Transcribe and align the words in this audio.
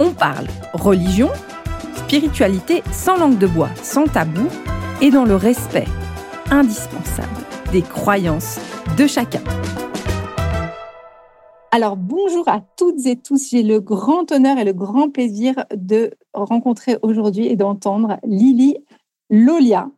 on 0.00 0.12
parle 0.12 0.46
religion, 0.72 1.28
spiritualité 1.94 2.82
sans 2.90 3.18
langue 3.18 3.38
de 3.38 3.46
bois, 3.46 3.68
sans 3.82 4.06
tabou 4.06 4.48
et 5.02 5.10
dans 5.10 5.26
le 5.26 5.36
respect 5.36 5.84
indispensable 6.50 7.28
des 7.70 7.82
croyances 7.82 8.58
de 8.96 9.06
chacun. 9.06 9.42
Alors 11.70 11.96
bonjour 11.96 12.48
à 12.48 12.62
toutes 12.76 13.06
et 13.06 13.16
tous, 13.16 13.50
j'ai 13.50 13.62
le 13.62 13.80
grand 13.80 14.32
honneur 14.32 14.58
et 14.58 14.64
le 14.64 14.72
grand 14.72 15.10
plaisir 15.10 15.54
de 15.76 16.10
rencontrer 16.34 16.96
aujourd'hui 17.02 17.46
et 17.46 17.54
d'entendre 17.54 18.18
Lily 18.24 18.78
Lolia, 19.28 19.88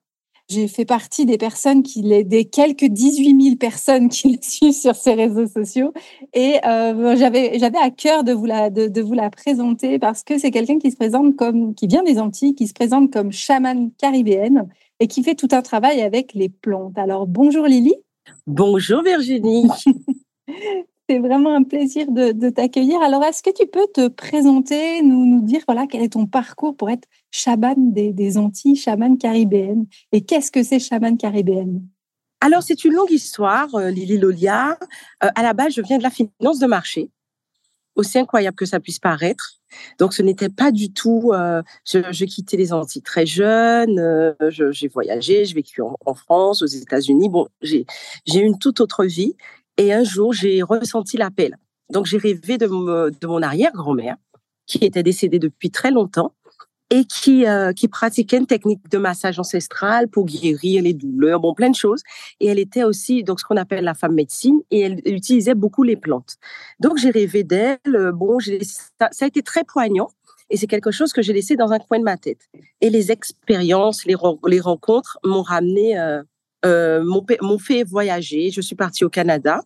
j'ai 0.52 0.68
fait 0.68 0.84
partie 0.84 1.26
des 1.26 1.38
personnes 1.38 1.82
qui, 1.82 2.02
des 2.24 2.44
quelques 2.44 2.84
18 2.84 3.42
000 3.42 3.56
personnes 3.56 4.08
qui 4.08 4.32
le 4.32 4.38
suivent 4.42 4.72
sur 4.72 4.94
ces 4.94 5.14
réseaux 5.14 5.46
sociaux. 5.46 5.92
Et 6.34 6.56
euh, 6.66 7.16
j'avais, 7.16 7.58
j'avais 7.58 7.78
à 7.78 7.90
cœur 7.90 8.24
de 8.24 8.32
vous 8.32 8.46
la, 8.46 8.70
de, 8.70 9.00
vous 9.00 9.14
la 9.14 9.30
présenter 9.30 9.98
parce 9.98 10.22
que 10.22 10.38
c'est 10.38 10.50
quelqu'un 10.50 10.78
qui 10.78 10.90
se 10.90 10.96
présente 10.96 11.36
comme, 11.36 11.74
qui 11.74 11.86
vient 11.86 12.02
des 12.02 12.18
Antilles, 12.18 12.54
qui 12.54 12.66
se 12.66 12.74
présente 12.74 13.12
comme 13.12 13.32
chamane 13.32 13.90
caribéenne 13.98 14.68
et 15.00 15.06
qui 15.06 15.22
fait 15.22 15.34
tout 15.34 15.48
un 15.52 15.62
travail 15.62 16.02
avec 16.02 16.34
les 16.34 16.48
plantes. 16.48 16.96
Alors, 16.98 17.26
bonjour 17.26 17.66
Lily. 17.66 17.94
Bonjour 18.46 19.02
Virginie. 19.02 19.68
C'est 21.08 21.18
vraiment 21.18 21.54
un 21.54 21.64
plaisir 21.64 22.06
de, 22.10 22.50
t'accueillir. 22.50 23.00
Alors, 23.02 23.24
est-ce 23.24 23.42
que 23.42 23.50
tu 23.50 23.66
peux 23.66 23.86
te 23.92 24.08
présenter, 24.08 25.02
nous, 25.02 25.26
nous 25.26 25.42
dire 25.42 25.60
voilà, 25.66 25.86
quel 25.86 26.02
est 26.02 26.12
ton 26.12 26.26
parcours 26.26 26.76
pour 26.76 26.90
être 26.90 27.08
chaman 27.30 27.92
des, 27.92 28.38
Antilles, 28.38 28.76
chaman 28.76 29.18
caribéenne? 29.18 29.86
Et 30.12 30.24
qu'est-ce 30.24 30.52
que 30.52 30.62
c'est 30.62 30.78
chaman 30.78 31.16
caribéenne? 31.16 31.82
Alors, 32.40 32.62
c'est 32.62 32.84
une 32.84 32.94
longue 32.94 33.10
histoire, 33.10 33.74
euh, 33.74 33.90
Lily 33.90 34.18
Lolia. 34.18 34.78
Euh, 35.24 35.28
à 35.34 35.42
la 35.42 35.52
base, 35.54 35.74
je 35.74 35.82
viens 35.82 35.98
de 35.98 36.02
la 36.02 36.10
finance 36.10 36.58
de 36.58 36.66
marché, 36.66 37.10
aussi 37.96 38.18
incroyable 38.18 38.56
que 38.56 38.66
ça 38.66 38.80
puisse 38.80 38.98
paraître. 38.98 39.60
Donc, 39.98 40.12
ce 40.12 40.22
n'était 40.22 40.48
pas 40.48 40.70
du 40.70 40.92
tout. 40.92 41.32
Euh, 41.32 41.62
je, 41.84 42.24
quittais 42.24 42.56
les 42.56 42.72
Antilles 42.72 43.02
très 43.02 43.26
jeune. 43.26 44.34
j'ai 44.50 44.88
voyagé, 44.88 45.44
j'ai 45.44 45.54
vécu 45.54 45.82
en, 45.82 45.96
en, 46.04 46.14
France, 46.14 46.62
aux 46.62 46.66
États-Unis. 46.66 47.28
Bon, 47.28 47.48
j'ai 47.60 47.86
eu 48.34 48.42
une 48.42 48.58
toute 48.58 48.80
autre 48.80 49.04
vie. 49.04 49.34
Et 49.78 49.92
un 49.92 50.04
jour, 50.04 50.32
j'ai 50.32 50.62
ressenti 50.62 51.16
l'appel. 51.16 51.56
Donc, 51.90 52.06
j'ai 52.06 52.18
rêvé 52.18 52.58
de, 52.58 52.66
mon 52.66 53.42
arrière-grand-mère, 53.42 54.16
qui 54.66 54.78
était 54.78 55.02
décédée 55.02 55.38
depuis 55.38 55.70
très 55.70 55.90
longtemps 55.90 56.34
et 56.90 57.04
qui, 57.04 57.46
euh, 57.46 57.72
qui 57.72 57.88
pratiquait 57.88 58.36
une 58.36 58.46
technique 58.46 58.86
de 58.90 58.98
massage 58.98 59.38
ancestral 59.38 60.08
pour 60.08 60.26
guérir 60.26 60.82
les 60.82 60.92
douleurs, 60.92 61.40
bon, 61.40 61.54
plein 61.54 61.70
de 61.70 61.74
choses. 61.74 62.02
Et 62.38 62.46
elle 62.46 62.58
était 62.58 62.84
aussi, 62.84 63.24
donc, 63.24 63.40
ce 63.40 63.46
qu'on 63.46 63.56
appelle 63.56 63.84
la 63.84 63.94
femme 63.94 64.14
médecine, 64.14 64.60
et 64.70 64.80
elle 64.80 65.00
utilisait 65.06 65.54
beaucoup 65.54 65.84
les 65.84 65.96
plantes. 65.96 66.36
Donc, 66.80 66.98
j'ai 66.98 67.10
rêvé 67.10 67.44
d'elle. 67.44 67.78
Bon, 68.14 68.38
ça, 68.40 69.08
a 69.20 69.26
été 69.26 69.42
très 69.42 69.64
poignant. 69.64 70.08
Et 70.50 70.58
c'est 70.58 70.66
quelque 70.66 70.90
chose 70.90 71.14
que 71.14 71.22
j'ai 71.22 71.32
laissé 71.32 71.56
dans 71.56 71.72
un 71.72 71.78
coin 71.78 71.98
de 71.98 72.04
ma 72.04 72.18
tête. 72.18 72.50
Et 72.82 72.90
les 72.90 73.10
expériences, 73.10 74.04
les, 74.04 74.60
rencontres 74.60 75.18
m'ont 75.24 75.40
ramené 75.40 75.98
euh, 75.98 76.22
euh, 76.64 77.02
m'ont 77.02 77.58
fait 77.58 77.82
voyager. 77.82 78.50
Je 78.50 78.60
suis 78.60 78.76
partie 78.76 79.04
au 79.04 79.08
Canada 79.08 79.62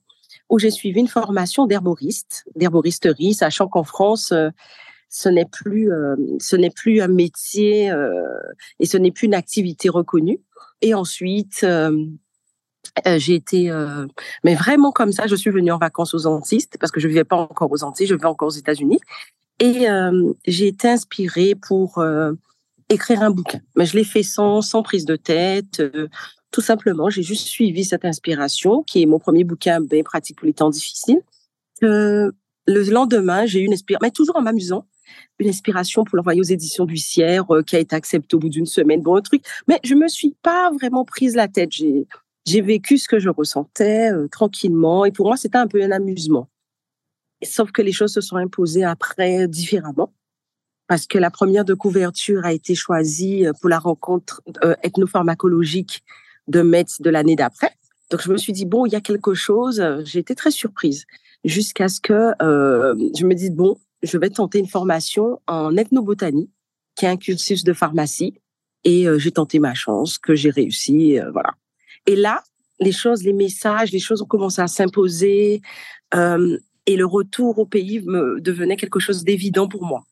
où 0.48 0.58
j'ai 0.58 0.70
suivi 0.70 1.00
une 1.00 1.08
formation 1.08 1.66
d'herboriste, 1.66 2.44
d'herboristerie, 2.54 3.34
sachant 3.34 3.68
qu'en 3.68 3.84
France, 3.84 4.32
euh, 4.32 4.50
ce 5.08 5.28
n'est 5.28 5.46
plus, 5.46 5.92
euh, 5.92 6.16
ce 6.40 6.56
n'est 6.56 6.70
plus 6.70 7.00
un 7.00 7.08
métier 7.08 7.90
euh, 7.90 8.10
et 8.80 8.86
ce 8.86 8.96
n'est 8.96 9.10
plus 9.10 9.26
une 9.26 9.34
activité 9.34 9.88
reconnue. 9.88 10.40
Et 10.82 10.94
ensuite, 10.94 11.64
j'ai 13.06 13.34
été, 13.34 13.72
mais 14.44 14.54
vraiment 14.54 14.92
comme 14.92 15.10
ça, 15.10 15.26
je 15.26 15.34
suis 15.34 15.50
venue 15.50 15.72
en 15.72 15.78
vacances 15.78 16.12
aux 16.12 16.26
Antilles 16.26 16.66
parce 16.78 16.92
que 16.92 17.00
je 17.00 17.08
vivais 17.08 17.24
pas 17.24 17.36
encore 17.36 17.72
aux 17.72 17.82
Antilles, 17.82 18.06
je 18.06 18.14
vivais 18.14 18.26
encore 18.26 18.48
aux 18.48 18.58
États-Unis. 18.58 19.00
Et 19.58 19.86
j'ai 20.46 20.66
été 20.66 20.88
inspirée 20.90 21.54
pour 21.54 22.04
écrire 22.90 23.22
un 23.22 23.30
bouquin. 23.30 23.60
Mais 23.74 23.86
je 23.86 23.96
l'ai 23.96 24.04
fait 24.04 24.22
sans, 24.22 24.60
sans 24.60 24.82
prise 24.82 25.06
de 25.06 25.16
tête. 25.16 25.82
Tout 26.56 26.62
simplement, 26.62 27.10
j'ai 27.10 27.22
juste 27.22 27.48
suivi 27.48 27.84
cette 27.84 28.06
inspiration, 28.06 28.82
qui 28.82 29.02
est 29.02 29.04
mon 29.04 29.18
premier 29.18 29.44
bouquin, 29.44 29.82
bien 29.82 30.02
pratique 30.02 30.38
pour 30.38 30.46
les 30.46 30.54
temps 30.54 30.70
difficiles. 30.70 31.20
Euh, 31.82 32.32
le 32.66 32.82
lendemain, 32.90 33.44
j'ai 33.44 33.60
eu 33.60 33.66
une 33.66 33.74
inspiration, 33.74 33.98
mais 34.00 34.10
toujours 34.10 34.36
en 34.36 34.40
m'amusant, 34.40 34.86
une 35.38 35.50
inspiration 35.50 36.02
pour 36.04 36.16
l'envoyer 36.16 36.40
aux 36.40 36.44
éditions 36.44 36.86
du 36.86 36.96
euh, 37.18 37.62
qui 37.62 37.76
a 37.76 37.78
été 37.78 37.94
acceptée 37.94 38.36
au 38.36 38.38
bout 38.38 38.48
d'une 38.48 38.64
semaine. 38.64 39.02
Bon, 39.02 39.16
un 39.16 39.20
truc. 39.20 39.44
Mais 39.68 39.78
je 39.84 39.94
me 39.94 40.08
suis 40.08 40.34
pas 40.40 40.70
vraiment 40.70 41.04
prise 41.04 41.36
la 41.36 41.46
tête. 41.46 41.72
J'ai, 41.72 42.08
j'ai 42.46 42.62
vécu 42.62 42.96
ce 42.96 43.06
que 43.06 43.18
je 43.18 43.28
ressentais 43.28 44.10
euh, 44.10 44.26
tranquillement. 44.26 45.04
Et 45.04 45.12
pour 45.12 45.26
moi, 45.26 45.36
c'était 45.36 45.58
un 45.58 45.66
peu 45.66 45.82
un 45.82 45.90
amusement. 45.90 46.48
Sauf 47.42 47.70
que 47.70 47.82
les 47.82 47.92
choses 47.92 48.14
se 48.14 48.22
sont 48.22 48.36
imposées 48.36 48.84
après 48.84 49.46
différemment. 49.46 50.10
Parce 50.86 51.06
que 51.06 51.18
la 51.18 51.30
première 51.30 51.66
de 51.66 51.74
couverture 51.74 52.46
a 52.46 52.54
été 52.54 52.74
choisie 52.74 53.46
euh, 53.46 53.52
pour 53.60 53.68
la 53.68 53.78
rencontre 53.78 54.40
ethnopharmacologique 54.82 56.02
de 56.48 56.62
Metz 56.62 57.00
de 57.00 57.10
l'année 57.10 57.36
d'après. 57.36 57.70
Donc 58.10 58.22
je 58.22 58.30
me 58.30 58.36
suis 58.36 58.52
dit 58.52 58.66
bon, 58.66 58.86
il 58.86 58.92
y 58.92 58.96
a 58.96 59.00
quelque 59.00 59.34
chose. 59.34 59.82
J'ai 60.04 60.20
été 60.20 60.34
très 60.34 60.50
surprise 60.50 61.06
jusqu'à 61.44 61.88
ce 61.88 62.00
que 62.00 62.32
euh, 62.42 62.94
je 63.16 63.24
me 63.24 63.34
dise 63.34 63.52
bon, 63.52 63.76
je 64.02 64.18
vais 64.18 64.30
tenter 64.30 64.58
une 64.58 64.68
formation 64.68 65.40
en 65.46 65.76
ethnobotanie, 65.76 66.50
qui 66.94 67.04
est 67.04 67.08
un 67.08 67.16
cursus 67.16 67.64
de 67.64 67.72
pharmacie, 67.72 68.34
et 68.84 69.06
euh, 69.06 69.18
j'ai 69.18 69.32
tenté 69.32 69.58
ma 69.58 69.74
chance, 69.74 70.18
que 70.18 70.34
j'ai 70.34 70.50
réussi, 70.50 71.18
euh, 71.18 71.30
voilà. 71.30 71.50
Et 72.06 72.16
là, 72.16 72.42
les 72.80 72.92
choses, 72.92 73.22
les 73.22 73.32
messages, 73.32 73.92
les 73.92 73.98
choses 73.98 74.22
ont 74.22 74.26
commencé 74.26 74.60
à 74.60 74.68
s'imposer, 74.68 75.60
euh, 76.14 76.58
et 76.86 76.96
le 76.96 77.06
retour 77.06 77.58
au 77.58 77.66
pays 77.66 78.00
me 78.00 78.40
devenait 78.40 78.76
quelque 78.76 79.00
chose 79.00 79.24
d'évident 79.24 79.68
pour 79.68 79.84
moi. 79.84 80.04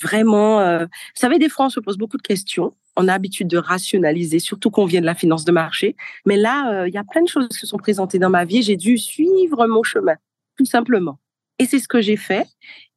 Vraiment, 0.00 0.78
vous 0.78 0.88
savez, 1.14 1.38
des 1.38 1.48
fois 1.48 1.66
on 1.66 1.70
se 1.70 1.80
pose 1.80 1.96
beaucoup 1.96 2.16
de 2.16 2.22
questions 2.22 2.74
on 2.96 3.02
a 3.02 3.12
l'habitude 3.12 3.48
de 3.48 3.58
rationaliser, 3.58 4.38
surtout 4.38 4.70
qu'on 4.70 4.84
vient 4.84 5.00
de 5.00 5.06
la 5.06 5.14
finance 5.14 5.44
de 5.44 5.52
marché. 5.52 5.96
Mais 6.26 6.36
là, 6.36 6.72
euh, 6.72 6.88
il 6.88 6.94
y 6.94 6.98
a 6.98 7.04
plein 7.04 7.22
de 7.22 7.28
choses 7.28 7.48
qui 7.48 7.58
se 7.58 7.66
sont 7.66 7.78
présentées 7.78 8.18
dans 8.18 8.30
ma 8.30 8.44
vie. 8.44 8.62
J'ai 8.62 8.76
dû 8.76 8.98
suivre 8.98 9.66
mon 9.66 9.82
chemin, 9.82 10.16
tout 10.56 10.64
simplement. 10.64 11.18
Et 11.58 11.66
c'est 11.66 11.78
ce 11.78 11.88
que 11.88 12.00
j'ai 12.00 12.16
fait. 12.16 12.46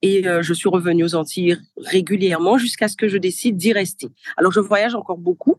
Et 0.02 0.28
euh, 0.28 0.42
je 0.42 0.54
suis 0.54 0.70
revenue 0.70 1.04
aux 1.04 1.16
Antilles 1.16 1.58
régulièrement 1.78 2.58
jusqu'à 2.58 2.88
ce 2.88 2.96
que 2.96 3.08
je 3.08 3.18
décide 3.18 3.58
d'y 3.58 3.74
rester. 3.74 4.10
Alors, 4.38 4.52
je 4.52 4.60
voyage 4.60 4.96
encore 4.96 5.18
beaucoup. 5.18 5.56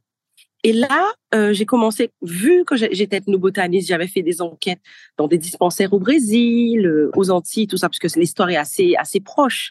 Et 0.62 0.72
là, 0.72 1.12
euh, 1.34 1.52
j'ai 1.52 1.64
commencé, 1.64 2.10
vu 2.22 2.64
que 2.64 2.76
j'étais 2.76 3.18
ethnobotaniste, 3.18 3.88
j'avais 3.88 4.08
fait 4.08 4.22
des 4.22 4.42
enquêtes 4.42 4.80
dans 5.16 5.28
des 5.28 5.38
dispensaires 5.38 5.92
au 5.92 6.00
Brésil, 6.00 7.10
aux 7.14 7.30
Antilles, 7.30 7.68
tout 7.68 7.76
ça, 7.76 7.88
parce 7.88 8.00
que 8.00 8.18
l'histoire 8.18 8.50
est 8.50 8.56
assez, 8.56 8.94
assez 8.98 9.20
proche. 9.20 9.70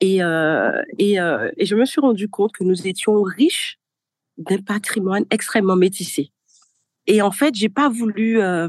Et, 0.00 0.18
et, 0.98 1.14
et 1.14 1.66
je 1.66 1.74
me 1.74 1.84
suis 1.84 2.00
rendu 2.00 2.28
compte 2.28 2.52
que 2.52 2.64
nous 2.64 2.86
étions 2.86 3.22
riches 3.22 3.78
d'un 4.38 4.58
patrimoine 4.58 5.24
extrêmement 5.30 5.76
métissé. 5.76 6.30
Et 7.06 7.22
en 7.22 7.30
fait, 7.30 7.54
j'ai 7.54 7.68
pas 7.68 7.88
voulu, 7.88 8.40
euh, 8.40 8.68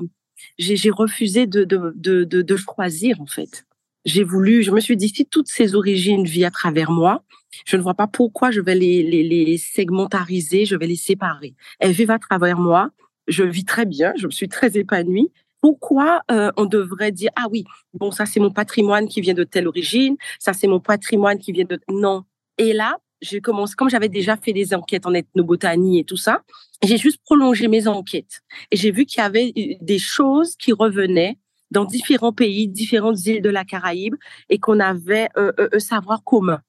j'ai 0.57 0.89
refusé 0.89 1.47
de, 1.47 1.63
de, 1.63 1.93
de, 1.95 2.23
de, 2.23 2.55
choisir 2.55 3.19
en 3.21 3.25
fait. 3.25 3.65
J'ai 4.05 4.23
voulu, 4.23 4.63
je 4.63 4.71
me 4.71 4.79
suis 4.79 4.95
dit 4.95 5.09
si 5.09 5.25
toutes 5.25 5.47
ces 5.47 5.75
origines 5.75 6.25
vivent 6.25 6.45
à 6.45 6.51
travers 6.51 6.91
moi, 6.91 7.23
je 7.65 7.75
ne 7.75 7.81
vois 7.81 7.95
pas 7.95 8.07
pourquoi 8.07 8.51
je 8.51 8.61
vais 8.61 8.75
les, 8.75 9.03
les, 9.03 9.23
les 9.23 9.57
segmentariser, 9.57 10.65
je 10.65 10.75
vais 10.75 10.87
les 10.87 10.95
séparer. 10.95 11.55
Elles 11.79 11.91
vivent 11.91 12.11
à 12.11 12.19
travers 12.19 12.57
moi, 12.57 12.91
je 13.27 13.43
vis 13.43 13.65
très 13.65 13.85
bien, 13.85 14.13
je 14.15 14.27
me 14.27 14.31
suis 14.31 14.47
très 14.47 14.77
épanouie. 14.77 15.31
Pourquoi 15.67 16.21
euh, 16.31 16.49
on 16.55 16.65
devrait 16.65 17.11
dire 17.11 17.31
ah 17.35 17.47
oui 17.51 17.65
bon 17.93 18.09
ça 18.11 18.25
c'est 18.25 18.39
mon 18.39 18.51
patrimoine 18.51 19.09
qui 19.09 19.19
vient 19.19 19.33
de 19.33 19.43
telle 19.43 19.67
origine, 19.67 20.15
ça 20.39 20.53
c'est 20.53 20.67
mon 20.67 20.79
patrimoine 20.79 21.39
qui 21.39 21.51
vient 21.51 21.65
de 21.65 21.77
non. 21.89 22.23
Et 22.57 22.71
là 22.71 22.95
j'ai 23.21 23.41
commencé, 23.41 23.73
comme 23.75 23.89
j'avais 23.89 24.09
déjà 24.09 24.37
fait 24.37 24.53
des 24.53 24.73
enquêtes 24.73 25.05
en 25.05 25.13
ethnobotanie 25.13 25.99
et 25.99 26.03
tout 26.03 26.17
ça, 26.17 26.43
j'ai 26.83 26.97
juste 26.97 27.19
prolongé 27.23 27.67
mes 27.67 27.87
enquêtes. 27.87 28.41
Et 28.71 28.77
j'ai 28.77 28.91
vu 28.91 29.05
qu'il 29.05 29.21
y 29.21 29.25
avait 29.25 29.51
des 29.81 29.99
choses 29.99 30.55
qui 30.55 30.71
revenaient 30.71 31.37
dans 31.71 31.83
différents 31.83 32.31
pays, 32.31 32.67
différentes 32.67 33.25
îles 33.25 33.41
de 33.41 33.49
la 33.49 33.65
Caraïbe, 33.65 34.15
et 34.49 34.59
qu'on 34.59 34.79
avait 34.79 35.27
un, 35.35 35.79
savoir 35.79 36.23
commun. 36.23 36.61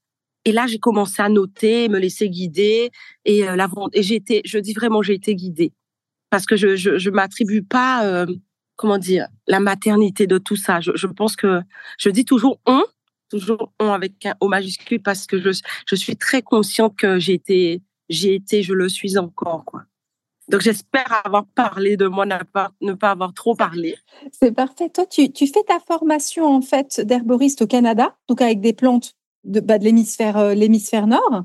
Et 0.45 0.53
là, 0.53 0.67
j'ai 0.67 0.79
commencé 0.79 1.21
à 1.23 1.29
noter, 1.29 1.89
me 1.89 1.99
laisser 1.99 2.29
guider, 2.31 2.91
et 3.25 3.47
euh, 3.47 3.55
la 3.55 3.69
je 3.95 4.59
dis 4.59 4.73
vraiment, 4.73 5.03
j'ai 5.03 5.15
été 5.15 5.37
guidée, 5.37 5.73
parce 6.31 6.47
que 6.47 6.57
je 6.57 6.75
je, 6.75 6.99
je 6.99 7.11
m'attribue 7.11 7.63
pas, 7.63 8.07
euh, 8.07 8.27
comment 8.79 8.97
dire, 8.97 9.27
la 9.47 9.61
maternité 9.61 10.27
de 10.27 10.39
tout 10.39 10.57
ça. 10.57 10.81
Je, 10.81 11.07
pense 11.07 11.37
que 11.37 11.61
je 11.99 12.09
dis 12.09 12.25
toujours 12.25 12.61
on, 12.65 12.83
toujours 13.29 13.73
on 13.79 13.93
avec 13.93 14.25
un 14.25 14.35
O 14.41 14.49
majuscule 14.49 15.03
parce 15.03 15.27
que 15.27 15.39
je, 15.39 15.61
je 15.87 15.95
suis 15.97 16.17
très 16.17 16.41
consciente 16.41 16.97
que 16.97 17.19
j'ai 17.19 17.35
été, 17.35 17.83
j'ai 18.09 18.37
été, 18.37 18.63
je 18.63 18.73
le 18.73 18.89
suis 18.89 19.19
encore, 19.19 19.65
quoi. 19.67 19.83
Donc, 20.49 20.63
j'espère 20.63 21.21
avoir 21.27 21.45
parlé 21.45 21.99
de 21.99 22.07
moi, 22.07 22.25
ne 22.25 22.39
pas, 22.39 22.71
ne 22.81 22.95
pas 22.95 23.11
avoir 23.11 23.35
trop 23.35 23.55
parlé. 23.55 23.97
C'est 24.33 24.53
parfait. 24.53 24.89
Toi, 24.89 25.05
tu, 25.05 25.31
tu, 25.31 25.47
fais 25.47 25.63
ta 25.63 25.79
formation, 25.79 26.47
en 26.47 26.63
fait, 26.63 27.03
d'herboriste 27.03 27.61
au 27.61 27.67
Canada, 27.67 28.17
donc 28.29 28.41
avec 28.41 28.63
des 28.63 28.73
plantes 28.73 29.15
de, 29.45 29.61
bah, 29.61 29.77
de 29.79 29.85
l'hémisphère, 29.85 30.39
euh, 30.39 30.55
l'hémisphère 30.55 31.07
nord, 31.07 31.45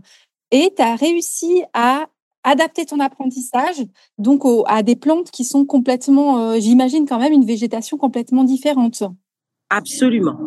et 0.51 0.73
tu 0.73 0.81
as 0.81 0.95
réussi 0.95 1.63
à 1.73 2.07
adapter 2.43 2.85
ton 2.85 2.99
apprentissage 2.99 3.83
donc 4.17 4.43
à 4.67 4.83
des 4.83 4.95
plantes 4.95 5.31
qui 5.31 5.43
sont 5.43 5.65
complètement, 5.65 6.39
euh, 6.39 6.59
j'imagine 6.59 7.07
quand 7.07 7.19
même, 7.19 7.33
une 7.33 7.45
végétation 7.45 7.97
complètement 7.97 8.43
différente. 8.43 9.03
Absolument. 9.69 10.37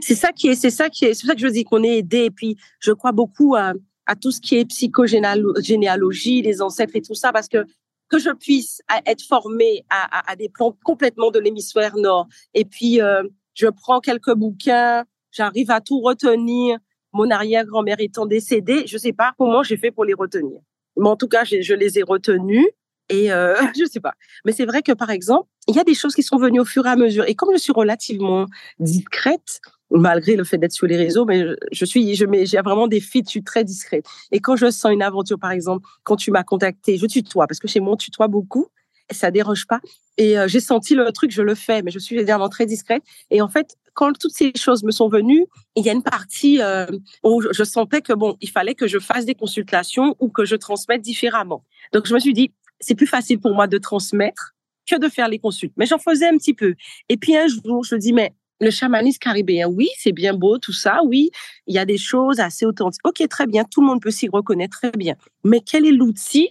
C'est 0.00 0.14
ça 0.14 0.32
qui 0.32 0.48
est, 0.48 0.54
c'est 0.54 0.70
ça 0.70 0.88
qui 0.88 1.06
est, 1.06 1.14
c'est 1.14 1.26
ça 1.26 1.34
que 1.34 1.40
je 1.40 1.48
dis 1.48 1.64
qu'on 1.64 1.82
est 1.82 1.98
aidé. 1.98 2.24
Et 2.24 2.30
puis, 2.30 2.56
je 2.78 2.92
crois 2.92 3.12
beaucoup 3.12 3.56
à, 3.56 3.72
tout 4.20 4.30
ce 4.30 4.40
qui 4.40 4.56
est 4.56 4.66
psychogénéalogie, 4.66 6.42
les 6.42 6.60
ancêtres 6.60 6.94
et 6.96 7.02
tout 7.02 7.14
ça, 7.14 7.32
parce 7.32 7.48
que 7.48 7.64
que 8.10 8.18
je 8.18 8.28
puisse 8.30 8.82
être 9.06 9.22
formée 9.22 9.86
à, 9.88 10.36
des 10.36 10.50
plantes 10.50 10.76
complètement 10.84 11.30
de 11.30 11.38
l'hémisphère 11.38 11.96
nord. 11.96 12.28
Et 12.52 12.66
puis, 12.66 13.00
euh, 13.00 13.22
je 13.54 13.68
prends 13.68 14.00
quelques 14.00 14.34
bouquins, 14.34 15.04
j'arrive 15.30 15.70
à 15.70 15.80
tout 15.80 15.98
retenir. 16.00 16.78
Mon 17.14 17.30
arrière-grand-mère 17.30 18.00
étant 18.00 18.26
décédée, 18.26 18.86
je 18.86 18.98
sais 18.98 19.14
pas 19.14 19.32
comment 19.38 19.62
j'ai 19.62 19.78
fait 19.78 19.90
pour 19.90 20.04
les 20.04 20.12
retenir. 20.12 20.60
Mais 20.96 21.08
en 21.08 21.16
tout 21.16 21.28
cas, 21.28 21.44
je, 21.44 21.74
les 21.74 21.98
ai 21.98 22.02
retenus. 22.02 22.66
Et 23.08 23.32
euh, 23.32 23.54
je 23.78 23.84
sais 23.84 24.00
pas. 24.00 24.14
Mais 24.44 24.52
c'est 24.52 24.64
vrai 24.64 24.82
que, 24.82 24.92
par 24.92 25.10
exemple, 25.10 25.48
il 25.68 25.76
y 25.76 25.78
a 25.78 25.84
des 25.84 25.94
choses 25.94 26.14
qui 26.14 26.22
sont 26.22 26.38
venues 26.38 26.60
au 26.60 26.64
fur 26.64 26.86
et 26.86 26.90
à 26.90 26.96
mesure. 26.96 27.24
Et 27.28 27.34
comme 27.34 27.50
je 27.52 27.58
suis 27.58 27.72
relativement 27.72 28.46
discrète, 28.78 29.60
malgré 29.90 30.36
le 30.36 30.44
fait 30.44 30.58
d'être 30.58 30.72
sur 30.72 30.86
les 30.86 30.96
réseaux, 30.96 31.24
mais 31.24 31.44
je 31.70 31.84
suis, 31.84 32.14
je 32.14 32.24
j'ai 32.44 32.58
vraiment 32.58 32.88
des 32.88 33.00
filles, 33.00 33.22
je 33.24 33.30
suis 33.30 33.44
très 33.44 33.64
discrète. 33.64 34.06
Et 34.30 34.40
quand 34.40 34.56
je 34.56 34.70
sens 34.70 34.92
une 34.92 35.02
aventure, 35.02 35.38
par 35.38 35.50
exemple, 35.50 35.86
quand 36.02 36.16
tu 36.16 36.30
m'as 36.30 36.42
contacté, 36.42 36.96
je 36.96 37.06
tutoie, 37.06 37.46
parce 37.46 37.58
que 37.58 37.68
chez 37.68 37.80
moi, 37.80 37.94
on 37.94 37.96
tutoie 37.96 38.28
beaucoup, 38.28 38.68
ça 39.10 39.30
déroge 39.30 39.66
pas. 39.66 39.80
Et 40.18 40.38
euh, 40.38 40.48
j'ai 40.48 40.60
senti 40.60 40.94
le 40.94 41.10
truc, 41.12 41.30
je 41.30 41.42
le 41.42 41.54
fais, 41.54 41.82
mais 41.82 41.90
je 41.90 41.98
suis 41.98 42.16
évidemment 42.16 42.48
très 42.48 42.66
discrète. 42.66 43.02
Et 43.30 43.40
en 43.42 43.48
fait, 43.48 43.76
quand 43.94 44.12
toutes 44.18 44.32
ces 44.32 44.52
choses 44.56 44.82
me 44.84 44.90
sont 44.90 45.08
venues, 45.08 45.46
il 45.76 45.84
y 45.84 45.90
a 45.90 45.92
une 45.92 46.02
partie 46.02 46.60
euh, 46.60 46.86
où 47.22 47.42
je 47.50 47.64
sentais 47.64 48.00
que 48.00 48.12
bon, 48.12 48.36
il 48.40 48.50
fallait 48.50 48.74
que 48.74 48.86
je 48.86 48.98
fasse 48.98 49.24
des 49.24 49.34
consultations 49.34 50.16
ou 50.20 50.28
que 50.28 50.44
je 50.44 50.56
transmette 50.56 51.02
différemment. 51.02 51.64
Donc 51.92 52.06
je 52.06 52.14
me 52.14 52.18
suis 52.18 52.32
dit, 52.32 52.52
c'est 52.80 52.94
plus 52.94 53.06
facile 53.06 53.38
pour 53.38 53.54
moi 53.54 53.66
de 53.66 53.78
transmettre 53.78 54.54
que 54.88 54.98
de 54.98 55.08
faire 55.08 55.28
les 55.28 55.38
consultes. 55.38 55.74
Mais 55.76 55.86
j'en 55.86 55.98
faisais 55.98 56.26
un 56.26 56.36
petit 56.36 56.54
peu. 56.54 56.74
Et 57.08 57.16
puis 57.16 57.36
un 57.36 57.46
jour, 57.46 57.84
je 57.84 57.94
me 57.94 58.00
dis, 58.00 58.12
mais 58.12 58.32
le 58.60 58.70
chamanisme 58.70 59.18
caribéen, 59.18 59.66
oui, 59.68 59.88
c'est 59.98 60.12
bien 60.12 60.34
beau, 60.34 60.58
tout 60.58 60.72
ça, 60.72 61.00
oui, 61.04 61.30
il 61.66 61.74
y 61.74 61.78
a 61.78 61.84
des 61.84 61.98
choses 61.98 62.38
assez 62.38 62.64
authentiques. 62.64 63.04
Ok, 63.04 63.26
très 63.28 63.46
bien, 63.46 63.64
tout 63.64 63.80
le 63.80 63.88
monde 63.88 64.00
peut 64.00 64.10
s'y 64.10 64.28
reconnaître, 64.28 64.78
très 64.78 64.92
bien. 64.92 65.16
Mais 65.44 65.60
quel 65.60 65.84
est 65.84 65.92
l'outil, 65.92 66.50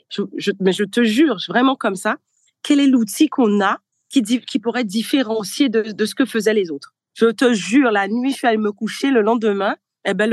mais 0.59 0.73
je 0.73 0.83
te 0.83 1.03
jure, 1.03 1.37
vraiment 1.47 1.75
comme 1.75 1.95
ça, 1.95 2.17
quel 2.63 2.79
est 2.79 2.87
l'outil 2.87 3.27
qu'on 3.27 3.61
a 3.61 3.77
qui, 4.09 4.59
pourrait 4.59 4.83
différencier 4.83 5.69
de, 5.69 6.05
ce 6.05 6.15
que 6.15 6.25
faisaient 6.25 6.53
les 6.53 6.69
autres 6.69 6.93
Je 7.13 7.27
te 7.27 7.53
jure, 7.53 7.91
la 7.91 8.07
nuit, 8.07 8.31
je 8.31 8.37
suis 8.37 8.47
allée 8.47 8.57
me 8.57 8.71
coucher, 8.71 9.09
le 9.09 9.21
lendemain, 9.21 9.75
eh 10.05 10.13
ben, 10.13 10.29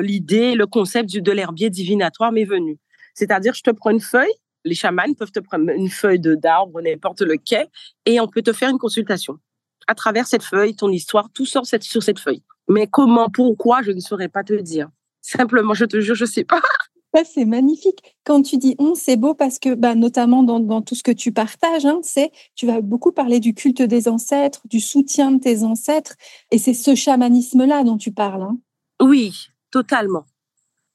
l'idée, 0.00 0.52
le, 0.52 0.58
le, 0.58 0.66
concept 0.66 1.16
de 1.16 1.32
l'herbier 1.32 1.70
divinatoire 1.70 2.30
m'est 2.30 2.44
venu. 2.44 2.78
C'est-à-dire, 3.14 3.54
je 3.54 3.62
te 3.62 3.70
prends 3.70 3.90
une 3.90 4.00
feuille, 4.00 4.32
les 4.64 4.74
chamans 4.74 5.12
peuvent 5.18 5.32
te 5.32 5.40
prendre 5.40 5.70
une 5.70 5.90
feuille 5.90 6.20
de 6.20 6.34
d'arbre, 6.34 6.80
n'importe 6.80 7.22
lequel, 7.22 7.66
et 8.06 8.20
on 8.20 8.28
peut 8.28 8.42
te 8.42 8.52
faire 8.52 8.70
une 8.70 8.78
consultation 8.78 9.38
à 9.86 9.94
travers 9.94 10.26
cette 10.26 10.44
feuille, 10.44 10.76
ton 10.76 10.90
histoire, 10.90 11.28
tout 11.32 11.46
sort 11.46 11.66
sur 11.66 12.02
cette 12.02 12.18
feuille. 12.18 12.42
Mais 12.68 12.86
comment, 12.86 13.28
pourquoi, 13.28 13.82
je 13.82 13.90
ne 13.90 14.00
saurais 14.00 14.28
pas 14.28 14.44
te 14.44 14.54
dire. 14.54 14.88
Simplement, 15.20 15.74
je 15.74 15.84
te 15.84 16.00
jure, 16.00 16.14
je 16.14 16.24
sais 16.24 16.44
pas. 16.44 16.60
c'est 17.24 17.44
magnifique. 17.44 18.16
Quand 18.24 18.42
tu 18.42 18.56
dis 18.56 18.74
on, 18.78 18.94
c'est 18.94 19.16
beau 19.16 19.34
parce 19.34 19.58
que, 19.58 19.74
bah, 19.74 19.94
notamment 19.94 20.42
dans, 20.42 20.82
tout 20.82 20.94
ce 20.94 21.02
que 21.02 21.12
tu 21.12 21.32
partages, 21.32 21.84
hein, 21.84 22.00
c'est 22.02 22.30
tu 22.54 22.66
vas 22.66 22.80
beaucoup 22.80 23.12
parler 23.12 23.40
du 23.40 23.54
culte 23.54 23.82
des 23.82 24.08
ancêtres, 24.08 24.62
du 24.66 24.80
soutien 24.80 25.32
de 25.32 25.40
tes 25.40 25.62
ancêtres, 25.62 26.16
et 26.50 26.58
c'est 26.58 26.74
ce 26.74 26.94
chamanisme-là 26.94 27.84
dont 27.84 27.98
tu 27.98 28.12
parles. 28.12 28.42
Hein. 28.42 28.58
Oui, 29.00 29.48
totalement, 29.70 30.24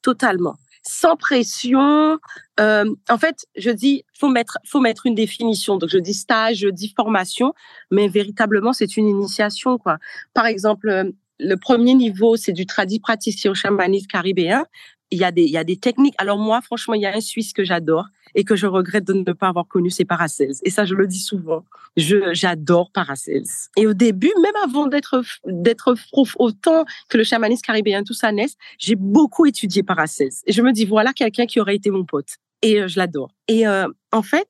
totalement 0.02 0.56
sans 0.82 1.16
pression. 1.16 2.18
Euh, 2.60 2.94
en 3.10 3.18
fait, 3.18 3.46
je 3.56 3.70
dis, 3.70 4.04
faut 4.14 4.28
mettre, 4.28 4.58
faut 4.64 4.80
mettre 4.80 5.06
une 5.06 5.14
définition. 5.14 5.76
Donc, 5.76 5.90
je 5.90 5.98
dis 5.98 6.14
stage, 6.14 6.58
je 6.58 6.68
dis 6.68 6.94
formation, 6.96 7.52
mais 7.90 8.08
véritablement, 8.08 8.72
c'est 8.72 8.96
une 8.96 9.06
initiation, 9.06 9.76
quoi. 9.76 9.98
Par 10.34 10.46
exemple, 10.46 10.88
euh, 10.88 11.04
le 11.38 11.56
premier 11.56 11.94
niveau, 11.94 12.36
c'est 12.36 12.52
du 12.52 12.66
tradit 12.66 13.00
praticien 13.00 13.50
au 13.50 13.54
chamanisme 13.54 14.06
caribéen 14.06 14.64
il 15.10 15.18
y 15.18 15.24
a 15.24 15.32
des, 15.32 15.44
il 15.44 15.50
y 15.50 15.56
a 15.56 15.64
des 15.64 15.76
techniques. 15.76 16.14
Alors 16.18 16.38
moi, 16.38 16.60
franchement, 16.60 16.94
il 16.94 17.02
y 17.02 17.06
a 17.06 17.14
un 17.14 17.20
Suisse 17.20 17.52
que 17.52 17.64
j'adore 17.64 18.06
et 18.34 18.44
que 18.44 18.56
je 18.56 18.66
regrette 18.66 19.04
de 19.04 19.14
ne 19.14 19.32
pas 19.32 19.48
avoir 19.48 19.66
connu, 19.66 19.90
c'est 19.90 20.04
Paracels. 20.04 20.54
Et 20.62 20.70
ça, 20.70 20.84
je 20.84 20.94
le 20.94 21.06
dis 21.06 21.20
souvent. 21.20 21.64
Je, 21.96 22.32
j'adore 22.32 22.90
Paracels. 22.92 23.46
Et 23.76 23.86
au 23.86 23.94
début, 23.94 24.32
même 24.42 24.56
avant 24.62 24.86
d'être, 24.86 25.22
d'être 25.46 25.94
autant 26.14 26.84
que 27.08 27.16
le 27.16 27.24
chamanisme 27.24 27.62
caribéen, 27.62 28.02
tout 28.02 28.14
ça 28.14 28.32
naisse, 28.32 28.56
j'ai 28.78 28.96
beaucoup 28.96 29.46
étudié 29.46 29.82
Paracels. 29.82 30.32
Et 30.46 30.52
je 30.52 30.62
me 30.62 30.72
dis, 30.72 30.84
voilà 30.84 31.12
quelqu'un 31.12 31.46
qui 31.46 31.60
aurait 31.60 31.76
été 31.76 31.90
mon 31.90 32.04
pote. 32.04 32.36
Et 32.62 32.80
euh, 32.80 32.88
je 32.88 32.98
l'adore. 32.98 33.30
Et 33.46 33.66
euh, 33.66 33.86
en 34.12 34.22
fait, 34.22 34.48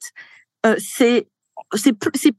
euh, 0.67 0.77
c'est 0.79 1.29
c'est 1.75 1.95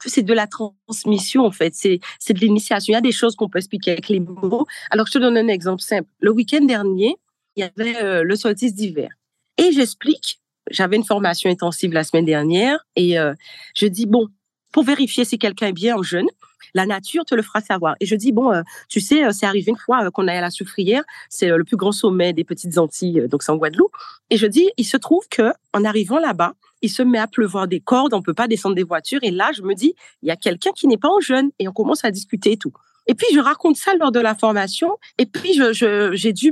c'est 0.06 0.24
de 0.24 0.34
la 0.34 0.48
transmission 0.48 1.46
en 1.46 1.52
fait 1.52 1.76
c'est 1.76 2.00
c'est 2.20 2.34
de 2.34 2.40
l'initiation 2.40 2.94
il 2.94 2.96
y 2.96 2.98
a 2.98 3.02
des 3.02 3.12
choses 3.12 3.36
qu'on 3.36 3.50
peut 3.50 3.60
expliquer 3.60 3.92
avec 3.92 4.08
les 4.08 4.20
mots 4.22 4.66
alors 4.92 5.08
je 5.08 5.12
te 5.12 5.18
donne 5.20 5.38
un 5.38 5.48
exemple 5.48 5.82
simple 5.82 6.10
le 6.20 6.32
week-end 6.32 6.64
dernier 6.64 7.16
il 7.60 7.64
y 7.64 7.82
avait 7.82 8.02
euh, 8.02 8.24
le 8.24 8.36
solstice 8.36 8.74
d'hiver. 8.74 9.10
Et 9.58 9.72
j'explique, 9.72 10.40
j'avais 10.72 10.96
une 10.96 11.04
formation 11.04 11.50
intensive 11.50 11.92
la 11.92 12.04
semaine 12.04 12.26
dernière, 12.26 12.86
et 12.96 13.20
euh, 13.20 13.34
je 13.76 13.86
dis, 13.88 14.06
bon, 14.06 14.28
pour 14.72 14.84
vérifier 14.84 15.26
si 15.26 15.38
quelqu'un 15.38 15.68
est 15.68 15.74
bien 15.74 15.98
en 15.98 16.04
jeûne, 16.04 16.28
la 16.74 16.86
nature 16.86 17.26
te 17.26 17.36
le 17.36 17.42
fera 17.42 17.62
savoir. 17.62 17.96
Et 18.00 18.06
je 18.06 18.16
dis, 18.16 18.32
bon, 18.32 18.54
euh, 18.54 18.62
tu 18.88 19.02
sais, 19.02 19.32
c'est 19.34 19.46
arrivé 19.46 19.72
une 19.72 19.78
fois 19.78 20.10
qu'on 20.12 20.28
allait 20.28 20.38
à 20.38 20.42
la 20.42 20.52
Soufrière, 20.52 21.04
c'est 21.30 21.50
le 21.50 21.64
plus 21.64 21.78
grand 21.78 21.92
sommet 21.92 22.32
des 22.32 22.44
Petites 22.44 22.78
Antilles, 22.78 23.28
donc 23.30 23.44
c'est 23.44 23.52
en 23.52 23.58
Guadeloupe. 23.58 23.92
Et 24.30 24.38
je 24.38 24.48
dis, 24.48 24.70
il 24.78 24.86
se 24.86 24.98
trouve 24.98 25.28
que 25.30 25.52
en 25.74 25.84
arrivant 25.84 26.20
là-bas, 26.20 26.54
il 26.82 26.90
se 26.90 27.04
met 27.04 27.20
à 27.20 27.28
pleuvoir 27.28 27.68
des 27.68 27.82
cordes, 27.82 28.14
on 28.14 28.22
peut 28.22 28.34
pas 28.34 28.48
descendre 28.48 28.76
des 28.76 28.84
voitures. 28.84 29.20
Et 29.24 29.32
là, 29.32 29.52
je 29.54 29.64
me 29.64 29.74
dis, 29.74 29.96
il 30.22 30.30
y 30.30 30.32
a 30.32 30.38
quelqu'un 30.38 30.72
qui 30.72 30.88
n'est 30.88 30.98
pas 30.98 31.10
en 31.10 31.20
jeûne. 31.20 31.50
Et 31.60 31.68
on 31.68 31.74
commence 31.74 32.06
à 32.06 32.12
discuter 32.12 32.54
et 32.54 32.58
tout. 32.58 32.72
Et 33.10 33.16
puis, 33.16 33.26
je 33.34 33.40
raconte 33.40 33.76
ça 33.76 33.96
lors 33.96 34.12
de 34.12 34.20
la 34.20 34.36
formation. 34.36 35.00
Et 35.18 35.26
puis, 35.26 35.60
j'ai 35.74 36.32
dû 36.32 36.52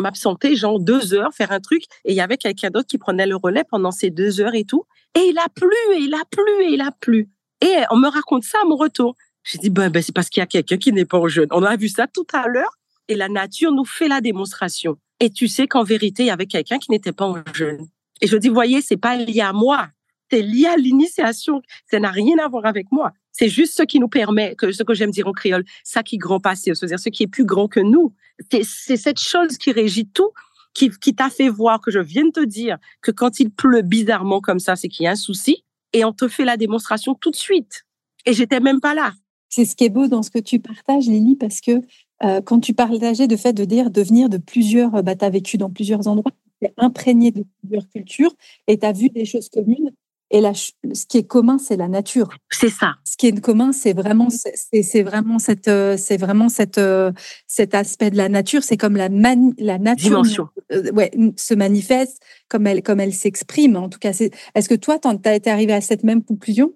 m'absenter, 0.00 0.56
genre 0.56 0.80
deux 0.80 1.14
heures, 1.14 1.32
faire 1.32 1.52
un 1.52 1.60
truc. 1.60 1.84
Et 2.04 2.10
il 2.10 2.16
y 2.16 2.20
avait 2.20 2.36
quelqu'un 2.36 2.68
d'autre 2.70 2.88
qui 2.88 2.98
prenait 2.98 3.28
le 3.28 3.36
relais 3.36 3.62
pendant 3.62 3.92
ces 3.92 4.10
deux 4.10 4.40
heures 4.40 4.56
et 4.56 4.64
tout. 4.64 4.86
Et 5.14 5.20
il 5.20 5.38
a 5.38 5.48
plu, 5.54 5.70
et 5.94 6.00
il 6.00 6.12
a 6.12 6.24
plu, 6.28 6.64
et 6.64 6.72
il 6.72 6.80
a 6.80 6.90
plu. 6.90 7.28
Et 7.60 7.76
on 7.92 7.96
me 7.96 8.08
raconte 8.08 8.42
ça 8.42 8.58
à 8.60 8.64
mon 8.64 8.74
retour. 8.74 9.14
J'ai 9.44 9.58
dit, 9.58 9.70
ben, 9.70 9.88
ben 9.88 10.02
c'est 10.02 10.12
parce 10.12 10.30
qu'il 10.30 10.40
y 10.40 10.42
a 10.42 10.46
quelqu'un 10.46 10.78
qui 10.78 10.92
n'est 10.92 11.04
pas 11.04 11.18
en 11.18 11.28
jeûne. 11.28 11.46
On 11.52 11.62
a 11.62 11.76
vu 11.76 11.88
ça 11.88 12.08
tout 12.08 12.26
à 12.32 12.48
l'heure. 12.48 12.76
Et 13.06 13.14
la 13.14 13.28
nature 13.28 13.70
nous 13.70 13.84
fait 13.84 14.08
la 14.08 14.20
démonstration. 14.20 14.96
Et 15.20 15.30
tu 15.30 15.46
sais 15.46 15.68
qu'en 15.68 15.84
vérité, 15.84 16.24
il 16.24 16.26
y 16.26 16.30
avait 16.30 16.46
quelqu'un 16.46 16.78
qui 16.78 16.90
n'était 16.90 17.12
pas 17.12 17.26
en 17.26 17.36
jeûne. 17.54 17.86
Et 18.20 18.26
je 18.26 18.36
dis, 18.36 18.48
voyez, 18.48 18.80
c'est 18.80 18.96
pas 18.96 19.14
lié 19.14 19.42
à 19.42 19.52
moi. 19.52 19.86
C'est 20.28 20.42
lié 20.42 20.66
à 20.66 20.76
l'initiation. 20.76 21.62
Ça 21.88 22.00
n'a 22.00 22.10
rien 22.10 22.36
à 22.44 22.48
voir 22.48 22.66
avec 22.66 22.90
moi. 22.90 23.12
C'est 23.34 23.48
juste 23.48 23.76
ce 23.76 23.82
qui 23.82 23.98
nous 23.98 24.08
permet, 24.08 24.54
que 24.54 24.70
ce 24.70 24.84
que 24.84 24.94
j'aime 24.94 25.10
dire 25.10 25.26
en 25.26 25.32
créole, 25.32 25.64
ça 25.82 26.04
qui 26.04 26.18
grand 26.18 26.40
passé, 26.40 26.72
c'est-à-dire 26.74 27.00
ce 27.00 27.08
qui 27.08 27.24
est 27.24 27.28
plus 27.28 27.44
grand 27.44 27.66
que 27.66 27.80
nous. 27.80 28.14
C'est 28.50 28.96
cette 28.96 29.18
chose 29.18 29.58
qui 29.58 29.72
régit 29.72 30.06
tout, 30.06 30.30
qui, 30.72 30.90
t'a 31.14 31.30
fait 31.30 31.48
voir 31.48 31.80
que 31.80 31.90
je 31.90 31.98
viens 31.98 32.24
de 32.24 32.30
te 32.30 32.44
dire 32.44 32.78
que 33.02 33.10
quand 33.10 33.40
il 33.40 33.50
pleut 33.50 33.82
bizarrement 33.82 34.40
comme 34.40 34.60
ça, 34.60 34.76
c'est 34.76 34.88
qu'il 34.88 35.04
y 35.04 35.06
a 35.08 35.12
un 35.12 35.16
souci, 35.16 35.64
et 35.92 36.04
on 36.04 36.12
te 36.12 36.28
fait 36.28 36.44
la 36.44 36.56
démonstration 36.56 37.14
tout 37.14 37.30
de 37.30 37.36
suite. 37.36 37.84
Et 38.24 38.32
j'étais 38.32 38.60
même 38.60 38.80
pas 38.80 38.94
là. 38.94 39.12
C'est 39.48 39.64
ce 39.64 39.76
qui 39.76 39.84
est 39.84 39.90
beau 39.90 40.08
dans 40.08 40.22
ce 40.22 40.30
que 40.30 40.38
tu 40.38 40.58
partages, 40.58 41.06
Lily, 41.06 41.36
parce 41.36 41.60
que 41.60 41.80
euh, 42.24 42.40
quand 42.40 42.60
tu 42.60 42.72
partageais 42.72 43.28
de 43.28 43.36
fait 43.36 43.52
de 43.52 43.64
dire 43.64 43.90
de 43.90 44.02
venir 44.02 44.28
de 44.28 44.38
plusieurs, 44.38 45.02
bah, 45.02 45.14
tu 45.14 45.24
as 45.24 45.30
vécu 45.30 45.58
dans 45.58 45.70
plusieurs 45.70 46.06
endroits, 46.08 46.32
tu 46.62 46.68
imprégné 46.76 47.30
de 47.30 47.44
plusieurs 47.60 47.88
cultures 47.88 48.34
et 48.66 48.78
tu 48.78 48.86
as 48.86 48.92
vu 48.92 49.10
des 49.10 49.24
choses 49.24 49.48
communes. 49.48 49.90
Et 50.34 50.40
là, 50.40 50.52
ce 50.52 51.06
qui 51.06 51.18
est 51.18 51.28
commun, 51.28 51.58
c'est 51.58 51.76
la 51.76 51.86
nature. 51.86 52.28
C'est 52.50 52.68
ça. 52.68 52.96
Ce 53.04 53.16
qui 53.16 53.28
est 53.28 53.40
commun, 53.40 53.70
c'est 53.70 53.92
vraiment, 53.92 54.26
c'est 54.30 55.02
vraiment 55.04 55.38
cette, 55.38 55.68
euh, 55.68 55.96
c'est 55.96 56.16
vraiment 56.16 56.48
cette, 56.48 56.78
euh, 56.78 57.12
cet 57.46 57.72
aspect 57.72 58.10
de 58.10 58.16
la 58.16 58.28
nature. 58.28 58.64
C'est 58.64 58.76
comme 58.76 58.96
la, 58.96 59.08
la 59.08 59.78
nature. 59.78 60.08
Dimension. 60.08 60.48
Euh, 60.72 60.90
ouais, 60.90 61.12
se 61.36 61.54
manifeste 61.54 62.20
comme 62.48 62.66
elle, 62.66 62.82
comme 62.82 62.98
elle 62.98 63.14
s'exprime. 63.14 63.76
En 63.76 63.88
tout 63.88 64.00
cas, 64.00 64.10
est-ce 64.10 64.68
que 64.68 64.74
toi, 64.74 64.98
tu 64.98 65.08
as 65.24 65.34
été 65.36 65.50
arrivé 65.50 65.72
à 65.72 65.80
cette 65.80 66.02
même 66.02 66.24
conclusion? 66.24 66.74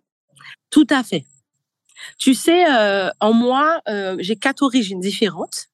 Tout 0.71 0.87
à 0.91 1.03
fait. 1.03 1.25
Tu 2.17 2.35
sais, 2.35 2.65
en 3.19 3.33
moi, 3.33 3.81
j'ai 4.21 4.37
quatre 4.37 4.63
origines 4.63 5.01
différentes 5.01 5.67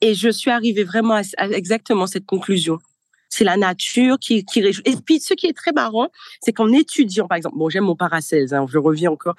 et 0.00 0.14
je 0.14 0.28
suis 0.28 0.52
arrivée 0.52 0.84
vraiment 0.84 1.14
à 1.14 1.48
exactement 1.48 2.06
cette 2.06 2.26
conclusion 2.26 2.78
c'est 3.28 3.44
la 3.44 3.56
nature 3.56 4.18
qui, 4.18 4.44
qui 4.44 4.62
réjouit. 4.62 4.82
Et 4.86 4.96
puis, 4.96 5.20
ce 5.20 5.34
qui 5.34 5.46
est 5.46 5.56
très 5.56 5.72
marrant, 5.72 6.08
c'est 6.40 6.52
qu'en 6.52 6.72
étudiant, 6.72 7.26
par 7.26 7.36
exemple, 7.36 7.56
bon, 7.56 7.68
j'aime 7.68 7.84
mon 7.84 7.96
Paracels, 7.96 8.54
hein, 8.54 8.66
je 8.68 8.78
reviens 8.78 9.10
encore, 9.10 9.34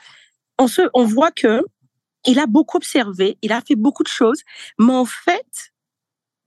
on, 0.59 0.67
se, 0.67 0.81
on 0.93 1.05
voit 1.05 1.31
que 1.31 1.61
il 2.25 2.39
a 2.39 2.47
beaucoup 2.47 2.77
observé, 2.77 3.37
il 3.41 3.51
a 3.51 3.61
fait 3.61 3.75
beaucoup 3.75 4.03
de 4.03 4.07
choses, 4.07 4.41
mais 4.79 4.93
en 4.93 5.05
fait, 5.05 5.71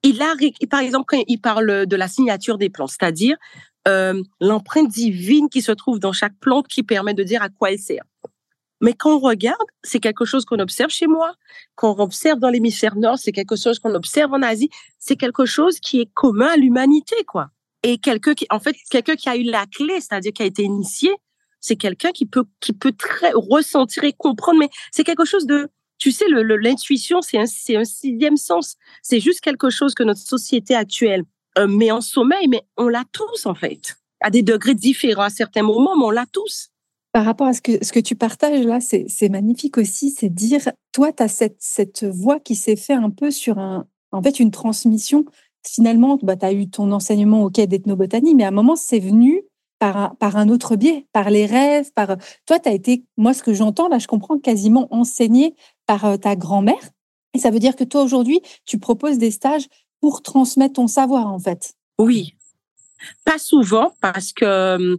il 0.02 0.20
a, 0.22 0.34
par 0.68 0.80
exemple, 0.80 1.04
quand 1.06 1.22
il 1.26 1.40
parle 1.40 1.86
de 1.86 1.96
la 1.96 2.08
signature 2.08 2.58
des 2.58 2.70
plantes, 2.70 2.90
c'est-à-dire 2.90 3.36
euh, 3.86 4.22
l'empreinte 4.40 4.88
divine 4.88 5.48
qui 5.48 5.62
se 5.62 5.72
trouve 5.72 5.98
dans 5.98 6.12
chaque 6.12 6.36
plante 6.40 6.68
qui 6.68 6.82
permet 6.82 7.14
de 7.14 7.22
dire 7.22 7.42
à 7.42 7.48
quoi 7.48 7.70
elle 7.70 7.78
sert. 7.78 8.04
Mais 8.80 8.92
quand 8.92 9.16
on 9.16 9.18
regarde, 9.18 9.66
c'est 9.82 10.00
quelque 10.00 10.24
chose 10.24 10.44
qu'on 10.44 10.58
observe 10.58 10.90
chez 10.90 11.06
moi, 11.06 11.34
qu'on 11.74 11.96
observe 11.98 12.38
dans 12.38 12.50
l'hémisphère 12.50 12.96
nord, 12.96 13.18
c'est 13.18 13.32
quelque 13.32 13.56
chose 13.56 13.78
qu'on 13.78 13.94
observe 13.94 14.32
en 14.32 14.42
Asie, 14.42 14.70
c'est 14.98 15.16
quelque 15.16 15.46
chose 15.46 15.80
qui 15.80 16.00
est 16.00 16.10
commun 16.14 16.48
à 16.48 16.56
l'humanité, 16.56 17.16
quoi. 17.26 17.50
Et 17.82 17.98
quelqu'un 17.98 18.34
qui, 18.34 18.46
en 18.50 18.60
fait, 18.60 18.76
quelqu'un 18.90 19.16
qui 19.16 19.28
a 19.28 19.36
eu 19.36 19.44
la 19.44 19.66
clé, 19.66 20.00
c'est-à-dire 20.00 20.32
qui 20.32 20.42
a 20.42 20.46
été 20.46 20.62
initié, 20.62 21.10
c'est 21.60 21.76
quelqu'un 21.76 22.12
qui 22.12 22.26
peut, 22.26 22.44
qui 22.60 22.72
peut 22.72 22.92
très 22.92 23.32
ressentir 23.34 24.04
et 24.04 24.12
comprendre, 24.12 24.60
mais 24.60 24.70
c'est 24.92 25.04
quelque 25.04 25.24
chose 25.24 25.46
de, 25.46 25.68
tu 25.98 26.12
sais, 26.12 26.26
l'intuition, 26.28 27.20
c'est 27.20 27.38
un, 27.38 27.44
un 27.80 27.84
sixième 27.84 28.36
sens. 28.36 28.76
C'est 29.02 29.20
juste 29.20 29.40
quelque 29.40 29.70
chose 29.70 29.94
que 29.94 30.04
notre 30.04 30.20
société 30.20 30.74
actuelle 30.74 31.24
euh, 31.58 31.66
met 31.66 31.90
en 31.90 32.00
sommeil, 32.00 32.46
mais 32.48 32.62
on 32.76 32.88
l'a 32.88 33.04
tous, 33.12 33.46
en 33.46 33.54
fait. 33.54 33.96
À 34.20 34.30
des 34.30 34.42
degrés 34.42 34.74
différents 34.74 35.24
à 35.24 35.30
certains 35.30 35.62
moments, 35.62 35.96
mais 35.96 36.04
on 36.04 36.10
l'a 36.10 36.26
tous. 36.26 36.70
Par 37.12 37.24
rapport 37.24 37.46
à 37.46 37.52
ce 37.52 37.62
que, 37.62 37.84
ce 37.84 37.92
que 37.92 38.00
tu 38.00 38.14
partages 38.14 38.64
là, 38.64 38.80
c'est, 38.80 39.28
magnifique 39.28 39.78
aussi, 39.78 40.10
c'est 40.10 40.28
dire, 40.28 40.68
toi, 40.92 41.12
tu 41.12 41.22
as 41.22 41.28
cette, 41.28 41.56
cette 41.58 42.04
voix 42.04 42.38
qui 42.38 42.54
s'est 42.54 42.76
fait 42.76 42.92
un 42.92 43.10
peu 43.10 43.30
sur 43.30 43.58
un, 43.58 43.86
en 44.12 44.22
fait, 44.22 44.40
une 44.40 44.50
transmission. 44.50 45.24
Finalement, 45.66 46.18
bah, 46.22 46.36
tu 46.36 46.46
as 46.46 46.52
eu 46.52 46.68
ton 46.68 46.92
enseignement 46.92 47.42
au 47.42 47.50
quai 47.50 47.66
d'ethnobotanie, 47.66 48.34
mais 48.34 48.44
à 48.44 48.48
un 48.48 48.52
moment, 48.52 48.76
c'est 48.76 49.00
venu 49.00 49.42
par 49.78 49.96
un, 49.96 50.08
par 50.18 50.36
un 50.36 50.48
autre 50.48 50.76
biais, 50.76 51.06
par 51.12 51.30
les 51.30 51.46
rêves, 51.46 51.92
par 51.92 52.16
toi, 52.46 52.58
tu 52.58 52.68
as 52.68 52.72
été, 52.72 53.04
moi, 53.16 53.32
ce 53.32 53.42
que 53.42 53.54
j'entends 53.54 53.88
là, 53.88 53.98
je 53.98 54.06
comprends 54.06 54.38
quasiment 54.38 54.88
enseigné 54.90 55.54
par 55.86 56.04
euh, 56.04 56.16
ta 56.16 56.36
grand-mère. 56.36 56.90
Et 57.34 57.38
ça 57.38 57.50
veut 57.50 57.58
dire 57.58 57.76
que 57.76 57.84
toi, 57.84 58.02
aujourd'hui, 58.02 58.40
tu 58.64 58.78
proposes 58.78 59.18
des 59.18 59.30
stages 59.30 59.68
pour 60.00 60.22
transmettre 60.22 60.74
ton 60.74 60.86
savoir, 60.86 61.26
en 61.32 61.38
fait. 61.38 61.74
Oui. 61.98 62.34
Pas 63.24 63.38
souvent, 63.38 63.94
parce 64.00 64.32
que, 64.32 64.44
euh, 64.44 64.96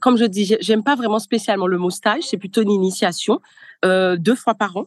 comme 0.00 0.16
je 0.16 0.24
dis, 0.24 0.56
j'aime 0.60 0.82
pas 0.82 0.96
vraiment 0.96 1.18
spécialement 1.18 1.66
le 1.66 1.78
mot 1.78 1.90
stage, 1.90 2.24
c'est 2.24 2.38
plutôt 2.38 2.62
une 2.62 2.70
initiation, 2.70 3.40
euh, 3.84 4.16
deux 4.16 4.34
fois 4.34 4.54
par 4.54 4.76
an. 4.76 4.86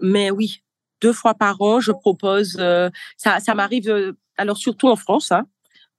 Mais 0.00 0.30
oui, 0.30 0.62
deux 1.00 1.12
fois 1.12 1.34
par 1.34 1.60
an, 1.62 1.80
je 1.80 1.92
propose, 1.92 2.60
ça, 3.16 3.40
ça 3.40 3.54
m'arrive, 3.54 4.14
alors 4.36 4.56
surtout 4.56 4.88
en 4.88 4.96
France, 4.96 5.32
hein, 5.32 5.46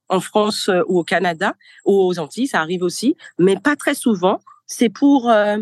en 0.09 0.19
France 0.19 0.69
euh, 0.69 0.81
ou 0.87 0.99
au 0.99 1.03
Canada 1.03 1.55
ou 1.85 1.93
aux 1.93 2.19
Antilles, 2.19 2.47
ça 2.47 2.61
arrive 2.61 2.83
aussi, 2.83 3.15
mais 3.39 3.55
pas 3.57 3.75
très 3.75 3.95
souvent. 3.95 4.39
C'est 4.65 4.89
pour 4.89 5.29
euh, 5.29 5.57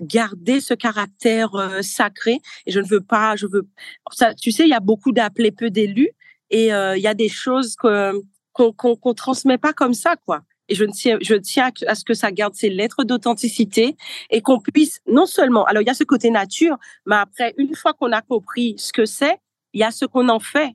garder 0.00 0.60
ce 0.60 0.74
caractère 0.74 1.54
euh, 1.54 1.82
sacré. 1.82 2.38
Et 2.66 2.72
je 2.72 2.80
ne 2.80 2.86
veux 2.86 3.00
pas, 3.00 3.36
je 3.36 3.46
veux. 3.46 3.68
Tu 4.40 4.52
sais, 4.52 4.64
il 4.64 4.70
y 4.70 4.74
a 4.74 4.80
beaucoup 4.80 5.12
d'appelés, 5.12 5.52
peu 5.52 5.70
d'élus, 5.70 6.10
et 6.50 6.66
il 6.66 7.00
y 7.00 7.06
a 7.06 7.14
des 7.14 7.28
choses 7.28 7.76
que 7.76 8.20
qu'on 8.52 8.72
qu'on 8.72 9.14
transmet 9.14 9.58
pas 9.58 9.72
comme 9.72 9.94
ça, 9.94 10.16
quoi. 10.16 10.42
Et 10.68 10.74
je 10.74 10.84
tiens, 10.84 11.18
je 11.20 11.34
tiens 11.34 11.70
à 11.86 11.94
ce 11.94 12.04
que 12.04 12.14
ça 12.14 12.30
garde 12.30 12.54
ses 12.54 12.70
lettres 12.70 13.02
d'authenticité 13.02 13.96
et 14.30 14.40
qu'on 14.40 14.60
puisse 14.60 15.00
non 15.06 15.26
seulement. 15.26 15.64
Alors 15.64 15.82
il 15.82 15.86
y 15.86 15.90
a 15.90 15.94
ce 15.94 16.04
côté 16.04 16.30
nature, 16.30 16.76
mais 17.06 17.16
après, 17.16 17.54
une 17.58 17.74
fois 17.74 17.92
qu'on 17.92 18.12
a 18.12 18.22
compris 18.22 18.74
ce 18.78 18.92
que 18.92 19.04
c'est, 19.04 19.38
il 19.72 19.80
y 19.80 19.84
a 19.84 19.90
ce 19.90 20.04
qu'on 20.04 20.28
en 20.28 20.40
fait. 20.40 20.70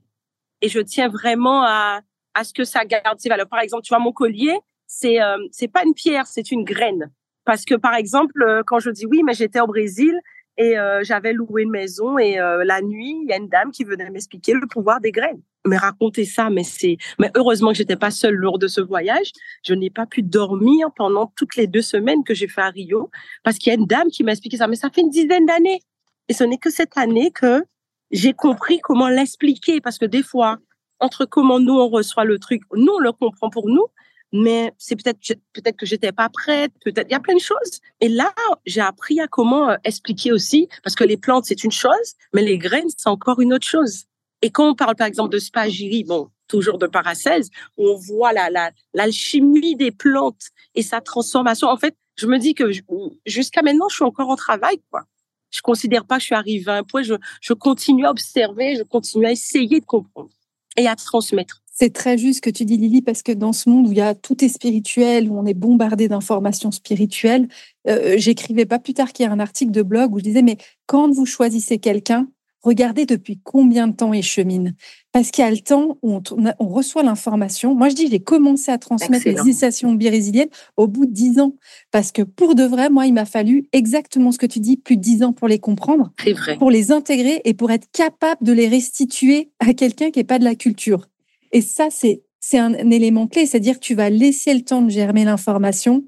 Et 0.60 0.68
je 0.68 0.80
tiens 0.80 1.08
vraiment 1.08 1.62
à 1.64 2.00
à 2.34 2.44
ce 2.44 2.52
que 2.52 2.64
ça 2.64 2.84
garde 2.84 3.18
ses 3.18 3.30
valeurs. 3.30 3.48
Par 3.48 3.60
exemple, 3.60 3.82
tu 3.82 3.88
vois, 3.88 3.98
mon 3.98 4.12
collier, 4.12 4.54
c'est 4.86 5.22
euh, 5.22 5.38
c'est 5.50 5.68
pas 5.68 5.82
une 5.84 5.94
pierre, 5.94 6.26
c'est 6.26 6.50
une 6.50 6.64
graine. 6.64 7.10
Parce 7.46 7.64
que, 7.64 7.74
par 7.74 7.94
exemple, 7.94 8.42
euh, 8.42 8.62
quand 8.66 8.80
je 8.80 8.90
dis 8.90 9.06
oui, 9.06 9.22
mais 9.24 9.32
j'étais 9.32 9.60
au 9.60 9.66
Brésil 9.66 10.20
et 10.58 10.78
euh, 10.78 11.02
j'avais 11.04 11.32
loué 11.32 11.62
une 11.62 11.70
maison 11.70 12.18
et 12.18 12.36
la 12.36 12.80
nuit, 12.80 13.16
il 13.22 13.28
y 13.28 13.32
a 13.32 13.36
une 13.36 13.48
dame 13.48 13.70
qui 13.70 13.84
venait 13.84 14.08
m'expliquer 14.10 14.54
le 14.54 14.66
pouvoir 14.66 15.00
des 15.00 15.12
graines. 15.12 15.42
Mais 15.66 15.76
raconter 15.76 16.24
ça, 16.24 16.48
mais 16.48 16.62
c'est, 16.62 16.96
mais 17.18 17.30
heureusement 17.34 17.70
que 17.70 17.78
j'étais 17.78 17.96
pas 17.96 18.12
seule 18.12 18.34
lors 18.34 18.58
de 18.58 18.68
ce 18.68 18.80
voyage. 18.80 19.32
Je 19.64 19.74
n'ai 19.74 19.90
pas 19.90 20.06
pu 20.06 20.22
dormir 20.22 20.88
pendant 20.94 21.32
toutes 21.36 21.56
les 21.56 21.66
deux 21.66 21.82
semaines 21.82 22.22
que 22.24 22.34
j'ai 22.34 22.46
fait 22.46 22.60
à 22.60 22.70
Rio 22.70 23.10
parce 23.42 23.58
qu'il 23.58 23.72
y 23.72 23.76
a 23.76 23.78
une 23.78 23.86
dame 23.86 24.08
qui 24.08 24.22
m'a 24.22 24.32
expliqué 24.32 24.56
ça. 24.56 24.68
Mais 24.68 24.76
ça 24.76 24.90
fait 24.90 25.00
une 25.00 25.10
dizaine 25.10 25.44
d'années. 25.44 25.80
Et 26.28 26.34
ce 26.34 26.44
n'est 26.44 26.58
que 26.58 26.70
cette 26.70 26.96
année 26.96 27.30
que 27.32 27.64
j'ai 28.10 28.32
compris 28.32 28.78
comment 28.80 29.08
l'expliquer 29.08 29.80
parce 29.80 29.98
que 29.98 30.06
des 30.06 30.22
fois, 30.22 30.58
entre 31.00 31.24
comment 31.24 31.60
nous 31.60 31.74
on 31.74 31.88
reçoit 31.88 32.24
le 32.24 32.38
truc, 32.38 32.62
nous 32.74 32.92
on 32.92 32.98
le 32.98 33.12
comprend 33.12 33.50
pour 33.50 33.68
nous, 33.68 33.86
mais 34.32 34.72
c'est 34.78 34.96
peut-être 34.96 35.18
peut-être 35.52 35.76
que 35.76 35.86
j'étais 35.86 36.12
pas 36.12 36.28
prête, 36.28 36.72
peut-être 36.84 37.06
il 37.08 37.12
y 37.12 37.16
a 37.16 37.20
plein 37.20 37.34
de 37.34 37.40
choses. 37.40 37.80
Et 38.00 38.08
là, 38.08 38.32
j'ai 38.64 38.80
appris 38.80 39.20
à 39.20 39.26
comment 39.26 39.70
euh, 39.70 39.76
expliquer 39.84 40.32
aussi, 40.32 40.68
parce 40.82 40.94
que 40.94 41.04
les 41.04 41.16
plantes 41.16 41.44
c'est 41.46 41.64
une 41.64 41.72
chose, 41.72 42.14
mais 42.34 42.42
les 42.42 42.58
graines 42.58 42.90
c'est 42.96 43.08
encore 43.08 43.40
une 43.40 43.52
autre 43.54 43.66
chose. 43.66 44.04
Et 44.42 44.50
quand 44.50 44.68
on 44.68 44.74
parle 44.74 44.96
par 44.96 45.06
exemple 45.06 45.32
de 45.32 45.38
spagyrie, 45.38 46.04
bon, 46.04 46.30
toujours 46.48 46.78
de 46.78 46.86
Paracelse, 46.86 47.48
on 47.76 47.94
voit 47.96 48.32
la 48.32 48.70
l'alchimie 48.94 49.76
des 49.76 49.90
plantes 49.90 50.50
et 50.74 50.82
sa 50.82 51.00
transformation. 51.00 51.68
En 51.68 51.76
fait, 51.76 51.96
je 52.16 52.26
me 52.26 52.38
dis 52.38 52.54
que 52.54 52.70
jusqu'à 53.26 53.62
maintenant, 53.62 53.88
je 53.88 53.96
suis 53.96 54.04
encore 54.04 54.30
en 54.30 54.36
travail, 54.36 54.80
quoi. 54.90 55.02
Je 55.52 55.60
considère 55.62 56.04
pas 56.04 56.16
que 56.16 56.22
je 56.22 56.26
suis 56.26 56.34
arrivée 56.34 56.70
à 56.70 56.76
un 56.76 56.82
point. 56.82 57.02
Je, 57.02 57.14
je 57.40 57.52
continue 57.52 58.04
à 58.04 58.10
observer, 58.10 58.76
je 58.76 58.82
continue 58.82 59.26
à 59.26 59.32
essayer 59.32 59.80
de 59.80 59.84
comprendre 59.86 60.30
et 60.76 60.86
à 60.86 60.96
transmettre. 60.96 61.62
C'est 61.78 61.92
très 61.92 62.16
juste 62.16 62.36
ce 62.36 62.40
que 62.40 62.48
tu 62.48 62.64
dis, 62.64 62.78
Lily, 62.78 63.02
parce 63.02 63.22
que 63.22 63.32
dans 63.32 63.52
ce 63.52 63.68
monde 63.68 63.86
où 63.88 63.92
il 63.92 63.98
y 63.98 64.00
a 64.00 64.14
tout 64.14 64.42
est 64.42 64.48
spirituel, 64.48 65.30
où 65.30 65.38
on 65.38 65.44
est 65.44 65.52
bombardé 65.52 66.08
d'informations 66.08 66.70
spirituelles, 66.70 67.48
euh, 67.86 68.14
j'écrivais 68.16 68.64
pas 68.64 68.78
plus 68.78 68.94
tard 68.94 69.12
qu'il 69.12 69.26
y 69.26 69.28
a 69.28 69.32
un 69.32 69.40
article 69.40 69.72
de 69.72 69.82
blog 69.82 70.14
où 70.14 70.18
je 70.18 70.24
disais, 70.24 70.40
mais 70.40 70.56
quand 70.86 71.10
vous 71.10 71.26
choisissez 71.26 71.76
quelqu'un, 71.76 72.28
regardez 72.62 73.04
depuis 73.04 73.38
combien 73.44 73.88
de 73.88 73.94
temps 73.94 74.14
il 74.14 74.22
chemine. 74.22 74.74
Parce 75.12 75.30
qu'il 75.30 75.44
y 75.44 75.46
a 75.46 75.50
le 75.50 75.58
temps 75.58 75.98
où 76.00 76.18
on, 76.58 76.66
reçoit 76.66 77.02
l'information. 77.02 77.74
Moi, 77.74 77.90
je 77.90 77.94
dis, 77.94 78.08
j'ai 78.10 78.20
commencé 78.20 78.70
à 78.70 78.78
transmettre 78.78 79.28
les 79.28 79.38
initiations 79.40 79.92
brésiliennes 79.92 80.48
au 80.78 80.88
bout 80.88 81.04
de 81.04 81.12
dix 81.12 81.38
ans. 81.40 81.56
Parce 81.90 82.10
que 82.10 82.22
pour 82.22 82.54
de 82.54 82.64
vrai, 82.64 82.88
moi, 82.88 83.04
il 83.04 83.12
m'a 83.12 83.26
fallu 83.26 83.68
exactement 83.72 84.32
ce 84.32 84.38
que 84.38 84.46
tu 84.46 84.60
dis, 84.60 84.78
plus 84.78 84.96
de 84.96 85.02
dix 85.02 85.22
ans 85.22 85.34
pour 85.34 85.46
les 85.46 85.58
comprendre, 85.58 86.10
pour 86.58 86.70
les 86.70 86.90
intégrer 86.90 87.42
et 87.44 87.52
pour 87.52 87.70
être 87.70 87.86
capable 87.92 88.42
de 88.42 88.52
les 88.52 88.66
restituer 88.66 89.50
à 89.60 89.74
quelqu'un 89.74 90.10
qui 90.10 90.20
n'est 90.20 90.24
pas 90.24 90.38
de 90.38 90.44
la 90.44 90.54
culture. 90.54 91.06
Et 91.56 91.62
ça, 91.62 91.88
c'est 91.90 92.22
c'est 92.38 92.58
un, 92.58 92.74
élément 92.74 93.26
clé, 93.26 93.46
c'est-à-dire 93.46 93.76
que 93.76 93.84
tu 93.84 93.94
vas 93.94 94.10
laisser 94.10 94.52
le 94.52 94.60
temps 94.60 94.82
de 94.82 94.90
germer 94.90 95.24
l'information, 95.24 96.04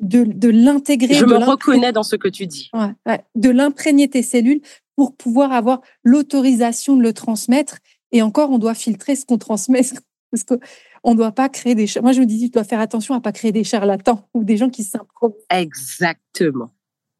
de, 0.00 0.24
de 0.24 0.48
l'intégrer. 0.48 1.14
Je 1.14 1.24
me 1.24 1.36
reconnais 1.36 1.92
dans 1.92 2.02
ce 2.02 2.16
que 2.16 2.26
tu 2.26 2.48
dis. 2.48 2.68
de 3.36 3.48
l'imprégner 3.48 4.08
tes 4.08 4.22
cellules 4.22 4.60
pour 4.96 5.14
pouvoir 5.16 5.52
avoir 5.52 5.80
l'autorisation 6.02 6.96
de 6.96 7.02
le 7.02 7.12
transmettre. 7.12 7.78
Et 8.10 8.22
encore, 8.22 8.50
on 8.50 8.58
doit 8.58 8.74
filtrer 8.74 9.14
ce 9.14 9.24
qu'on 9.24 9.38
transmet, 9.38 9.82
parce 10.32 10.42
qu'on 10.42 11.12
ne 11.12 11.16
doit 11.16 11.32
pas 11.32 11.48
créer 11.48 11.76
des... 11.76 11.86
Moi, 12.02 12.10
je 12.10 12.20
me 12.20 12.26
dis, 12.26 12.40
tu 12.40 12.50
dois 12.50 12.64
faire 12.64 12.80
attention 12.80 13.14
à 13.14 13.20
pas 13.20 13.32
créer 13.32 13.52
des 13.52 13.64
charlatans 13.64 14.28
ou 14.34 14.42
des 14.42 14.56
gens 14.56 14.70
qui 14.70 14.82
s'improvisent. 14.82 15.38
Exactement. 15.48 16.70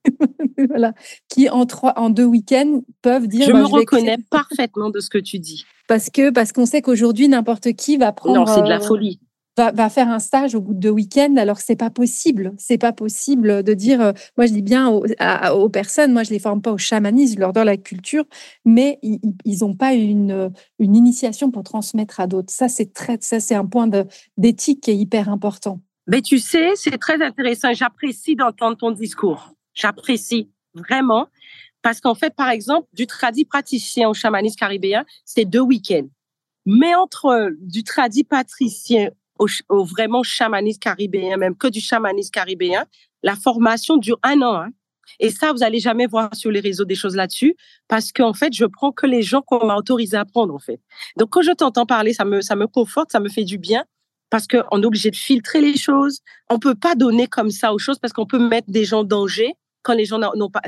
voilà. 0.69 0.93
Qui, 1.29 1.49
en, 1.49 1.67
trois, 1.67 1.99
en 1.99 2.11
deux 2.11 2.25
week-ends, 2.25 2.83
peuvent 3.03 3.27
dire... 3.27 3.47
Je 3.47 3.53
bah, 3.53 3.61
me 3.61 3.67
reconnais 3.67 4.19
parfaitement 4.31 4.91
de 4.91 5.01
ce 5.01 5.11
que 5.11 5.19
tu 5.19 5.39
dis. 5.39 5.65
Parce 5.87 6.11
que 6.11 6.31
parce 6.31 6.53
qu'on 6.53 6.67
sait 6.67 6.83
qu'aujourd'hui, 6.83 7.29
n'importe 7.29 7.73
qui 7.73 7.97
va 7.97 8.13
prendre... 8.13 8.41
Non, 8.41 8.47
c'est 8.47 8.63
de 8.63 8.69
la 8.69 8.77
euh, 8.77 8.81
folie 8.81 9.21
va, 9.59 9.89
faire 9.89 10.09
un 10.09 10.19
stage 10.19 10.55
au 10.55 10.61
bout 10.61 10.75
de 10.75 10.79
deux 10.79 10.91
week-ends, 10.91 11.37
alors 11.37 11.57
que 11.57 11.63
c'est 11.63 11.77
pas 11.77 11.91
possible. 11.91 12.53
C'est 12.59 12.79
pas 12.79 12.93
possible 12.93 13.63
de 13.63 13.75
dire. 13.75 14.01
Euh, 14.01 14.13
moi, 14.37 14.47
je 14.47 14.53
dis 14.53 14.63
bien 14.63 14.89
aux, 14.89 15.69
personnes, 15.69 16.13
moi, 16.13 16.23
je 16.23 16.31
les 16.31 16.39
forme 16.39 16.63
pas 16.63 16.73
au 16.73 16.79
chamanisme, 16.79 17.35
je 17.35 17.41
leur 17.41 17.53
donne 17.53 17.67
la 17.67 17.77
culture, 17.77 18.25
mais 18.65 18.99
ils 19.03 19.59
n'ont 19.61 19.75
pas 19.75 19.95
une, 19.95 20.51
une 20.79 20.97
initiation 20.97 21.51
pour 21.51 21.63
transmettre 21.63 22.21
à 22.21 22.27
d'autres. 22.27 22.53
Ça, 22.53 22.69
c'est 22.69 22.93
très, 22.93 23.19
ça, 23.21 23.41
c'est 23.41 23.55
un 23.55 23.67
point 23.67 23.89
d'éthique 24.37 24.83
qui 24.83 24.91
est 24.91 24.97
hyper 24.97 25.29
important. 25.29 25.81
Mais 26.07 26.23
tu 26.23 26.39
sais, 26.39 26.71
c'est 26.75 26.99
très 26.99 27.23
intéressant. 27.23 27.73
J'apprécie 27.73 28.35
d'entendre 28.35 28.77
ton 28.77 28.91
discours. 28.93 29.53
J'apprécie 29.79 30.51
vraiment. 30.75 31.29
Parce 31.83 32.01
qu'en 32.01 32.15
fait, 32.15 32.35
par 32.35 32.49
exemple, 32.49 32.89
du 32.93 33.07
tradit 33.07 33.45
praticien 33.45 34.09
au 34.09 34.15
chamanisme 34.15 34.57
caribéen, 34.57 35.05
c'est 35.25 35.45
deux 35.45 35.61
week-ends. 35.61 36.09
Mais 36.67 36.95
entre 36.95 37.53
du 37.61 37.85
tradit 37.85 38.25
patricien 38.25 39.11
au, 39.39 39.85
vraiment 39.85 40.25
chamanisme 40.25 40.81
caribéen, 40.81 41.37
même 41.37 41.57
que 41.57 41.69
du 41.69 41.81
chamanisme 41.81 42.31
caribéen, 42.31 42.85
la 43.23 43.37
formation 43.37 43.97
dure 43.97 44.19
un 44.25 44.43
an. 44.43 44.57
Hein. 44.57 44.71
Et 45.21 45.31
ça, 45.31 45.53
vous 45.53 45.63
allez 45.63 45.79
jamais 45.79 46.07
voir 46.07 46.35
sur 46.35 46.51
les 46.51 46.61
réseaux 46.61 46.85
des 46.85 46.97
choses 46.97 47.17
là-dessus, 47.17 47.57
parce 47.87 48.13
qu'en 48.13 48.35
fait, 48.35 48.53
je 48.53 48.65
prends 48.65 48.93
que 48.93 49.07
les 49.07 49.23
gens 49.23 49.41
qu'on 49.41 49.65
m'a 49.65 49.77
autorisé 49.77 50.17
à 50.17 50.25
prendre, 50.25 50.55
en 50.55 50.59
fait. 50.59 50.81
Donc, 51.17 51.31
quand 51.31 51.43
je 51.43 51.53
t'entends 51.53 51.87
parler, 51.87 52.13
ça 52.13 52.25
me, 52.25 52.41
ça 52.41 52.57
me 52.57 52.67
conforte, 52.67 53.13
ça 53.13 53.21
me 53.21 53.29
fait 53.29 53.45
du 53.45 53.57
bien, 53.57 53.85
parce 54.29 54.47
qu'on 54.47 54.83
est 54.83 54.87
obligé 54.87 55.11
de 55.11 55.17
filtrer 55.17 55.61
les 55.61 55.77
choses. 55.77 56.21
On 56.51 56.59
peut 56.59 56.75
pas 56.75 56.95
donner 56.95 57.29
comme 57.29 57.51
ça 57.51 57.73
aux 57.73 57.79
choses, 57.79 57.99
parce 57.99 58.13
qu'on 58.13 58.27
peut 58.27 58.39
mettre 58.39 58.71
des 58.71 58.85
gens 58.85 59.01
en 59.01 59.05
danger 59.05 59.55
les 59.95 60.05
gens 60.05 60.19
n'ont 60.19 60.51
pas. 60.51 60.63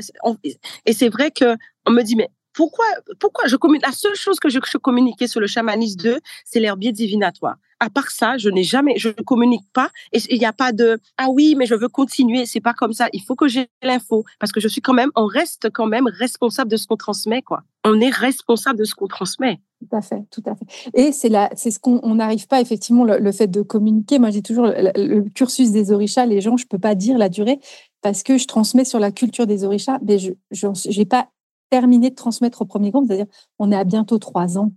Et 0.85 0.93
c'est 0.93 1.09
vrai 1.09 1.31
que 1.31 1.55
on 1.85 1.91
me 1.91 2.03
dit, 2.03 2.15
mais 2.15 2.29
pourquoi, 2.53 2.85
pourquoi 3.19 3.47
je 3.47 3.55
communique 3.55 3.85
La 3.85 3.93
seule 3.93 4.15
chose 4.15 4.39
que 4.39 4.49
je, 4.49 4.59
je 4.69 4.77
communiquais 4.77 5.27
sur 5.27 5.39
le 5.39 5.47
chamanisme 5.47 6.01
2, 6.01 6.19
c'est 6.45 6.59
l'herbier 6.59 6.91
divinatoire. 6.91 7.55
À 7.79 7.89
part 7.89 8.11
ça, 8.11 8.37
je 8.37 8.49
n'ai 8.49 8.63
jamais, 8.63 8.97
je 8.97 9.09
ne 9.09 9.23
communique 9.23 9.65
pas. 9.73 9.89
Et 10.11 10.19
il 10.29 10.37
n'y 10.37 10.45
a 10.45 10.53
pas 10.53 10.71
de 10.71 10.99
ah 11.17 11.29
oui, 11.29 11.55
mais 11.57 11.65
je 11.65 11.73
veux 11.73 11.87
continuer. 11.87 12.45
C'est 12.45 12.59
pas 12.59 12.73
comme 12.73 12.93
ça. 12.93 13.07
Il 13.11 13.23
faut 13.23 13.35
que 13.35 13.47
j'ai 13.47 13.69
l'info 13.81 14.23
parce 14.39 14.51
que 14.51 14.59
je 14.59 14.67
suis 14.67 14.81
quand 14.81 14.93
même, 14.93 15.09
on 15.15 15.25
reste 15.25 15.69
quand 15.71 15.87
même 15.87 16.07
responsable 16.07 16.69
de 16.69 16.77
ce 16.77 16.85
qu'on 16.85 16.97
transmet, 16.97 17.41
quoi. 17.41 17.63
On 17.83 17.99
est 17.99 18.11
responsable 18.11 18.77
de 18.77 18.83
ce 18.83 18.93
qu'on 18.93 19.07
transmet. 19.07 19.59
Tout 19.79 19.95
à 19.95 20.01
fait, 20.01 20.23
tout 20.29 20.43
à 20.45 20.53
fait. 20.53 20.65
Et 20.93 21.11
c'est 21.11 21.29
là, 21.29 21.49
c'est 21.55 21.71
ce 21.71 21.79
qu'on 21.79 22.13
n'arrive 22.13 22.45
pas 22.45 22.61
effectivement 22.61 23.03
le, 23.03 23.31
fait 23.31 23.47
de 23.47 23.63
communiquer. 23.63 24.19
Moi, 24.19 24.29
j'ai 24.29 24.43
toujours 24.43 24.67
le, 24.67 25.21
cursus 25.29 25.71
des 25.71 25.91
orishas. 25.91 26.27
Les 26.27 26.39
gens, 26.39 26.57
je 26.57 26.67
peux 26.67 26.77
pas 26.77 26.93
dire 26.93 27.17
la 27.17 27.29
durée 27.29 27.59
parce 28.01 28.23
que 28.23 28.37
je 28.37 28.47
transmets 28.47 28.85
sur 28.85 28.99
la 28.99 29.11
culture 29.11 29.47
des 29.47 29.63
orishas, 29.63 29.99
mais 30.01 30.17
je 30.19 30.97
n'ai 30.97 31.05
pas 31.05 31.29
terminé 31.69 32.09
de 32.09 32.15
transmettre 32.15 32.61
au 32.61 32.65
premier 32.65 32.91
groupe, 32.91 33.07
c'est-à-dire 33.07 33.27
on 33.59 33.71
est 33.71 33.75
à 33.75 33.83
bientôt 33.83 34.19
trois 34.19 34.57
ans. 34.57 34.71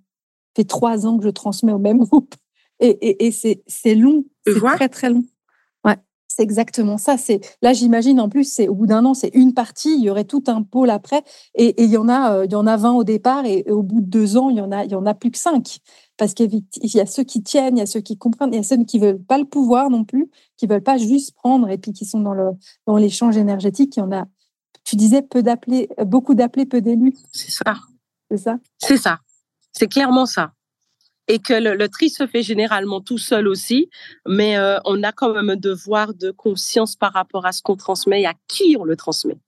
Ça 0.56 0.62
fait 0.62 0.64
trois 0.64 1.06
ans 1.06 1.18
que 1.18 1.24
je 1.24 1.30
transmets 1.30 1.72
au 1.72 1.78
même 1.78 1.98
groupe. 1.98 2.34
Et, 2.80 3.26
et, 3.26 3.30
c'est 3.30 3.94
long, 3.94 4.24
c'est 4.46 4.58
très 4.58 4.88
très 4.88 5.10
long. 5.10 5.22
C'est 6.34 6.42
exactement 6.42 6.98
ça. 6.98 7.16
C'est 7.16 7.40
là, 7.62 7.72
j'imagine 7.72 8.20
en 8.20 8.28
plus, 8.28 8.44
c'est 8.44 8.66
au 8.66 8.74
bout 8.74 8.86
d'un 8.86 9.04
an, 9.04 9.14
c'est 9.14 9.30
une 9.34 9.54
partie, 9.54 9.94
il 9.94 10.02
y 10.02 10.10
aurait 10.10 10.24
tout 10.24 10.42
un 10.48 10.62
pôle 10.62 10.90
après, 10.90 11.22
et, 11.54 11.80
il 11.84 11.90
y 11.90 11.96
en 11.96 12.08
a, 12.08 12.38
euh, 12.38 12.44
il 12.44 12.50
y 12.50 12.56
en 12.56 12.66
a 12.66 12.76
20 12.76 12.92
au 12.92 13.04
départ, 13.04 13.46
et, 13.46 13.64
au 13.70 13.82
bout 13.82 14.00
de 14.00 14.06
deux 14.06 14.36
ans, 14.36 14.50
il 14.50 14.56
y 14.56 14.60
en 14.60 14.72
a, 14.72 14.84
il 14.84 14.90
y 14.90 14.96
en 14.96 15.06
a 15.06 15.14
plus 15.14 15.30
que 15.30 15.38
cinq, 15.38 15.78
parce 16.16 16.34
qu'il 16.34 16.64
y 16.82 17.00
a 17.00 17.06
ceux 17.06 17.22
qui 17.22 17.42
tiennent, 17.44 17.76
il 17.76 17.80
y 17.80 17.82
a 17.82 17.86
ceux 17.86 18.00
qui 18.00 18.18
comprennent, 18.18 18.52
il 18.52 18.56
y 18.56 18.58
a 18.58 18.64
ceux 18.64 18.82
qui 18.84 18.98
veulent 18.98 19.22
pas 19.22 19.38
le 19.38 19.44
pouvoir 19.44 19.90
non 19.90 20.04
plus, 20.04 20.28
qui 20.56 20.66
veulent 20.66 20.82
pas 20.82 20.96
juste 20.96 21.36
prendre, 21.36 21.70
et 21.70 21.78
puis 21.78 21.92
qui 21.92 22.04
sont 22.04 22.20
dans 22.20 22.34
le 22.34 22.50
dans 22.86 22.96
l'échange 22.96 23.36
énergétique. 23.36 23.96
Il 23.96 24.00
y 24.00 24.02
en 24.02 24.10
a 24.10 24.26
tu 24.84 24.96
disais 24.96 25.22
peu 25.22 25.42
d'appelés, 25.42 25.88
beaucoup 26.04 26.34
d'appelés, 26.34 26.66
peu 26.66 26.80
d'élus. 26.80 27.14
C'est 27.32 27.50
ça. 27.50 27.74
C'est 28.30 28.36
ça? 28.36 28.58
C'est 28.78 28.96
ça. 28.96 29.20
C'est 29.72 29.88
clairement 29.88 30.26
ça. 30.26 30.52
Et 31.28 31.38
que 31.38 31.54
le, 31.54 31.88
tri 31.88 32.10
se 32.10 32.26
fait 32.26 32.42
généralement 32.42 33.00
tout 33.00 33.18
seul 33.18 33.48
aussi, 33.48 33.88
mais 34.28 34.58
euh, 34.58 34.78
on 34.84 35.02
a 35.02 35.12
quand 35.12 35.32
même 35.32 35.50
un 35.50 35.56
devoir 35.56 36.12
de 36.12 36.30
conscience 36.30 36.96
par 36.96 37.12
rapport 37.12 37.46
à 37.46 37.52
ce 37.52 37.62
qu'on 37.62 37.76
transmet 37.76 38.22
et 38.22 38.26
à 38.26 38.34
qui 38.46 38.76
on 38.78 38.84
le 38.84 38.96
transmet. 38.96 39.38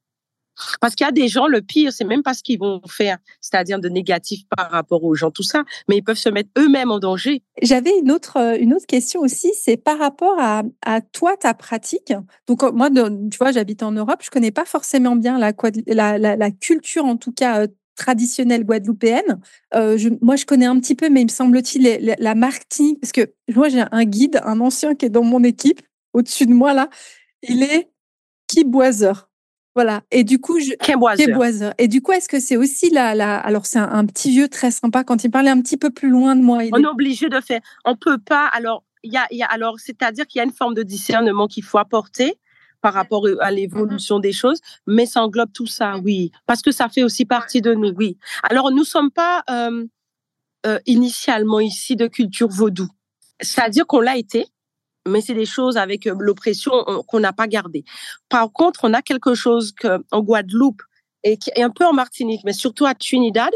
Parce 0.80 0.94
qu'il 0.94 1.04
y 1.04 1.08
a 1.08 1.12
des 1.12 1.28
gens, 1.28 1.46
le 1.46 1.60
pire, 1.60 1.92
c'est 1.92 2.04
même 2.04 2.22
pas 2.22 2.34
ce 2.34 2.42
qu'ils 2.42 2.58
vont 2.58 2.80
faire, 2.88 3.18
c'est-à-dire 3.40 3.78
de 3.78 3.88
négatif 3.88 4.42
par 4.56 4.70
rapport 4.70 5.04
aux 5.04 5.14
gens, 5.14 5.30
tout 5.30 5.42
ça, 5.42 5.64
mais 5.88 5.96
ils 5.96 6.02
peuvent 6.02 6.16
se 6.16 6.28
mettre 6.28 6.50
eux-mêmes 6.58 6.90
en 6.90 6.98
danger. 6.98 7.42
J'avais 7.62 7.92
une 7.98 8.10
autre, 8.10 8.38
euh, 8.38 8.56
une 8.58 8.72
autre 8.74 8.86
question 8.86 9.20
aussi, 9.20 9.52
c'est 9.54 9.76
par 9.76 9.98
rapport 9.98 10.38
à, 10.38 10.62
à, 10.84 11.00
toi, 11.00 11.36
ta 11.36 11.54
pratique. 11.54 12.12
Donc, 12.46 12.62
euh, 12.62 12.72
moi, 12.72 12.88
tu 12.90 13.38
vois, 13.38 13.52
j'habite 13.52 13.82
en 13.82 13.92
Europe, 13.92 14.20
je 14.22 14.30
connais 14.30 14.50
pas 14.50 14.64
forcément 14.64 15.16
bien 15.16 15.38
la, 15.38 15.52
la, 16.18 16.36
la, 16.36 16.50
culture, 16.50 17.04
en 17.04 17.16
tout 17.16 17.32
cas, 17.32 17.62
euh, 17.62 17.66
traditionnelle 17.96 18.64
guadeloupéenne. 18.64 19.40
je, 19.72 20.08
moi, 20.20 20.36
je 20.36 20.46
connais 20.46 20.66
un 20.66 20.78
petit 20.78 20.94
peu, 20.94 21.08
mais 21.08 21.22
il 21.22 21.26
me 21.26 21.30
semble-t-il 21.30 22.14
la, 22.18 22.34
marketing, 22.34 22.98
parce 23.00 23.12
que 23.12 23.32
moi, 23.54 23.68
j'ai 23.68 23.84
un 23.90 24.04
guide, 24.04 24.40
un 24.44 24.60
ancien 24.60 24.94
qui 24.94 25.06
est 25.06 25.10
dans 25.10 25.24
mon 25.24 25.42
équipe, 25.42 25.80
au-dessus 26.12 26.46
de 26.46 26.52
moi, 26.52 26.72
là. 26.72 26.88
Il 27.42 27.62
est 27.62 27.90
keyboiseur. 28.48 29.28
Voilà. 29.76 30.02
Et 30.10 30.24
du 30.24 30.40
coup, 30.40 30.58
je... 30.58 30.72
Québoiseur. 30.80 31.74
Et 31.76 31.86
du 31.86 32.00
coup, 32.00 32.12
est-ce 32.12 32.28
que 32.28 32.40
c'est 32.40 32.56
aussi 32.56 32.88
la, 32.88 33.14
la... 33.14 33.38
alors 33.38 33.66
c'est 33.66 33.78
un, 33.78 34.06
petit 34.06 34.30
vieux 34.30 34.48
très 34.48 34.70
sympa 34.70 35.04
quand 35.04 35.22
il 35.22 35.30
parlait 35.30 35.50
un 35.50 35.60
petit 35.60 35.76
peu 35.76 35.90
plus 35.90 36.08
loin 36.08 36.34
de 36.34 36.40
moi. 36.40 36.62
on 36.72 36.82
est... 36.82 36.86
obligé 36.86 37.28
de 37.28 37.40
faire. 37.42 37.60
On 37.84 37.94
peut 37.94 38.16
pas. 38.16 38.46
Alors, 38.46 38.84
il 39.02 39.12
y 39.12 39.18
a, 39.18 39.26
y 39.30 39.42
a, 39.42 39.46
alors 39.46 39.78
c'est-à-dire 39.78 40.26
qu'il 40.26 40.38
y 40.38 40.40
a 40.40 40.44
une 40.44 40.52
forme 40.52 40.74
de 40.74 40.82
discernement 40.82 41.46
qu'il 41.46 41.62
faut 41.62 41.76
apporter 41.76 42.38
par 42.86 42.94
rapport 42.94 43.26
à 43.40 43.50
l'évolution 43.50 44.20
des 44.20 44.30
choses, 44.30 44.60
mais 44.86 45.06
ça 45.06 45.20
englobe 45.20 45.50
tout 45.52 45.66
ça, 45.66 45.98
oui, 46.04 46.30
parce 46.46 46.62
que 46.62 46.70
ça 46.70 46.88
fait 46.88 47.02
aussi 47.02 47.24
partie 47.24 47.60
de 47.60 47.74
nous, 47.74 47.92
oui. 47.96 48.16
Alors, 48.44 48.70
nous 48.70 48.84
sommes 48.84 49.10
pas 49.10 49.42
euh, 49.50 49.84
euh, 50.66 50.78
initialement 50.86 51.58
ici 51.58 51.96
de 51.96 52.06
culture 52.06 52.46
vaudou, 52.46 52.86
c'est-à-dire 53.40 53.88
qu'on 53.88 53.98
l'a 53.98 54.16
été, 54.16 54.46
mais 55.04 55.20
c'est 55.20 55.34
des 55.34 55.46
choses 55.46 55.76
avec 55.76 56.04
l'oppression 56.04 56.70
qu'on 57.08 57.18
n'a 57.18 57.32
pas 57.32 57.48
gardé. 57.48 57.82
Par 58.28 58.52
contre, 58.52 58.84
on 58.84 58.94
a 58.94 59.02
quelque 59.02 59.34
chose 59.34 59.72
que, 59.72 59.98
en 60.12 60.20
Guadeloupe 60.20 60.82
et, 61.24 61.38
qui 61.38 61.50
est 61.56 61.64
un 61.64 61.70
peu 61.70 61.84
en 61.84 61.92
Martinique, 61.92 62.42
mais 62.44 62.52
surtout 62.52 62.86
à 62.86 62.94
Trinidad, 62.94 63.50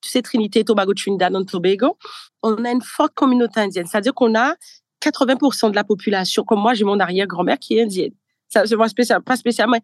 tu 0.00 0.10
sais, 0.10 0.22
Trinité, 0.22 0.64
Tobago, 0.64 0.92
Trinidad, 0.92 1.32
and 1.36 1.44
Tobago, 1.44 1.96
on 2.42 2.64
a 2.64 2.72
une 2.72 2.82
forte 2.82 3.14
communauté 3.14 3.60
indienne. 3.60 3.86
C'est-à-dire 3.86 4.12
qu'on 4.12 4.34
a 4.34 4.56
80% 5.00 5.70
de 5.70 5.76
la 5.76 5.84
population, 5.84 6.42
comme 6.42 6.58
moi, 6.60 6.74
j'ai 6.74 6.84
mon 6.84 6.98
arrière-grand-mère 6.98 7.60
qui 7.60 7.78
est 7.78 7.82
indienne. 7.82 8.14
Ça, 8.52 8.66
c'est 8.66 8.88
spécial, 8.88 9.22
pas 9.22 9.36
spécialement. 9.36 9.78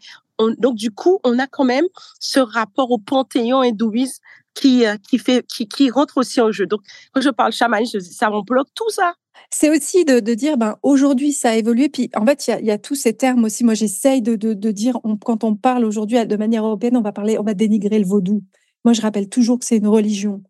donc, 0.58 0.74
du 0.74 0.90
coup, 0.90 1.20
on 1.24 1.38
a 1.38 1.46
quand 1.46 1.64
même 1.64 1.86
ce 2.20 2.38
rapport 2.38 2.90
au 2.90 2.98
panthéon 2.98 3.62
hindouiste 3.62 4.20
qui, 4.52 4.84
euh, 4.84 4.96
qui, 5.08 5.18
fait, 5.18 5.46
qui, 5.46 5.66
qui 5.68 5.90
rentre 5.90 6.18
aussi 6.18 6.40
en 6.40 6.52
jeu. 6.52 6.66
Donc, 6.66 6.80
quand 7.12 7.22
je 7.22 7.30
parle 7.30 7.52
chamanisme, 7.52 8.00
ça 8.00 8.30
bloque 8.46 8.68
tout 8.74 8.90
ça. 8.90 9.14
C'est 9.50 9.70
aussi 9.70 10.04
de, 10.04 10.20
dire, 10.34 10.58
ben, 10.58 10.76
aujourd'hui, 10.82 11.32
ça 11.32 11.50
a 11.50 11.54
évolué. 11.54 11.88
Puis, 11.88 12.10
en 12.14 12.26
fait, 12.26 12.46
il 12.60 12.66
y 12.66 12.70
a, 12.70 12.76
tous 12.76 12.94
ces 12.94 13.14
termes 13.14 13.44
aussi. 13.44 13.64
Moi, 13.64 13.72
j'essaye 13.72 14.20
de, 14.20 14.36
de, 14.36 14.52
de, 14.52 14.70
dire, 14.70 14.98
quand 15.24 15.44
on 15.44 15.54
parle 15.54 15.86
aujourd'hui 15.86 16.24
de 16.26 16.36
manière 16.36 16.66
européenne, 16.66 16.96
on 16.96 17.02
va 17.02 17.12
parler, 17.12 17.38
on 17.38 17.44
va 17.44 17.54
dénigrer 17.54 17.98
le 17.98 18.04
vaudou. 18.06 18.42
Moi, 18.84 18.92
je 18.92 19.00
rappelle 19.00 19.30
toujours 19.30 19.58
que 19.58 19.64
c'est 19.64 19.78
une 19.78 19.86
religion 19.86 20.42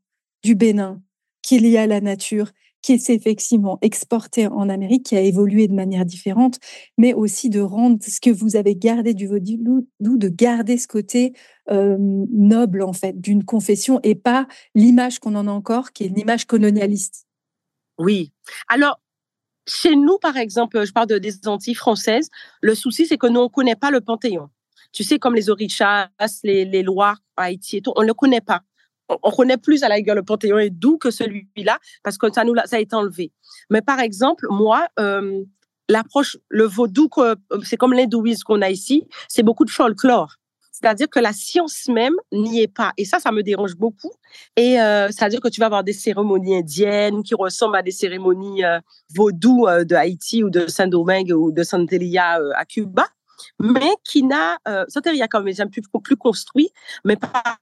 du 0.42 0.57
Bénin 0.57 1.00
qui 1.42 1.57
est 1.57 1.61
liée 1.61 1.78
à 1.78 1.87
la 1.87 2.00
nature, 2.00 2.50
qui 2.88 2.98
s'est 2.98 3.14
effectivement 3.14 3.79
exportée 3.83 4.46
en 4.46 4.70
Amérique, 4.70 5.05
qui 5.05 5.16
a 5.16 5.20
évolué 5.20 5.68
de 5.68 5.74
manière 5.74 6.07
différente, 6.07 6.59
mais 6.96 7.12
aussi 7.12 7.51
de 7.51 7.61
rendre 7.61 7.98
ce 8.03 8.18
que 8.18 8.31
vous 8.31 8.57
avez 8.57 8.74
gardé 8.77 9.12
du 9.12 9.27
vaudou, 9.27 9.87
de 10.01 10.29
garder 10.29 10.79
ce 10.79 10.88
côté 10.88 11.35
euh, 11.70 11.98
noble, 11.98 12.83
en 12.83 12.94
fait, 12.94 13.20
d'une 13.20 13.44
confession 13.44 14.01
et 14.03 14.14
pas 14.14 14.46
l'image 14.74 15.18
qu'on 15.18 15.35
en 15.35 15.46
a 15.46 15.51
encore, 15.51 15.92
qui 15.92 16.05
est 16.05 16.07
une 16.07 16.18
image 16.18 16.46
colonialiste. 16.46 17.27
Oui. 17.98 18.33
Alors, 18.68 18.98
chez 19.66 19.94
nous, 19.94 20.16
par 20.16 20.38
exemple, 20.38 20.83
je 20.87 20.92
parle 20.92 21.09
de, 21.09 21.18
des 21.18 21.46
Antilles 21.46 21.74
françaises, 21.74 22.31
le 22.62 22.74
souci, 22.74 23.05
c'est 23.05 23.18
que 23.18 23.27
nous, 23.27 23.40
on 23.40 23.44
ne 23.44 23.48
connaît 23.48 23.77
pas 23.77 23.90
le 23.90 24.01
Panthéon. 24.01 24.48
Tu 24.92 25.05
sais, 25.05 25.18
comme 25.18 25.35
les 25.35 25.51
Orichas, 25.51 26.09
les, 26.42 26.64
les 26.64 26.83
Loirs, 26.83 27.18
Haïti 27.37 27.77
et 27.77 27.83
tout, 27.83 27.92
on 27.96 28.01
ne 28.01 28.07
le 28.07 28.14
connaît 28.14 28.40
pas. 28.40 28.62
On, 29.08 29.30
connaît 29.30 29.56
plus 29.56 29.82
à 29.82 29.88
la 29.88 29.96
rigueur 29.96 30.14
le 30.14 30.22
Panthéon 30.22 30.58
est 30.58 30.70
doux 30.70 30.98
que 30.98 31.10
celui-là, 31.10 31.78
parce 32.02 32.18
que 32.18 32.32
ça, 32.32 32.44
nous, 32.44 32.54
ça 32.66 32.76
a 32.76 32.78
été 32.78 32.94
enlevé. 32.94 33.32
Mais 33.70 33.82
par 33.82 34.00
exemple, 34.00 34.46
moi, 34.50 34.86
euh, 34.98 35.42
l'approche, 35.88 36.36
le 36.48 36.64
vaudou, 36.64 37.08
c'est 37.62 37.76
comme 37.76 37.92
l'hindouisme 37.92 38.42
qu'on 38.44 38.62
a 38.62 38.70
ici, 38.70 39.08
c'est 39.28 39.42
beaucoup 39.42 39.64
de 39.64 39.70
folklore. 39.70 40.36
C'est-à-dire 40.80 41.08
que 41.08 41.18
la 41.18 41.32
science 41.32 41.88
même 41.88 42.14
n'y 42.30 42.62
est 42.62 42.72
pas. 42.72 42.92
Et 42.96 43.04
ça, 43.04 43.18
ça 43.18 43.32
me 43.32 43.42
dérange 43.42 43.74
beaucoup. 43.74 44.12
Et 44.56 44.80
euh, 44.80 45.08
c'est-à-dire 45.08 45.40
que 45.40 45.48
tu 45.48 45.58
vas 45.58 45.66
avoir 45.66 45.82
des 45.82 45.92
cérémonies 45.92 46.58
indiennes 46.58 47.22
qui 47.24 47.34
ressemblent 47.34 47.76
à 47.76 47.82
des 47.82 47.90
cérémonies 47.90 48.64
euh, 48.64 48.78
vaudou 49.12 49.66
euh, 49.66 49.84
de 49.84 49.96
Haïti 49.96 50.44
ou 50.44 50.50
de 50.50 50.68
Saint-Domingue 50.68 51.32
ou 51.32 51.50
de 51.50 51.64
Santeria 51.64 52.38
à 52.54 52.64
Cuba, 52.64 53.06
mais 53.59 53.90
qui 54.05 54.22
n'a... 54.22 54.59
Santeria 54.88 55.29
quand 55.29 55.40
même 55.40 55.48
est 55.48 55.70
plus, 55.70 55.83
plus 56.03 56.16
construit. 56.16 56.70
Mais 57.05 57.16
par 57.16 57.59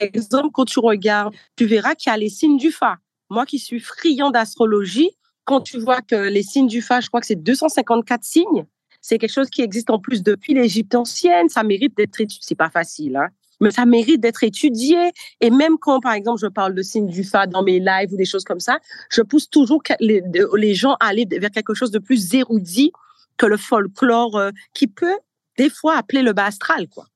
exemple, 0.00 0.50
quand 0.52 0.64
tu 0.64 0.78
regardes, 0.78 1.34
tu 1.56 1.66
verras 1.66 1.94
qu'il 1.94 2.10
y 2.10 2.14
a 2.14 2.16
les 2.16 2.28
signes 2.28 2.56
du 2.56 2.70
Fa. 2.70 2.96
Moi 3.30 3.46
qui 3.46 3.58
suis 3.58 3.80
friand 3.80 4.30
d'astrologie, 4.30 5.10
quand 5.44 5.60
tu 5.60 5.78
vois 5.78 6.00
que 6.02 6.28
les 6.28 6.42
signes 6.42 6.68
du 6.68 6.82
Fa, 6.82 7.00
je 7.00 7.08
crois 7.08 7.20
que 7.20 7.26
c'est 7.26 7.36
254 7.36 8.22
signes, 8.24 8.66
c'est 9.00 9.18
quelque 9.18 9.32
chose 9.32 9.50
qui 9.50 9.62
existe 9.62 9.90
en 9.90 10.00
plus 10.00 10.22
depuis 10.22 10.52
l'Égypte 10.52 10.94
ancienne. 10.94 11.48
Ça 11.48 11.62
mérite 11.62 11.96
d'être 11.96 12.20
étudié. 12.20 12.40
C'est 12.42 12.56
pas 12.56 12.70
facile, 12.70 13.16
hein, 13.16 13.28
mais 13.60 13.70
ça 13.70 13.86
mérite 13.86 14.20
d'être 14.20 14.42
étudié. 14.42 15.12
Et 15.40 15.50
même 15.50 15.78
quand, 15.78 16.00
par 16.00 16.12
exemple, 16.12 16.40
je 16.40 16.48
parle 16.48 16.74
de 16.74 16.82
signes 16.82 17.06
du 17.06 17.22
Fa 17.22 17.46
dans 17.46 17.62
mes 17.62 17.78
lives 17.78 18.12
ou 18.12 18.16
des 18.16 18.24
choses 18.24 18.44
comme 18.44 18.60
ça, 18.60 18.80
je 19.10 19.22
pousse 19.22 19.48
toujours 19.48 19.82
les, 20.00 20.22
les 20.56 20.74
gens 20.74 20.94
à 20.94 21.06
aller 21.06 21.24
vers 21.30 21.50
quelque 21.50 21.74
chose 21.74 21.92
de 21.92 22.00
plus 22.00 22.34
érudit 22.34 22.92
que 23.36 23.46
le 23.46 23.56
folklore 23.56 24.36
euh, 24.36 24.50
qui 24.74 24.86
peut 24.86 25.18
des 25.56 25.70
fois 25.70 25.96
appeler 25.96 26.22
le 26.22 26.32
bas 26.32 26.46
astral, 26.46 26.88
quoi. 26.88 27.06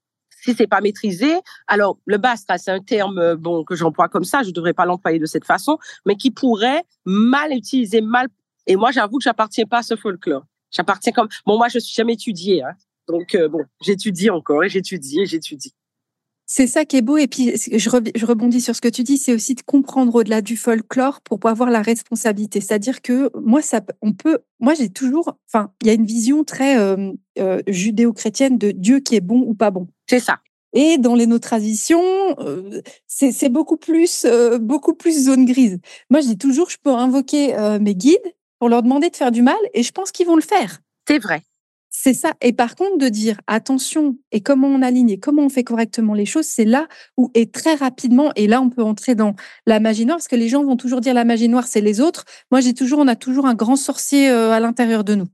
Si 0.42 0.54
c'est 0.54 0.66
pas 0.66 0.80
maîtrisé, 0.80 1.35
alors 1.66 1.98
le 2.06 2.16
bas 2.16 2.30
astral, 2.30 2.59
c'est 2.59 2.70
un 2.70 2.80
terme 2.80 3.18
euh, 3.18 3.37
bon 3.37 3.62
que 3.62 3.74
j'emploie 3.74 4.09
comme 4.09 4.24
ça, 4.24 4.42
je 4.42 4.50
devrais 4.50 4.72
pas 4.72 4.87
l'employer 4.87 5.18
de 5.18 5.26
cette 5.26 5.44
façon, 5.44 5.78
mais 6.06 6.16
qui 6.16 6.30
pourrait 6.30 6.85
mal 7.04 7.52
utiliser, 7.52 8.00
mal. 8.00 8.28
Et 8.66 8.76
moi, 8.76 8.90
j'avoue 8.90 9.18
que 9.18 9.24
j'appartiens 9.24 9.66
pas 9.66 9.78
à 9.78 9.83
ce 9.83 9.96
folklore. 9.96 10.44
J'appartiens 10.70 11.12
comme. 11.12 11.28
Bon, 11.44 11.59
moi, 11.59 11.68
je 11.68 11.78
suis 11.78 11.94
jamais 11.94 12.14
étudiée. 12.14 12.62
Hein. 12.62 12.72
Donc, 13.09 13.35
euh, 13.35 13.48
bon, 13.48 13.64
j'étudie 13.83 14.30
encore 14.30 14.64
et 14.64 14.68
j'étudie 14.68 15.20
et 15.20 15.26
j'étudie. 15.26 15.74
C'est 16.53 16.67
ça 16.67 16.85
qui 16.85 16.97
est 16.97 17.03
beau. 17.03 17.17
Et 17.17 17.29
puis, 17.29 17.53
je, 17.55 18.27
rebondis 18.27 18.61
sur 18.61 18.75
ce 18.75 18.81
que 18.81 18.89
tu 18.89 19.05
dis, 19.05 19.19
c'est 19.19 19.33
aussi 19.33 19.55
de 19.55 19.63
comprendre 19.63 20.13
au-delà 20.17 20.43
du 20.43 20.57
folklore 20.57 21.21
pour 21.21 21.39
avoir 21.45 21.71
la 21.71 21.81
responsabilité. 21.81 22.61
C'est-à-dire 22.61 23.03
que 23.03 23.31
moi, 23.41 23.63
ça, 23.63 23.81
on 24.03 24.13
peut, 24.13 24.41
moi, 24.59 24.75
j'ai 24.75 24.89
toujours, 24.89 25.39
enfin, 25.47 25.73
il 25.81 25.87
y 25.87 25.91
a 25.91 25.93
une 25.93 26.05
vision 26.05 26.43
très 26.43 26.77
euh, 26.77 27.13
euh, 27.39 27.63
judéo-chrétienne 27.69 28.59
de 28.59 28.73
Dieu 28.73 28.99
qui 28.99 29.15
est 29.15 29.21
bon 29.21 29.45
ou 29.47 29.55
pas 29.55 29.71
bon. 29.71 29.87
C'est 30.09 30.19
ça. 30.19 30.41
Et 30.73 30.99
dans 30.99 31.15
les 31.15 31.29
nos 31.29 31.39
traditions, 31.39 32.03
c'est 33.07 33.49
beaucoup 33.49 33.77
plus, 33.77 34.27
beaucoup 34.61 34.95
plus 34.95 35.27
zone 35.27 35.45
grise. 35.45 35.79
Moi, 36.11 36.21
je 36.21 36.27
dis 36.27 36.39
toujours, 36.39 36.69
je 36.69 36.79
peux 36.83 36.91
invoquer 36.91 37.55
mes 37.81 37.95
guides 37.95 38.35
pour 38.59 38.69
leur 38.69 38.83
demander 38.83 39.09
de 39.09 39.17
faire 39.17 39.31
du 39.31 39.43
mal 39.43 39.59
et 39.73 39.85
je 39.85 39.93
pense 39.93 40.11
qu'ils 40.11 40.27
vont 40.27 40.37
le 40.37 40.43
faire. 40.43 40.81
C'est 41.07 41.19
vrai. 41.19 41.43
C'est 42.03 42.15
ça. 42.15 42.33
Et 42.41 42.55
par 42.55 42.77
contre, 42.77 42.97
de 42.97 43.11
dire 43.11 43.43
attention 43.47 44.17
et 44.33 44.41
comment 44.41 44.69
on 44.69 44.81
aligne 44.81 45.11
et 45.11 45.19
comment 45.21 45.43
on 45.43 45.51
fait 45.51 45.65
correctement 45.65 46.15
les 46.15 46.25
choses, 46.25 46.47
c'est 46.47 46.65
là 46.65 46.89
où, 47.19 47.31
et 47.35 47.51
très 47.51 47.75
rapidement, 47.75 48.33
et 48.37 48.47
là, 48.47 48.63
on 48.63 48.71
peut 48.71 48.83
entrer 48.83 49.15
dans 49.15 49.35
la 49.67 49.81
magie 49.81 50.07
noire, 50.07 50.17
parce 50.17 50.27
que 50.27 50.35
les 50.35 50.49
gens 50.49 50.65
vont 50.65 50.79
toujours 50.79 51.03
dire 51.03 51.13
la 51.13 51.27
magie 51.27 51.51
noire, 51.51 51.67
c'est 51.67 51.83
les 51.83 52.01
autres. 52.01 52.25
Moi, 52.51 52.63
j'ai 52.63 52.73
toujours, 52.73 53.01
on 53.01 53.07
a 53.07 53.17
toujours 53.17 53.45
un 53.45 53.55
grand 53.55 53.77
sorcier 53.77 54.31
euh, 54.31 54.51
à 54.51 54.61
l'intérieur 54.61 55.05
de 55.05 55.15
nous. 55.15 55.27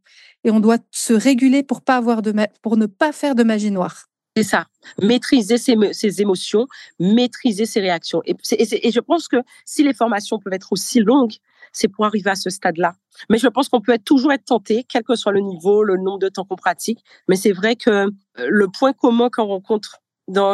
Et 0.42 0.50
on 0.50 0.58
doit 0.58 0.78
se 0.90 1.12
réguler 1.12 1.62
pour, 1.62 1.82
pas 1.82 1.98
avoir 1.98 2.20
de 2.20 2.34
pour 2.62 2.76
ne 2.76 2.86
pas 2.86 3.12
faire 3.12 3.36
de 3.36 3.44
magie 3.44 3.70
noire. 3.70 4.06
C'est 4.36 4.42
ça. 4.42 4.66
Maîtriser 5.00 5.58
ses, 5.58 6.20
émotions, 6.20 6.66
maîtriser 6.98 7.64
ses 7.64 7.78
réactions. 7.78 8.22
Et, 8.24 8.34
et, 8.50 8.90
je 8.90 9.00
pense 9.00 9.28
que 9.28 9.36
si 9.64 9.84
les 9.84 9.94
formations 9.94 10.40
peuvent 10.40 10.52
être 10.52 10.72
aussi 10.72 10.98
longues, 10.98 11.36
c'est 11.76 11.88
pour 11.88 12.04
arriver 12.06 12.30
à 12.30 12.34
ce 12.34 12.50
stade-là. 12.50 12.94
Mais 13.30 13.38
je 13.38 13.48
pense 13.48 13.68
qu'on 13.68 13.80
peut 13.80 13.92
être, 13.92 14.04
toujours 14.04 14.32
être 14.32 14.44
tenté, 14.44 14.84
quel 14.88 15.02
que 15.02 15.14
soit 15.14 15.32
le 15.32 15.40
niveau, 15.40 15.82
le 15.82 15.96
nombre 15.96 16.18
de 16.18 16.28
temps 16.28 16.44
qu'on 16.44 16.56
pratique. 16.56 17.00
Mais 17.28 17.36
c'est 17.36 17.52
vrai 17.52 17.76
que 17.76 17.90
euh, 17.90 18.10
le 18.36 18.68
point 18.68 18.92
commun 18.92 19.28
qu'on 19.30 19.46
rencontre 19.46 20.00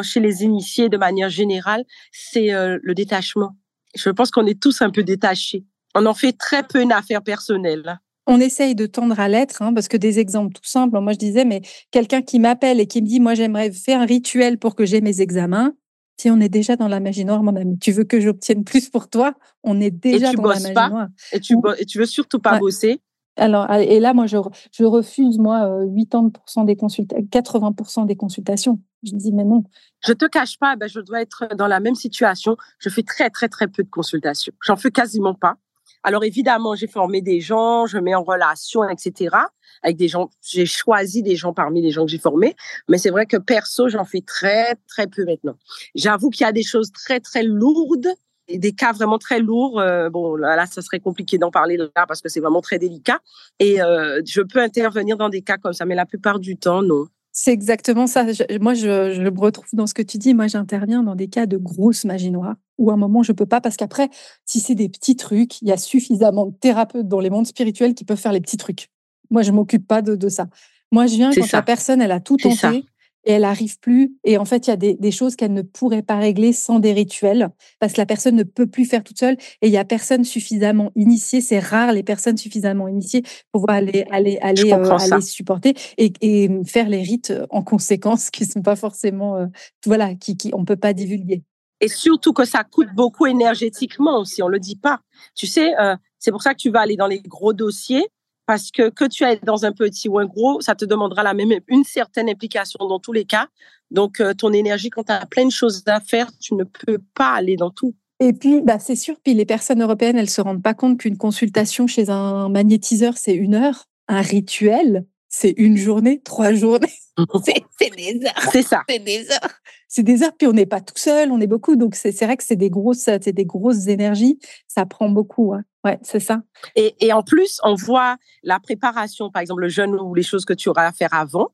chez 0.03 0.21
les 0.21 0.43
initiés 0.43 0.89
de 0.89 0.97
manière 0.97 1.31
générale, 1.31 1.85
c'est 2.13 2.53
euh, 2.53 2.79
le 2.83 2.95
détachement. 2.95 3.57
Je 3.95 4.11
pense 4.11 4.31
qu'on 4.31 4.47
est 4.47 4.61
tous 4.61 4.83
un 4.83 4.91
peu 4.91 5.03
détachés. 5.03 5.65
On 5.95 6.07
en 6.07 6.15
fait 6.15 6.33
très 6.33 6.63
peu 6.63 6.81
une 6.81 6.93
affaire 6.93 7.23
personnelle. 7.23 7.99
On 8.27 8.39
essaye 8.39 8.75
de 8.75 8.87
tendre 8.87 9.19
à 9.19 9.29
l'être, 9.29 9.63
hein, 9.63 9.75
parce 9.75 9.89
que 9.89 9.97
des 9.97 10.19
exemples 10.19 10.53
tout 10.53 10.65
simples, 10.65 10.99
moi 11.01 11.13
je 11.13 11.19
disais, 11.19 11.45
mais 11.45 11.63
quelqu'un 11.91 12.23
qui 12.23 12.39
m'appelle 12.39 12.81
et 12.81 12.87
qui 12.87 13.03
me 13.03 13.07
dit, 13.07 13.19
moi 13.19 13.35
j'aimerais 13.35 13.73
faire 13.73 14.01
un 14.01 14.07
rituel 14.07 14.59
pour 14.59 14.77
que 14.77 14.85
j'ai 14.85 15.01
mes 15.01 15.21
examens, 15.21 15.73
si 16.19 16.31
on 16.31 16.41
est 16.41 16.49
déjà 16.49 16.77
dans 16.77 16.89
la 16.89 17.01
magie 17.01 17.25
noire, 17.25 17.43
mon 17.43 17.57
ami, 17.57 17.79
tu 17.79 17.93
veux 17.93 18.05
que 18.05 18.21
j'obtienne 18.21 18.65
plus 18.65 18.89
pour 18.89 19.09
toi, 19.09 19.35
on 19.63 19.81
est 19.81 19.91
déjà 19.91 20.33
dans 20.33 20.43
la 20.43 20.61
magie 20.61 20.73
noire. 20.75 21.09
Et 21.33 21.41
tu, 21.41 21.57
et 21.79 21.87
tu 21.87 21.99
veux 21.99 22.07
surtout 22.07 22.39
pas 22.39 22.59
bosser? 22.59 23.01
Alors, 23.37 23.71
et 23.73 23.99
là, 23.99 24.13
moi, 24.13 24.27
je, 24.27 24.37
je 24.73 24.85
refuse, 24.85 25.39
moi, 25.39 25.85
80% 25.87 26.67
des 26.67 26.75
80% 26.75 28.07
des 28.07 28.17
consultations. 28.17 28.79
Je 29.03 29.13
dis, 29.15 29.33
mais 29.33 29.45
non. 29.45 29.65
Je 30.07 30.13
te 30.13 30.27
cache 30.27 30.59
pas, 30.59 30.77
ben, 30.77 30.89
je 30.89 31.01
dois 31.01 31.23
être 31.23 31.49
dans 31.57 31.67
la 31.67 31.81
même 31.81 31.95
situation. 31.95 32.57
Je 32.79 32.91
fais 32.91 33.03
très, 33.03 33.31
très, 33.31 33.49
très 33.49 33.69
peu 33.69 33.83
de 33.83 33.89
consultations. 33.89 34.53
J'en 34.63 34.77
fais 34.77 34.91
quasiment 34.91 35.35
pas. 35.35 35.57
Alors 36.03 36.25
évidemment, 36.25 36.75
j'ai 36.75 36.87
formé 36.87 37.21
des 37.21 37.41
gens, 37.41 37.87
je 37.87 37.99
mets 37.99 38.15
en 38.15 38.23
relation, 38.23 38.89
etc. 38.89 39.37
Avec 39.83 39.97
des 39.97 40.09
gens, 40.09 40.31
j'ai 40.43 40.67
choisi 40.67 41.23
des 41.23 41.37
gens 41.37 41.53
parmi 41.53 41.83
les 41.83 41.91
gens 41.91 42.05
que 42.05 42.11
j'ai 42.11 42.19
formés, 42.19 42.55
mais 42.89 42.99
c'est 42.99 43.11
vrai 43.11 43.27
que 43.27 43.37
perso, 43.37 43.89
j'en 43.89 44.05
fais 44.05 44.21
très 44.21 44.77
très 44.89 45.07
peu 45.07 45.25
maintenant. 45.25 45.57
J'avoue 45.95 46.31
qu'il 46.31 46.45
y 46.45 46.49
a 46.49 46.53
des 46.53 46.63
choses 46.63 46.93
très 46.93 47.21
très 47.21 47.43
lourdes 47.43 48.09
et 48.49 48.59
des 48.59 48.73
cas 48.73 48.93
vraiment 48.93 49.19
très 49.19 49.41
lourds. 49.41 49.81
Euh, 49.81 50.11
bon, 50.11 50.37
là, 50.37 50.67
ça 50.67 50.83
serait 50.83 51.01
compliqué 51.01 51.39
d'en 51.39 51.51
parler 51.51 51.77
là 51.77 52.07
parce 52.07 52.21
que 52.21 52.29
c'est 52.29 52.41
vraiment 52.41 52.61
très 52.61 52.79
délicat. 52.79 53.21
Et 53.59 53.83
euh, 53.83 54.21
je 54.27 54.43
peux 54.43 54.61
intervenir 54.61 55.17
dans 55.17 55.29
des 55.29 55.43
cas 55.43 55.57
comme 55.57 55.73
ça, 55.73 55.85
mais 55.85 55.95
la 55.95 56.07
plupart 56.07 56.39
du 56.39 56.57
temps, 56.57 56.83
non. 56.83 57.07
C'est 57.33 57.53
exactement 57.53 58.07
ça. 58.07 58.27
moi, 58.61 58.75
je, 58.75 59.13
je, 59.15 59.23
me 59.23 59.41
retrouve 59.41 59.67
dans 59.73 59.87
ce 59.87 59.95
que 59.95 60.03
tu 60.03 60.19
dis. 60.19 60.35
Moi, 60.35 60.49
j'interviens 60.49 61.03
dans 61.03 61.15
des 61.15 61.29
cas 61.29 61.47
de 61.47 61.57
grosse 61.57 62.05
magie 62.05 62.31
noire 62.31 62.57
où 62.77 62.91
à 62.91 62.95
un 62.95 62.99
moment, 62.99 63.23
je 63.23 63.33
peux 63.33 63.47
pas 63.47 63.61
parce 63.61 63.77
qu'après, 63.77 64.11
si 64.45 64.61
c'est 64.61 64.75
des 64.75 64.91
petits 64.91 65.17
trucs, 65.17 65.63
il 65.63 65.69
y 65.69 65.73
a 65.73 65.79
suffisamment 65.79 66.47
de 66.47 66.55
thérapeutes 66.55 67.09
dans 67.09 67.21
les 67.21 67.31
mondes 67.31 67.47
spirituels 67.47 67.95
qui 67.95 68.05
peuvent 68.05 68.21
faire 68.21 68.33
les 68.33 68.41
petits 68.41 68.59
trucs. 68.59 68.89
Moi, 69.31 69.43
je 69.43 69.51
m'occupe 69.51 69.87
pas 69.87 70.03
de, 70.03 70.15
de, 70.15 70.29
ça. 70.29 70.49
Moi, 70.91 71.07
je 71.07 71.15
viens 71.15 71.31
quand 71.33 71.53
la 71.53 71.63
personne, 71.63 72.03
elle 72.03 72.13
a 72.13 72.21
tout 72.21 72.37
tenté 72.37 72.85
et 73.25 73.33
elle 73.33 73.45
arrive 73.45 73.79
plus. 73.79 74.17
Et 74.25 74.39
en 74.39 74.45
fait, 74.45 74.67
il 74.67 74.71
y 74.71 74.73
a 74.73 74.77
des, 74.77 75.11
choses 75.11 75.37
qu'elle 75.37 75.53
ne 75.53 75.63
pourrait 75.63 76.03
pas 76.03 76.17
régler 76.17 76.53
sans 76.53 76.79
des 76.79 76.93
rituels 76.93 77.51
parce 77.79 77.93
que 77.93 78.01
la 78.01 78.07
personne 78.07 78.37
ne 78.37 78.43
peut 78.43 78.67
plus 78.67 78.85
faire 78.85 79.05
toute 79.05 79.19
seule 79.19 79.37
et 79.61 79.69
il 79.69 79.73
y 79.73 79.77
a 79.77 79.85
personne 79.85 80.25
suffisamment 80.25 80.91
initié. 80.97 81.41
C'est 81.41 81.59
rare 81.59 81.93
les 81.93 82.03
personnes 82.03 82.37
suffisamment 82.37 82.89
initiées 82.89 83.23
pour 83.53 83.63
pouvoir 83.63 83.77
aller, 83.77 84.05
aller, 84.11 84.39
aller, 84.41 84.73
euh, 84.73 84.97
aller 84.97 85.21
supporter 85.21 85.75
et, 85.99 86.13
et, 86.21 86.51
faire 86.67 86.89
les 86.89 87.03
rites 87.03 87.33
en 87.51 87.63
conséquence 87.63 88.31
qui 88.31 88.47
sont 88.47 88.63
pas 88.63 88.77
forcément, 88.77 89.37
euh, 89.37 89.47
voilà, 89.87 90.15
qui, 90.15 90.37
qui 90.37 90.51
on 90.55 90.65
peut 90.65 90.77
pas 90.77 90.93
divulguer. 90.93 91.43
Et 91.81 91.89
surtout 91.89 92.33
que 92.33 92.45
ça 92.45 92.63
coûte 92.63 92.89
beaucoup 92.95 93.27
énergétiquement 93.27 94.21
aussi, 94.21 94.41
on 94.43 94.49
le 94.49 94.61
dit 94.61 94.77
pas. 94.77 95.01
Tu 95.35 95.49
sais, 95.49 95.77
euh, 95.81 95.97
c'est 96.21 96.31
pour 96.31 96.41
ça 96.41 96.55
que 96.55 96.61
tu 96.61 96.71
vas 96.71 96.81
aller 96.81 96.97
dans 96.97 97.09
les 97.09 97.21
gros 97.21 97.53
dossiers 97.53 98.07
parce 98.47 98.71
que 98.71 98.91
que 98.91 99.05
tu 99.05 99.25
ailles 99.25 99.41
dans 99.43 99.65
un 99.65 99.73
petit 99.73 100.09
ou 100.09 100.19
un 100.19 100.27
gros, 100.27 100.61
ça 100.61 100.75
te 100.75 100.85
demandera 100.85 101.23
la 101.23 101.35
même 101.35 101.53
une 101.69 101.85
certaine 101.85 102.29
implication 102.29 102.87
dans 102.87 102.99
tous 102.99 103.13
les 103.13 103.25
cas. 103.25 103.49
Donc 103.91 104.21
euh, 104.21 104.35
ton 104.35 104.53
énergie, 104.53 104.91
quand 104.91 105.05
tu 105.05 105.13
as 105.13 105.27
plein 105.27 105.45
de 105.45 105.53
choses 105.53 105.83
à 105.87 106.01
faire, 106.01 106.31
tu 106.39 106.55
ne 106.55 106.65
peux 106.65 106.99
pas 107.15 107.35
aller 107.35 107.57
dans 107.57 107.71
tout. 107.71 107.95
Et 108.21 108.33
puis, 108.33 108.61
bah, 108.61 108.79
c'est 108.79 108.95
sûr, 108.95 109.17
puis 109.25 109.35
les 109.35 109.45
personnes 109.45 109.83
européennes, 109.83 110.17
elles 110.17 110.31
se 110.31 110.41
rendent 110.41 110.63
pas 110.63 110.75
compte 110.75 110.99
qu'une 110.99 111.17
consultation 111.17 111.89
chez 111.89 112.09
un 112.09 112.49
magnétiseur, 112.49 113.17
c'est 113.17 113.35
une 113.35 113.55
heure. 113.55 113.87
Un 114.07 114.21
rituel, 114.21 115.07
c'est 115.29 115.55
une 115.57 115.77
journée, 115.77 116.21
trois 116.23 116.53
journées. 116.53 116.93
c'est 117.45 117.97
des 117.97 118.21
heures. 118.25 118.51
C'est 118.53 118.63
ça. 118.63 118.83
C'est 118.89 118.99
des 119.01 119.29
heures. 119.31 119.51
C'est 119.89 120.03
des 120.03 120.23
heures. 120.23 120.37
Puis 120.39 120.47
on 120.47 120.53
n'est 120.53 120.67
pas 120.67 120.81
tout 120.81 120.97
seul, 120.97 121.33
on 121.33 121.41
est 121.41 121.47
beaucoup. 121.47 121.75
Donc 121.75 121.95
c'est 121.95 122.13
vrai 122.23 122.37
que 122.37 122.45
c'est 122.45 122.57
des 122.57 122.71
grosses, 122.71 122.99
c'est 122.99 123.33
des 123.33 123.45
grosses 123.45 123.89
énergies. 123.89 124.39
Ça 124.69 124.87
prend 124.87 125.09
beaucoup. 125.09 125.53
Hein. 125.53 125.65
Ouais, 125.85 125.99
c'est 126.03 126.21
ça. 126.21 126.43
Et, 126.77 126.95
et, 127.01 127.13
en 127.13 127.23
plus, 127.23 127.61
on 127.65 127.75
voit 127.75 128.17
la 128.45 128.61
préparation, 128.61 129.31
par 129.31 129.43
exemple, 129.43 129.63
le 129.63 129.69
jeûne 129.69 129.95
ou 129.95 130.15
les 130.15 130.23
choses 130.23 130.45
que 130.45 130.53
tu 130.53 130.69
auras 130.69 130.87
à 130.87 130.93
faire 130.93 131.13
avant. 131.13 131.53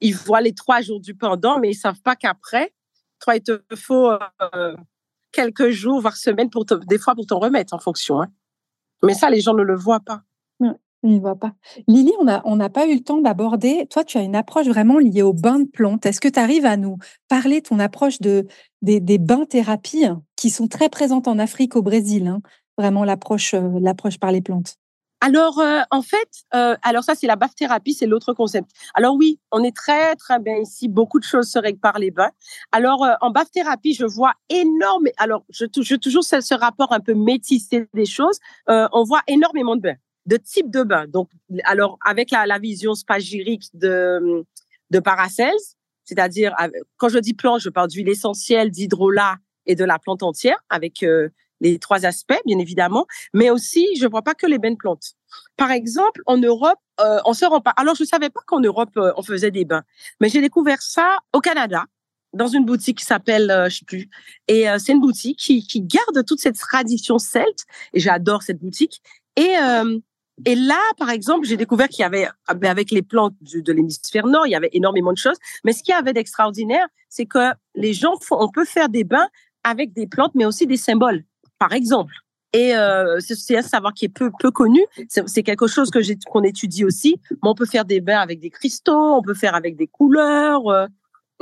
Ils 0.00 0.14
voient 0.14 0.42
les 0.42 0.54
trois 0.54 0.82
jours 0.82 1.00
du 1.00 1.14
pendant, 1.14 1.58
mais 1.58 1.70
ils 1.70 1.74
savent 1.74 2.02
pas 2.02 2.14
qu'après, 2.14 2.74
toi, 3.20 3.36
il 3.36 3.42
te 3.42 3.62
faut 3.74 4.10
euh, 4.10 4.76
quelques 5.32 5.70
jours, 5.70 6.00
voire 6.00 6.16
semaines, 6.16 6.50
pour 6.50 6.64
des 6.64 6.98
fois 6.98 7.14
pour 7.14 7.26
t'en 7.26 7.38
remettre 7.38 7.72
en 7.72 7.78
fonction. 7.78 8.20
Hein. 8.20 8.28
Mais 9.02 9.14
ça, 9.14 9.30
les 9.30 9.40
gens 9.40 9.54
ne 9.54 9.62
le 9.62 9.76
voient 9.76 10.00
pas. 10.00 10.22
Il 11.02 11.14
ne 11.14 11.20
voit 11.20 11.36
pas. 11.36 11.54
Lily, 11.88 12.12
on 12.20 12.24
n'a 12.24 12.42
on 12.44 12.58
pas 12.68 12.86
eu 12.86 12.94
le 12.94 13.00
temps 13.02 13.20
d'aborder. 13.20 13.86
Toi, 13.88 14.04
tu 14.04 14.18
as 14.18 14.22
une 14.22 14.36
approche 14.36 14.66
vraiment 14.66 14.98
liée 14.98 15.22
aux 15.22 15.32
bains 15.32 15.60
de 15.60 15.68
plantes. 15.68 16.04
Est-ce 16.04 16.20
que 16.20 16.28
tu 16.28 16.38
arrives 16.38 16.66
à 16.66 16.76
nous 16.76 16.98
parler 17.28 17.62
de 17.62 17.68
ton 17.68 17.78
approche 17.78 18.20
de, 18.20 18.46
des, 18.82 19.00
des 19.00 19.16
bains 19.16 19.46
thérapies 19.46 20.04
qui 20.36 20.50
sont 20.50 20.68
très 20.68 20.90
présentes 20.90 21.26
en 21.26 21.38
Afrique, 21.38 21.74
au 21.74 21.82
Brésil 21.82 22.26
hein? 22.26 22.42
Vraiment 22.80 23.04
l'approche 23.04 23.52
euh, 23.52 23.78
l'approche 23.78 24.18
par 24.18 24.32
les 24.32 24.40
plantes. 24.40 24.76
Alors, 25.20 25.58
euh, 25.58 25.80
en 25.90 26.00
fait, 26.00 26.30
euh, 26.54 26.76
alors 26.80 27.04
ça, 27.04 27.14
c'est 27.14 27.26
la 27.26 27.36
bath 27.36 27.54
thérapie, 27.54 27.92
c'est 27.92 28.06
l'autre 28.06 28.32
concept. 28.32 28.70
Alors 28.94 29.16
oui, 29.16 29.38
on 29.52 29.62
est 29.62 29.76
très, 29.76 30.16
très 30.16 30.38
bien 30.38 30.56
ici. 30.56 30.88
Beaucoup 30.88 31.18
de 31.18 31.24
choses 31.24 31.50
se 31.50 31.58
règlent 31.58 31.78
par 31.78 31.98
les 31.98 32.10
bains. 32.10 32.30
Alors, 32.72 33.06
en 33.20 33.30
bath 33.30 33.50
thérapie, 33.52 33.92
je 33.92 34.06
vois 34.06 34.32
énorme. 34.48 35.08
Alors, 35.18 35.44
je, 35.50 35.66
je 35.78 35.94
toujours 35.96 36.24
ce, 36.24 36.40
ce 36.40 36.54
rapport 36.54 36.90
un 36.92 37.00
peu 37.00 37.12
métissé 37.12 37.86
des 37.92 38.06
choses. 38.06 38.38
on 38.66 39.04
voit 39.04 39.20
énormément 39.26 39.76
de 39.76 39.82
bains 39.82 39.96
de 40.26 40.36
type 40.36 40.70
de 40.70 40.82
bain. 40.84 41.06
Donc, 41.06 41.30
alors, 41.64 41.98
avec 42.04 42.30
la, 42.30 42.58
vision 42.58 42.94
spagyrique 42.94 43.64
de, 43.74 44.44
de 44.90 44.98
Paracels, 45.00 45.52
c'est-à-dire, 46.04 46.54
quand 46.96 47.08
je 47.08 47.18
dis 47.18 47.34
plante, 47.34 47.60
je 47.60 47.68
parle 47.68 47.88
d'huile 47.88 48.08
essentielle, 48.08 48.70
d'hydrolat 48.70 49.36
et 49.66 49.74
de 49.74 49.84
la 49.84 49.98
plante 49.98 50.22
entière, 50.22 50.58
avec 50.68 51.02
euh, 51.02 51.28
les 51.60 51.78
trois 51.78 52.06
aspects, 52.06 52.40
bien 52.46 52.58
évidemment, 52.58 53.06
mais 53.34 53.50
aussi, 53.50 53.86
je 53.96 54.04
ne 54.04 54.10
vois 54.10 54.22
pas 54.22 54.34
que 54.34 54.46
les 54.46 54.58
bains 54.58 54.72
de 54.72 54.76
plantes. 54.76 55.14
Par 55.56 55.70
exemple, 55.70 56.22
en 56.26 56.36
Europe, 56.38 56.78
euh, 57.00 57.20
on 57.24 57.32
se 57.32 57.44
rend 57.44 57.60
pas. 57.60 57.72
Alors, 57.76 57.94
je 57.94 58.02
ne 58.02 58.08
savais 58.08 58.30
pas 58.30 58.40
qu'en 58.46 58.60
Europe, 58.60 58.90
euh, 58.96 59.12
on 59.16 59.22
faisait 59.22 59.50
des 59.50 59.64
bains, 59.64 59.82
mais 60.20 60.28
j'ai 60.28 60.40
découvert 60.40 60.82
ça 60.82 61.18
au 61.32 61.40
Canada, 61.40 61.84
dans 62.32 62.48
une 62.48 62.64
boutique 62.64 62.98
qui 62.98 63.04
s'appelle, 63.04 63.52
je 63.68 63.78
sais 63.78 63.84
plus, 63.84 64.08
et 64.46 64.66
c'est 64.78 64.92
une 64.92 65.00
boutique 65.00 65.38
qui, 65.38 65.66
qui 65.66 65.80
garde 65.80 66.24
toute 66.24 66.38
cette 66.38 66.56
tradition 66.56 67.18
celte, 67.18 67.64
et 67.92 67.98
j'adore 67.98 68.44
cette 68.44 68.60
boutique. 68.60 69.02
Et 69.34 69.56
et 70.46 70.54
là, 70.54 70.80
par 70.96 71.10
exemple, 71.10 71.46
j'ai 71.46 71.56
découvert 71.56 71.88
qu'il 71.88 72.00
y 72.00 72.04
avait, 72.04 72.28
ah 72.46 72.54
ben, 72.54 72.70
avec 72.70 72.90
les 72.90 73.02
plantes 73.02 73.34
de, 73.42 73.72
l'hémisphère 73.72 74.26
nord, 74.26 74.46
il 74.46 74.50
y 74.50 74.54
avait 74.54 74.70
énormément 74.72 75.12
de 75.12 75.18
choses. 75.18 75.36
Mais 75.64 75.72
ce 75.72 75.82
qu'il 75.82 75.92
y 75.92 75.96
avait 75.96 76.12
d'extraordinaire, 76.12 76.86
c'est 77.08 77.26
que 77.26 77.52
les 77.74 77.92
gens, 77.92 78.14
on 78.30 78.48
peut 78.48 78.64
faire 78.64 78.88
des 78.88 79.04
bains 79.04 79.28
avec 79.64 79.92
des 79.92 80.06
plantes, 80.06 80.34
mais 80.34 80.46
aussi 80.46 80.66
des 80.66 80.78
symboles, 80.78 81.24
par 81.60 81.72
exemple. 81.72 82.14
Et 82.52 82.74
euh, 82.74 83.20
c'est 83.20 83.56
un 83.56 83.62
savoir 83.62 83.94
qui 83.94 84.06
est 84.06 84.08
peu, 84.08 84.32
peu 84.40 84.50
connu. 84.50 84.80
C'est 85.08 85.44
quelque 85.44 85.68
chose 85.68 85.90
que 85.90 86.00
qu'on 86.28 86.42
étudie 86.42 86.84
aussi. 86.84 87.20
Mais 87.30 87.48
on 87.48 87.54
peut 87.54 87.66
faire 87.66 87.84
des 87.84 88.00
bains 88.00 88.18
avec 88.18 88.40
des 88.40 88.50
cristaux, 88.50 89.14
on 89.14 89.22
peut 89.22 89.34
faire 89.34 89.54
avec 89.54 89.76
des 89.76 89.86
couleurs. 89.86 90.66
Euh, 90.66 90.86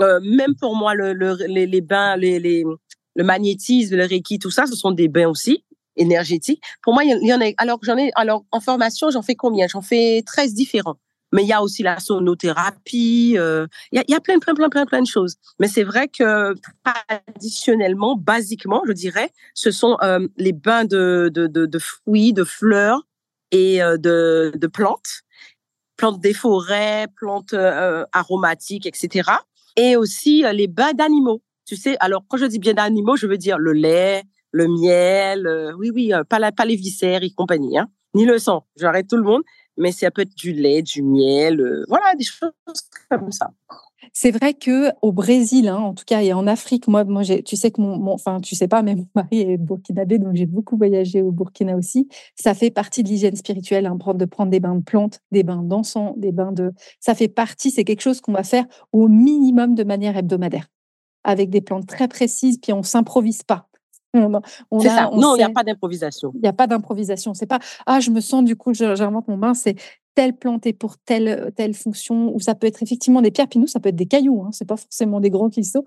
euh, 0.01 0.21
même 0.23 0.55
pour 0.55 0.77
moi, 0.77 0.95
le, 0.95 1.15
le, 1.15 1.35
les, 1.47 1.81
bains, 1.81 2.17
le 2.17 3.25
magnétisme, 3.25 3.97
le 3.97 4.05
reiki, 4.05 4.39
tout 4.39 4.51
ça, 4.51 4.67
ce 4.67 4.77
sont 4.77 4.91
des 4.91 5.09
bains 5.09 5.29
aussi 5.29 5.65
énergétique. 5.97 6.63
Pour 6.83 6.93
moi, 6.93 7.05
il 7.05 7.27
y 7.27 7.33
en 7.33 7.41
a. 7.41 7.51
Alors, 7.57 7.79
j'en 7.83 7.97
ai. 7.97 8.11
Alors, 8.15 8.45
en 8.53 8.61
formation, 8.61 9.11
j'en 9.11 9.23
fais 9.23 9.35
combien? 9.35 9.67
J'en 9.67 9.83
fais 9.83 10.23
13 10.27 10.53
différents. 10.53 10.99
Mais 11.33 11.43
il 11.43 11.49
y 11.49 11.53
a 11.53 11.63
aussi 11.63 11.83
la 11.83 12.01
sonothérapie. 12.01 13.35
Euh, 13.37 13.67
il, 13.93 14.03
y 14.09 14.15
a, 14.15 14.21
plein, 14.21 14.39
plein, 14.39 14.55
plein, 14.55 14.69
plein, 14.69 14.87
plein 14.87 15.03
de 15.03 15.07
choses. 15.07 15.37
Mais 15.59 15.69
c'est 15.69 15.83
vrai 15.83 16.09
que 16.09 16.55
traditionnellement, 16.85 18.17
basiquement, 18.17 18.83
je 18.87 18.93
dirais, 18.93 19.31
ce 19.55 19.71
sont 19.71 19.97
euh, 20.03 20.27
les 20.37 20.53
bains 20.53 20.85
de, 20.85 21.31
de, 21.33 21.79
fruits, 21.79 22.33
de 22.33 22.45
fleurs 22.45 23.03
et 23.51 23.83
euh, 23.83 23.99
de, 23.99 24.67
plantes, 24.67 25.23
plantes 25.97 26.21
des 26.21 26.35
forêts, 26.35 27.07
plantes 27.17 27.55
aromatiques, 28.13 28.87
etc. 28.87 29.31
Et 29.77 29.97
aussi 29.97 30.45
les 30.53 30.67
bains 30.67 30.93
d'animaux. 30.93 31.43
Tu 31.67 31.77
sais, 31.77 31.97
alors 32.01 32.25
quand 32.27 32.39
je 32.39 32.47
dis 32.47 32.59
bien 32.59 32.73
d'animaux, 32.73 33.17
je 33.17 33.27
veux 33.27 33.37
dire 33.37 33.59
le 33.59 33.73
lait, 33.73 34.23
le 34.53 34.67
miel, 34.67 35.75
oui, 35.79 35.91
oui, 35.95 36.13
pas 36.29 36.65
les 36.65 36.77
viscères 36.77 37.23
et 37.23 37.31
compagnie, 37.31 37.77
hein, 37.77 37.89
ni 38.15 38.25
le 38.25 38.39
sang. 38.39 38.67
J'arrête 38.77 39.07
tout 39.09 39.19
le 39.19 39.23
monde. 39.23 39.43
Mais 39.79 39.93
ça 39.93 40.11
peut 40.11 40.23
être 40.23 40.35
du 40.37 40.53
lait, 40.53 40.83
du 40.83 41.03
miel, 41.03 41.61
euh, 41.61 41.85
voilà, 41.89 42.15
des 42.17 42.25
choses 42.25 42.53
comme 43.09 43.33
ça. 43.33 43.51
C'est 44.13 44.31
vrai 44.31 44.55
que 44.55 44.91
au 45.03 45.13
Brésil, 45.13 45.69
hein, 45.69 45.77
en 45.77 45.95
tout 45.95 46.05
cas, 46.07 46.23
et 46.23 46.33
en 46.33 46.47
Afrique, 46.47 46.89
moi, 46.89 47.05
tu 47.45 47.57
sais 47.57 47.71
que 47.71 47.81
mon, 47.81 48.13
enfin, 48.13 48.41
tu 48.41 48.55
sais 48.55 48.69
pas, 48.69 48.83
mais 48.83 48.95
mon 48.97 49.07
mari 49.15 49.41
est 49.41 49.57
burkinabé, 49.57 50.19
donc 50.19 50.35
j'ai 50.35 50.47
beaucoup 50.47 50.77
voyagé 50.77 51.23
au 51.23 51.33
Burkina 51.33 51.77
aussi. 51.77 52.09
Ça 52.35 52.55
fait 52.55 52.71
partie 52.71 53.03
de 53.03 53.09
l'hygiène 53.09 53.37
spirituelle, 53.37 53.87
hein, 53.87 53.97
de 54.15 54.25
prendre 54.25 54.51
des 54.51 54.61
bains 54.61 54.77
de 54.77 54.83
plantes, 54.83 55.21
des 55.33 55.43
bains 55.43 55.63
d'encens, 55.63 56.15
des 56.17 56.33
bains 56.33 56.53
de, 56.53 56.73
ça 57.01 57.15
fait 57.15 57.29
partie. 57.29 57.71
C'est 57.71 57.85
quelque 57.85 58.03
chose 58.03 58.21
qu'on 58.21 58.33
va 58.33 58.45
faire 58.45 58.65
au 58.93 59.09
minimum 59.09 59.75
de 59.75 59.85
manière 59.85 60.17
hebdomadaire, 60.17 60.69
avec 61.25 61.51
des 61.51 61.61
plantes 61.61 61.87
très 61.87 62.09
précises, 62.09 62.59
puis 62.59 62.73
on 62.73 62.83
s'improvise 62.83 63.43
pas. 63.43 63.69
C'est 64.15 64.89
ça. 64.89 65.11
non, 65.13 65.35
il 65.35 65.39
n'y 65.39 65.45
a 65.45 65.51
pas 65.51 65.65
d'improvisation. 65.65 66.33
Il 66.35 66.41
n'y 66.41 66.49
a 66.49 66.53
pas 66.53 66.67
d'improvisation. 66.67 67.35
C'est 67.35 67.47
pas 67.47 67.59
ah 67.87 68.01
je 68.01 68.11
me 68.11 68.21
sens 68.21 68.43
du 68.45 68.57
coup 68.57 68.73
j'invente 68.73 69.29
mon 69.29 69.37
bain. 69.37 69.55
C'est 69.55 69.77
telle 70.15 70.35
plante 70.35 70.67
est 70.67 70.73
pour 70.73 70.97
telle 70.99 71.53
telle 71.55 71.75
fonction 71.75 72.35
ou 72.35 72.41
ça 72.41 72.55
peut 72.55 72.67
être 72.67 72.83
effectivement 72.83 73.21
des 73.21 73.31
pierres. 73.31 73.49
Puis 73.49 73.59
nous 73.59 73.67
ça 73.67 73.81
peut 73.81 73.91
être 73.91 73.97
des 73.97 74.07
cailloux. 74.07 74.43
Hein. 74.43 74.51
C'est 74.53 74.67
pas 74.67 74.79
forcément 74.79 75.21
des 75.21 75.31
gros 75.31 75.51
cristaux. 75.51 75.85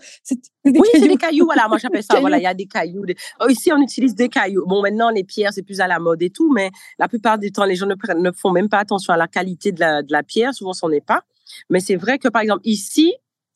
oui, 0.66 0.80
c'est 0.94 1.08
des 1.08 1.18
cailloux. 1.18 1.46
Voilà, 1.46 1.68
moi 1.68 1.78
j'appelle 1.80 2.04
ça. 2.10 2.20
voilà, 2.20 2.38
il 2.38 2.44
y 2.44 2.48
a 2.48 2.54
des 2.54 2.68
cailloux. 2.68 3.06
Oh, 3.40 3.50
ici 3.50 3.72
on 3.74 3.82
utilise 3.82 4.14
des 4.14 4.30
cailloux. 4.30 4.66
Bon 4.68 4.82
maintenant 4.84 5.10
les 5.10 5.24
pierres 5.24 5.52
c'est 5.52 5.64
plus 5.64 5.82
à 5.82 5.88
la 5.88 6.00
mode 6.00 6.22
et 6.22 6.30
tout, 6.30 6.52
mais 6.54 6.70
la 7.00 7.08
plupart 7.08 7.40
du 7.40 7.52
temps 7.52 7.66
les 7.66 7.76
gens 7.76 7.88
ne, 7.88 7.96
ne 8.20 8.32
font 8.32 8.52
même 8.52 8.70
pas 8.70 8.80
attention 8.80 9.14
à 9.14 9.18
la 9.18 9.28
qualité 9.28 9.72
de 9.72 9.80
la, 9.80 10.04
de 10.04 10.12
la 10.12 10.22
pierre. 10.22 10.54
Souvent 10.54 10.74
ce 10.74 10.86
n'est 10.86 11.02
pas. 11.02 11.24
Mais 11.70 11.80
c'est 11.80 11.96
vrai 11.96 12.20
que 12.20 12.28
par 12.28 12.44
exemple 12.44 12.62
ici 12.66 13.16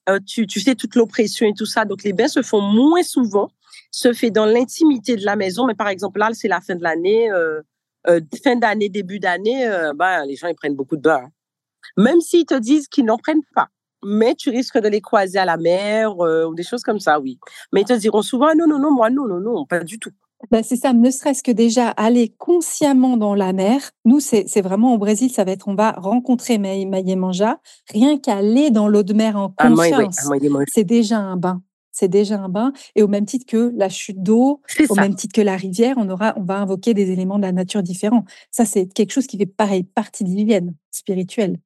euh, 0.09 0.19
tu, 0.25 0.45
tu 0.47 0.59
sais 0.59 0.75
toute 0.75 0.95
l'oppression 0.95 1.47
et 1.47 1.53
tout 1.53 1.65
ça, 1.65 1.83
donc 1.85 2.03
les 2.03 2.13
bains 2.13 2.27
se 2.27 2.41
font 2.43 2.61
moins 2.61 3.01
souvent 3.01 3.49
se 3.95 4.11
fait 4.11 4.29
dans 4.29 4.45
l'intimité 4.45 5.15
de 5.15 5.25
la 5.25 5.37
maison. 5.37 5.65
Mais 5.65 5.73
par 5.73 5.87
exemple, 5.87 6.19
là, 6.19 6.29
c'est 6.33 6.49
la 6.49 6.59
fin 6.59 6.75
de 6.75 6.83
l'année, 6.83 7.31
euh, 7.31 7.61
euh, 8.07 8.19
fin 8.43 8.57
d'année, 8.57 8.89
début 8.89 9.19
d'année, 9.19 9.65
euh, 9.65 9.93
ben, 9.93 10.25
les 10.25 10.35
gens, 10.35 10.47
ils 10.47 10.55
prennent 10.55 10.75
beaucoup 10.75 10.97
de 10.97 11.01
bains. 11.01 11.23
Hein. 11.23 11.29
Même 11.97 12.19
s'ils 12.19 12.45
te 12.45 12.59
disent 12.59 12.89
qu'ils 12.89 13.05
n'en 13.05 13.17
prennent 13.17 13.45
pas. 13.55 13.69
Mais 14.03 14.35
tu 14.35 14.49
risques 14.49 14.77
de 14.77 14.89
les 14.89 15.01
croiser 15.01 15.39
à 15.39 15.45
la 15.45 15.57
mer 15.57 16.15
ou 16.17 16.53
des 16.53 16.61
choses 16.61 16.83
comme 16.83 16.99
ça, 16.99 17.19
oui. 17.19 17.39
Mais 17.71 17.81
ils 17.81 17.87
te 17.87 17.93
diront 17.93 18.21
souvent, 18.21 18.53
non, 18.55 18.67
non, 18.67 18.77
non, 18.77 18.91
moi, 18.91 19.09
non, 19.09 19.25
non, 19.25 19.39
non, 19.39 19.65
pas 19.65 19.79
du 19.79 19.97
tout. 19.97 20.11
Ben 20.51 20.61
c'est 20.61 20.75
ça, 20.75 20.93
ne 20.93 21.09
serait-ce 21.09 21.41
que 21.41 21.51
déjà 21.51 21.89
aller 21.89 22.29
consciemment 22.37 23.17
dans 23.17 23.33
la 23.33 23.51
mer. 23.51 23.79
Nous, 24.03 24.19
c'est 24.19 24.61
vraiment 24.61 24.93
au 24.93 24.99
Brésil, 24.99 25.31
ça 25.31 25.43
va 25.43 25.53
être, 25.53 25.67
on 25.67 25.73
va 25.73 25.91
rencontrer 25.93 26.59
Manja. 26.59 27.59
Rien 27.89 28.19
qu'aller 28.19 28.69
dans 28.69 28.87
l'eau 28.87 29.01
de 29.01 29.13
mer 29.13 29.37
en 29.37 29.51
ah, 29.57 29.69
conscience, 29.69 30.29
c'est 30.67 30.83
déjà 30.83 31.17
un 31.17 31.37
bain 31.37 31.63
c'est 31.95 32.09
déjà 32.09 32.39
un 32.39 32.49
bain. 32.49 32.73
Et 32.95 33.01
au 33.01 33.07
même 33.07 33.25
titre 33.25 33.45
que 33.47 33.71
la 33.75 33.89
chute 33.89 34.21
d'eau, 34.21 34.61
au 34.89 34.95
même 34.95 35.15
titre 35.15 35.33
que 35.33 35.41
la 35.41 35.55
rivière, 35.55 35.95
on, 35.97 36.09
aura, 36.09 36.33
on 36.35 36.43
va 36.43 36.57
invoquer 36.57 36.93
des 36.93 37.09
éléments 37.11 37.37
de 37.37 37.43
la 37.43 37.53
nature 37.53 37.81
différents. 37.81 38.25
Ça, 38.51 38.65
c'est 38.65 38.85
quelque 38.93 39.11
chose 39.11 39.27
qui 39.27 39.37
fait 39.37 39.45
pareil, 39.45 39.83
partie 39.83 40.25
de 40.25 40.29
l'hygiène 40.29 40.75
spirituelle. 40.91 41.57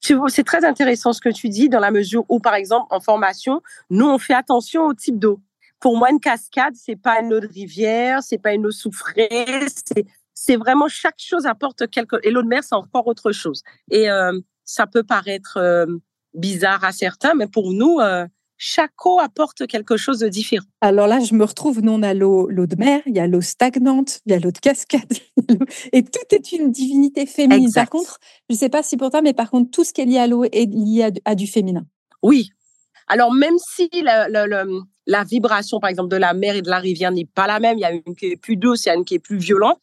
C'est 0.00 0.44
très 0.44 0.64
intéressant 0.64 1.12
ce 1.12 1.20
que 1.20 1.28
tu 1.28 1.48
dis 1.48 1.68
dans 1.68 1.80
la 1.80 1.90
mesure 1.90 2.24
où, 2.28 2.40
par 2.40 2.54
exemple, 2.54 2.86
en 2.90 3.00
formation, 3.00 3.62
nous, 3.90 4.06
on 4.06 4.18
fait 4.18 4.34
attention 4.34 4.86
au 4.86 4.94
type 4.94 5.18
d'eau. 5.18 5.40
Pour 5.80 5.98
moi, 5.98 6.10
une 6.10 6.20
cascade, 6.20 6.74
c'est 6.74 6.96
pas 6.96 7.20
une 7.20 7.32
eau 7.32 7.40
de 7.40 7.46
rivière, 7.46 8.22
c'est 8.22 8.38
pas 8.38 8.54
une 8.54 8.66
eau 8.66 8.70
soufrée, 8.70 9.28
c'est 10.34 10.56
vraiment 10.56 10.88
chaque 10.88 11.18
chose 11.18 11.46
apporte 11.46 11.88
quelque. 11.90 12.16
Et 12.22 12.30
l'eau 12.30 12.42
de 12.42 12.48
mer, 12.48 12.64
c'est 12.64 12.74
encore 12.74 13.06
autre 13.06 13.32
chose. 13.32 13.62
Et 13.90 14.10
euh, 14.10 14.38
ça 14.64 14.86
peut 14.86 15.04
paraître 15.04 15.58
euh, 15.58 15.86
bizarre 16.34 16.84
à 16.84 16.92
certains, 16.92 17.34
mais 17.34 17.46
pour 17.46 17.72
nous, 17.72 18.00
euh, 18.00 18.26
chaque 18.64 19.04
eau 19.04 19.20
apporte 19.20 19.66
quelque 19.66 19.98
chose 19.98 20.20
de 20.20 20.28
différent. 20.28 20.64
Alors 20.80 21.06
là, 21.06 21.20
je 21.20 21.34
me 21.34 21.44
retrouve, 21.44 21.82
nous, 21.82 21.92
on 21.92 22.02
a 22.02 22.14
l'eau, 22.14 22.48
de 22.50 22.76
mer, 22.76 23.02
il 23.04 23.14
y 23.14 23.20
a 23.20 23.26
l'eau 23.26 23.42
stagnante, 23.42 24.20
il 24.24 24.32
y 24.32 24.34
a 24.34 24.38
l'eau 24.38 24.52
de 24.52 24.58
cascade, 24.58 25.12
et 25.92 26.02
tout 26.02 26.34
est 26.34 26.52
une 26.52 26.72
divinité 26.72 27.26
féminine. 27.26 27.70
Par 27.74 27.90
contre, 27.90 28.18
je 28.48 28.54
ne 28.54 28.58
sais 28.58 28.70
pas 28.70 28.82
si 28.82 28.96
pour 28.96 29.10
toi, 29.10 29.20
mais 29.20 29.34
par 29.34 29.50
contre, 29.50 29.70
tout 29.70 29.84
ce 29.84 29.92
qui 29.92 30.00
est 30.00 30.06
lié 30.06 30.16
à 30.16 30.26
l'eau 30.26 30.44
est 30.44 30.64
lié 30.64 31.10
à, 31.26 31.34
du 31.34 31.46
féminin. 31.46 31.84
Oui. 32.22 32.48
Alors, 33.06 33.34
même 33.34 33.56
si 33.58 33.90
la, 34.02 35.24
vibration, 35.24 35.78
par 35.78 35.90
exemple, 35.90 36.08
de 36.08 36.16
la 36.16 36.32
mer 36.32 36.56
et 36.56 36.62
de 36.62 36.70
la 36.70 36.78
rivière 36.78 37.12
n'est 37.12 37.26
pas 37.26 37.46
la 37.46 37.60
même, 37.60 37.76
il 37.76 37.82
y 37.82 37.84
a 37.84 37.92
une 37.92 38.16
qui 38.16 38.26
est 38.26 38.36
plus 38.36 38.56
douce, 38.56 38.86
il 38.86 38.88
y 38.88 38.92
a 38.92 38.94
une 38.94 39.04
qui 39.04 39.16
est 39.16 39.18
plus 39.18 39.36
violente, 39.36 39.78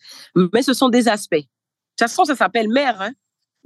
mais 0.53 0.63
ce 0.63 0.73
sont 0.73 0.89
des 0.89 1.07
aspects. 1.07 1.35
De 1.35 1.41
toute 1.41 2.09
façon, 2.09 2.25
ça 2.25 2.35
s'appelle 2.35 2.67
mer. 2.67 2.99
Hein. 2.99 3.11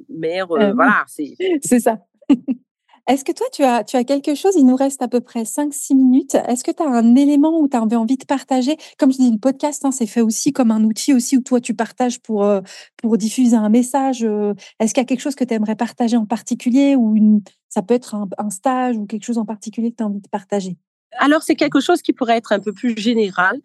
Mer, 0.10 0.51
euh, 0.51 0.60
euh, 0.60 0.73
voilà. 0.73 1.06
C'est 1.08 1.80
ça. 1.80 1.99
Est-ce 3.07 3.23
que 3.23 3.31
toi, 3.31 3.45
tu 3.53 3.63
as, 3.63 3.83
tu 3.83 3.97
as 3.97 4.03
quelque 4.03 4.33
chose 4.33 4.53
Il 4.55 4.65
nous 4.65 4.75
reste 4.75 5.03
à 5.03 5.07
peu 5.07 5.21
près 5.21 5.43
5-6 5.43 5.95
minutes. 5.95 6.33
Est-ce 6.33 6.63
que 6.63 6.71
tu 6.71 6.81
as 6.81 6.87
un 6.87 7.15
élément 7.15 7.59
où 7.59 7.67
tu 7.67 7.77
as 7.77 7.81
envie 7.81 8.17
de 8.17 8.25
partager? 8.25 8.77
Comme 8.97 9.11
je 9.11 9.17
dis, 9.17 9.31
le 9.31 9.37
podcast, 9.37 9.85
hein, 9.85 9.91
c'est 9.91 10.07
fait 10.07 10.21
aussi 10.21 10.53
comme 10.53 10.71
un 10.71 10.83
outil 10.83 11.13
aussi 11.13 11.37
où 11.37 11.41
toi, 11.41 11.61
tu 11.61 11.75
partages 11.75 12.19
pour, 12.19 12.43
euh, 12.43 12.61
pour 12.97 13.17
diffuser 13.17 13.55
un 13.55 13.69
message. 13.69 14.23
Euh. 14.23 14.55
Est-ce 14.79 14.95
qu'il 14.95 15.01
y 15.01 15.05
a 15.05 15.07
quelque 15.07 15.21
chose 15.21 15.35
que 15.35 15.43
tu 15.43 15.53
aimerais 15.53 15.75
partager 15.75 16.17
en 16.17 16.25
particulier 16.25 16.95
ou 16.95 17.15
une, 17.15 17.41
ça 17.69 17.83
peut 17.83 17.93
être 17.93 18.15
un, 18.15 18.49
stage 18.49 18.97
ou 18.97 19.05
quelque 19.05 19.23
chose 19.23 19.37
en 19.37 19.45
particulier 19.45 19.91
que 19.91 19.97
tu 19.97 20.03
as 20.03 20.07
envie 20.07 20.21
de 20.21 20.29
partager? 20.29 20.75
Alors, 21.17 21.43
c'est 21.43 21.55
quelque 21.55 21.81
chose 21.81 22.01
qui 22.01 22.11
pourrait 22.11 22.37
être 22.37 22.53
un 22.53 22.59
peu 22.59 22.73
plus 22.73 22.97
général. 22.97 23.61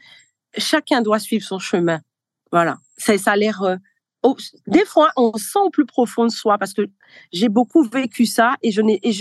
Chacun 0.58 1.00
doit 1.00 1.18
suivre 1.18 1.44
son 1.44 1.58
chemin. 1.58 2.00
Voilà. 2.52 2.76
Ça, 2.98 3.14
a 3.24 3.36
l'air 3.36 3.62
euh, 3.62 3.76
des 4.66 4.84
fois, 4.84 5.10
on 5.16 5.32
sent 5.34 5.58
au 5.58 5.70
plus 5.70 5.86
profond 5.86 6.26
de 6.26 6.30
soi 6.30 6.58
parce 6.58 6.74
que 6.74 6.82
j'ai 7.32 7.48
beaucoup 7.48 7.82
vécu 7.82 8.26
ça 8.26 8.54
et 8.62 8.70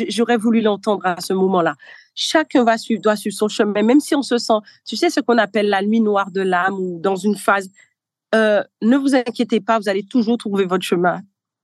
j'aurais 0.09 0.37
voulu 0.37 0.61
l'entendre 0.61 1.05
à 1.05 1.21
ce 1.21 1.33
moment-là. 1.33 1.75
Chacun 2.15 2.65
va 2.65 2.77
suivre, 2.77 3.01
doit 3.01 3.15
suivre 3.15 3.35
son 3.35 3.47
chemin, 3.47 3.81
même 3.81 4.01
si 4.01 4.13
on 4.13 4.21
se 4.21 4.37
sent, 4.37 4.59
tu 4.85 4.97
sais, 4.97 5.09
ce 5.09 5.21
qu'on 5.21 5.37
appelle 5.37 5.69
la 5.69 5.81
nuit 5.81 6.01
noire 6.01 6.31
de 6.31 6.41
l'âme 6.41 6.77
ou 6.77 6.99
dans 6.99 7.15
une 7.15 7.37
phase. 7.37 7.69
Euh, 8.35 8.63
ne 8.81 8.97
vous 8.97 9.15
inquiétez 9.15 9.61
pas, 9.61 9.79
vous 9.79 9.89
allez 9.89 10.03
toujours 10.03 10.37
trouver 10.37 10.65
votre 10.65 10.83
chemin. 10.83 11.21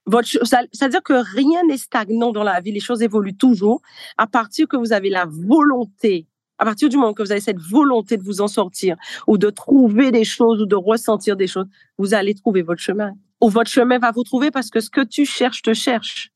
Votre, 0.07 0.29
c'est-à-dire 0.71 1.03
que 1.03 1.35
rien 1.35 1.61
n'est 1.67 1.77
stagnant 1.77 2.31
dans 2.31 2.43
la 2.43 2.61
vie, 2.61 2.71
les 2.71 2.79
choses 2.79 3.01
évoluent 3.01 3.35
toujours 3.35 3.81
à 4.17 4.27
partir 4.27 4.67
que 4.67 4.77
vous 4.77 4.93
avez 4.93 5.09
la 5.09 5.25
volonté 5.25 6.27
à 6.57 6.63
partir 6.63 6.87
du 6.87 6.95
moment 6.95 7.13
que 7.13 7.21
vous 7.21 7.31
avez 7.31 7.41
cette 7.41 7.59
volonté 7.59 8.15
de 8.15 8.23
vous 8.23 8.39
en 8.39 8.47
sortir 8.47 8.95
ou 9.27 9.37
de 9.37 9.49
trouver 9.49 10.11
des 10.11 10.23
choses 10.23 10.61
ou 10.61 10.65
de 10.65 10.75
ressentir 10.75 11.35
des 11.35 11.47
choses, 11.47 11.67
vous 11.97 12.13
allez 12.13 12.33
trouver 12.33 12.61
votre 12.61 12.81
chemin 12.81 13.11
ou 13.41 13.49
votre 13.49 13.69
chemin 13.69 13.99
va 13.99 14.11
vous 14.11 14.23
trouver 14.23 14.51
parce 14.51 14.69
que 14.69 14.79
ce 14.79 14.89
que 14.89 15.01
tu 15.01 15.25
cherches 15.25 15.61
te 15.61 15.73
cherche. 15.73 16.31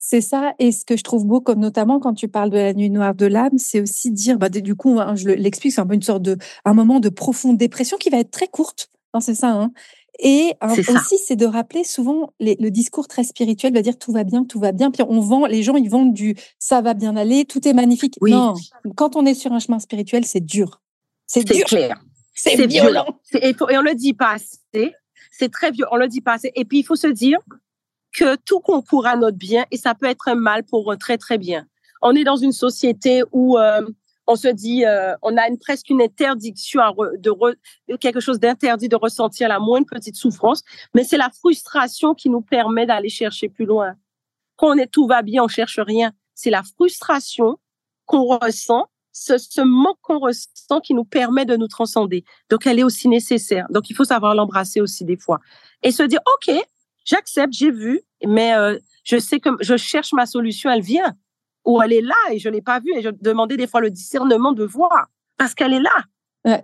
C'est 0.00 0.20
ça, 0.20 0.52
et 0.58 0.70
ce 0.70 0.84
que 0.84 0.96
je 0.96 1.02
trouve 1.02 1.26
beau, 1.26 1.40
comme 1.40 1.58
notamment 1.58 1.98
quand 1.98 2.14
tu 2.14 2.28
parles 2.28 2.50
de 2.50 2.56
la 2.56 2.72
nuit 2.72 2.88
noire 2.88 3.14
de 3.14 3.26
l'âme, 3.26 3.58
c'est 3.58 3.80
aussi 3.80 4.12
dire, 4.12 4.38
bah, 4.38 4.48
du 4.48 4.76
coup, 4.76 5.00
hein, 5.00 5.16
je 5.16 5.28
l'explique, 5.28 5.72
c'est 5.72 5.80
un 5.80 5.86
peu 5.86 5.94
une 5.94 6.02
sorte 6.02 6.22
de, 6.22 6.38
un 6.64 6.72
moment 6.72 7.00
de 7.00 7.08
profonde 7.08 7.56
dépression 7.56 7.96
qui 7.96 8.08
va 8.08 8.18
être 8.18 8.30
très 8.30 8.46
courte. 8.46 8.90
C'est 9.20 9.34
ça. 9.34 9.50
Hein. 9.50 9.72
Et 10.20 10.54
aussi, 10.88 11.18
c'est 11.18 11.36
de 11.36 11.46
rappeler 11.46 11.84
souvent 11.84 12.32
le 12.40 12.68
discours 12.70 13.06
très 13.06 13.24
spirituel 13.24 13.72
va 13.72 13.82
dire 13.82 13.98
tout 13.98 14.12
va 14.12 14.24
bien, 14.24 14.44
tout 14.44 14.58
va 14.58 14.72
bien. 14.72 14.90
Puis 14.90 15.02
on 15.08 15.20
vend, 15.20 15.46
les 15.46 15.62
gens, 15.62 15.76
ils 15.76 15.88
vendent 15.88 16.14
du 16.14 16.34
ça 16.58 16.80
va 16.80 16.94
bien 16.94 17.16
aller, 17.16 17.44
tout 17.44 17.66
est 17.66 17.72
magnifique. 17.72 18.14
Non, 18.20 18.54
quand 18.96 19.16
on 19.16 19.24
est 19.26 19.34
sur 19.34 19.52
un 19.52 19.60
chemin 19.60 19.78
spirituel, 19.78 20.24
c'est 20.24 20.44
dur. 20.44 20.80
C'est 21.26 21.44
clair. 21.44 22.02
C'est 22.34 22.66
violent. 22.66 23.06
Et, 23.34 23.50
et 23.50 23.78
on 23.78 23.82
le 23.82 23.94
dit 23.94 24.14
pas 24.14 24.34
assez. 24.34 24.94
C'est 25.38 25.52
très 25.52 25.70
vieux, 25.70 25.86
on 25.92 25.96
le 25.96 26.08
dit 26.08 26.20
pas 26.20 26.34
assez. 26.34 26.50
Et 26.56 26.64
puis, 26.64 26.80
il 26.80 26.82
faut 26.82 26.96
se 26.96 27.06
dire 27.06 27.38
que 28.12 28.36
tout 28.36 28.60
concourt 28.60 29.06
à 29.06 29.16
notre 29.16 29.36
bien 29.36 29.64
et 29.70 29.76
ça 29.76 29.94
peut 29.94 30.06
être 30.06 30.28
un 30.28 30.34
mal 30.34 30.64
pour 30.64 30.96
très, 30.98 31.16
très 31.16 31.38
bien. 31.38 31.66
On 32.02 32.14
est 32.14 32.24
dans 32.24 32.36
une 32.36 32.52
société 32.52 33.22
où 33.32 33.58
euh, 33.58 33.82
on 34.26 34.36
se 34.36 34.48
dit, 34.48 34.84
euh, 34.84 35.14
on 35.22 35.36
a 35.36 35.48
une, 35.48 35.58
presque 35.58 35.90
une 35.90 36.02
interdiction 36.02 36.80
de 37.18 37.96
quelque 37.96 38.20
chose 38.20 38.40
d'interdit 38.40 38.88
de 38.88 38.96
ressentir 38.96 39.48
la 39.48 39.60
moindre 39.60 39.86
petite 39.86 40.16
souffrance, 40.16 40.64
mais 40.94 41.04
c'est 41.04 41.16
la 41.16 41.30
frustration 41.30 42.14
qui 42.14 42.30
nous 42.30 42.42
permet 42.42 42.86
d'aller 42.86 43.08
chercher 43.08 43.48
plus 43.48 43.64
loin. 43.64 43.94
Quand 44.56 44.70
on 44.70 44.78
est 44.78 44.88
tout 44.88 45.06
va 45.06 45.22
bien, 45.22 45.44
on 45.44 45.48
cherche 45.48 45.78
rien. 45.78 46.12
C'est 46.34 46.50
la 46.50 46.62
frustration 46.62 47.58
qu'on 48.06 48.38
ressent 48.38 48.86
ce, 49.12 49.60
manque 49.60 49.98
qu'on 50.02 50.18
ressent 50.18 50.80
qui 50.82 50.94
nous 50.94 51.04
permet 51.04 51.44
de 51.44 51.56
nous 51.56 51.68
transcender. 51.68 52.24
Donc, 52.50 52.66
elle 52.66 52.78
est 52.78 52.84
aussi 52.84 53.08
nécessaire. 53.08 53.66
Donc, 53.70 53.90
il 53.90 53.94
faut 53.94 54.04
savoir 54.04 54.34
l'embrasser 54.34 54.80
aussi 54.80 55.04
des 55.04 55.16
fois. 55.16 55.40
Et 55.82 55.90
se 55.90 56.02
dire, 56.02 56.20
OK, 56.34 56.54
j'accepte, 57.04 57.52
j'ai 57.52 57.70
vu, 57.70 58.02
mais 58.26 58.54
euh, 58.54 58.78
je 59.04 59.18
sais 59.18 59.40
que 59.40 59.50
je 59.60 59.76
cherche 59.76 60.12
ma 60.12 60.26
solution, 60.26 60.70
elle 60.70 60.82
vient. 60.82 61.16
Ou 61.64 61.82
elle 61.82 61.92
est 61.92 62.00
là 62.00 62.14
et 62.30 62.38
je 62.38 62.48
ne 62.48 62.54
l'ai 62.54 62.62
pas 62.62 62.80
vue. 62.80 62.92
Et 62.96 63.02
je 63.02 63.10
demandais 63.10 63.56
des 63.56 63.66
fois 63.66 63.80
le 63.80 63.90
discernement 63.90 64.52
de 64.52 64.64
voir 64.64 65.08
parce 65.36 65.54
qu'elle 65.54 65.74
est 65.74 65.80
là. 65.80 66.04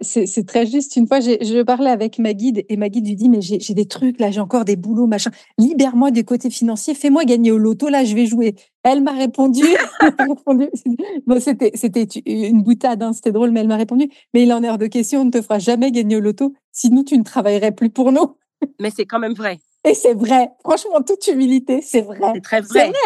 C'est 0.00 0.46
très 0.46 0.66
juste. 0.66 0.96
Une 0.96 1.06
fois, 1.06 1.20
je 1.20 1.62
parlais 1.62 1.90
avec 1.90 2.18
ma 2.18 2.32
guide 2.32 2.64
et 2.68 2.76
ma 2.76 2.88
guide 2.88 3.06
lui 3.06 3.16
dit 3.16 3.28
Mais 3.28 3.40
j'ai 3.40 3.74
des 3.74 3.86
trucs, 3.86 4.18
là, 4.20 4.30
j'ai 4.30 4.40
encore 4.40 4.64
des 4.64 4.76
boulots, 4.76 5.06
machin. 5.06 5.30
Libère-moi 5.58 6.10
des 6.10 6.24
côtés 6.24 6.50
financiers, 6.50 6.94
fais-moi 6.94 7.24
gagner 7.24 7.50
au 7.50 7.58
loto, 7.58 7.88
là, 7.88 8.04
je 8.04 8.14
vais 8.14 8.26
jouer. 8.26 8.54
Elle 8.82 9.02
m'a 9.02 9.12
répondu, 9.12 9.62
bon, 11.26 11.40
c'était 11.40 12.04
une 12.26 12.62
boutade, 12.62 13.02
hein, 13.02 13.12
c'était 13.12 13.32
drôle, 13.32 13.50
mais 13.50 13.60
elle 13.60 13.68
m'a 13.68 13.76
répondu 13.76 14.10
Mais 14.34 14.42
il 14.42 14.52
en 14.52 14.62
est 14.62 14.68
hors 14.68 14.78
de 14.78 14.86
question, 14.86 15.22
on 15.22 15.24
ne 15.24 15.30
te 15.30 15.40
fera 15.40 15.58
jamais 15.58 15.90
gagner 15.90 16.16
au 16.16 16.20
loto, 16.20 16.52
sinon 16.70 17.02
tu 17.02 17.16
ne 17.16 17.24
travaillerais 17.24 17.72
plus 17.72 17.90
pour 17.90 18.12
nous. 18.12 18.36
Mais 18.80 18.90
c'est 18.90 19.06
quand 19.06 19.18
même 19.18 19.34
vrai. 19.34 19.58
Et 19.86 19.94
c'est 19.94 20.14
vrai. 20.14 20.50
Franchement, 20.62 21.02
toute 21.06 21.26
humilité, 21.28 21.80
c'est 21.82 22.02
vrai. 22.02 22.18
C'est 22.34 22.40
très 22.40 22.60
vrai. 22.60 22.88
vrai. 22.88 22.98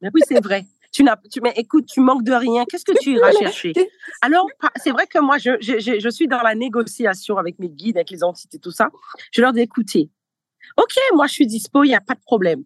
Mais 0.00 0.10
oui, 0.14 0.22
c'est 0.26 0.42
vrai 0.42 0.64
tu 0.92 1.04
n'as, 1.04 1.16
tu, 1.30 1.40
mais 1.40 1.52
écoute, 1.56 1.86
tu 1.86 2.00
manques 2.00 2.24
de 2.24 2.32
rien. 2.32 2.64
Qu'est-ce 2.64 2.84
que 2.84 2.98
tu 2.98 3.12
iras 3.12 3.32
chercher? 3.32 3.72
Alors, 4.22 4.46
c'est 4.76 4.90
vrai 4.90 5.06
que 5.06 5.18
moi, 5.18 5.38
je, 5.38 5.52
je, 5.60 5.98
je, 6.00 6.08
suis 6.08 6.28
dans 6.28 6.42
la 6.42 6.54
négociation 6.54 7.36
avec 7.36 7.58
mes 7.58 7.68
guides, 7.68 7.96
avec 7.96 8.10
les 8.10 8.24
entités, 8.24 8.58
tout 8.58 8.70
ça. 8.70 8.88
Je 9.32 9.40
leur 9.40 9.52
dis, 9.52 9.60
écoutez, 9.60 10.10
Ok, 10.76 10.94
moi 11.14 11.26
je 11.26 11.32
suis 11.32 11.46
dispo, 11.46 11.84
il 11.84 11.88
n'y 11.88 11.94
a 11.94 12.00
pas 12.00 12.14
de 12.14 12.20
problème. 12.20 12.64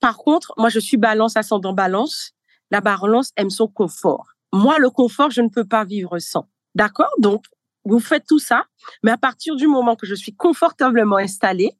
Par 0.00 0.16
contre, 0.16 0.54
moi 0.56 0.68
je 0.68 0.78
suis 0.78 0.96
balance 0.96 1.36
ascendant 1.36 1.72
balance. 1.72 2.32
La 2.70 2.80
balance 2.80 3.32
aime 3.36 3.50
son 3.50 3.68
confort. 3.68 4.28
Moi, 4.52 4.78
le 4.78 4.88
confort, 4.88 5.30
je 5.30 5.42
ne 5.42 5.48
peux 5.48 5.66
pas 5.66 5.84
vivre 5.84 6.18
sans. 6.18 6.48
D'accord? 6.74 7.10
Donc, 7.18 7.44
vous 7.84 8.00
faites 8.00 8.24
tout 8.26 8.38
ça, 8.38 8.64
mais 9.02 9.10
à 9.10 9.18
partir 9.18 9.56
du 9.56 9.66
moment 9.66 9.94
que 9.94 10.06
je 10.06 10.14
suis 10.14 10.34
confortablement 10.34 11.16
installée, 11.16 11.72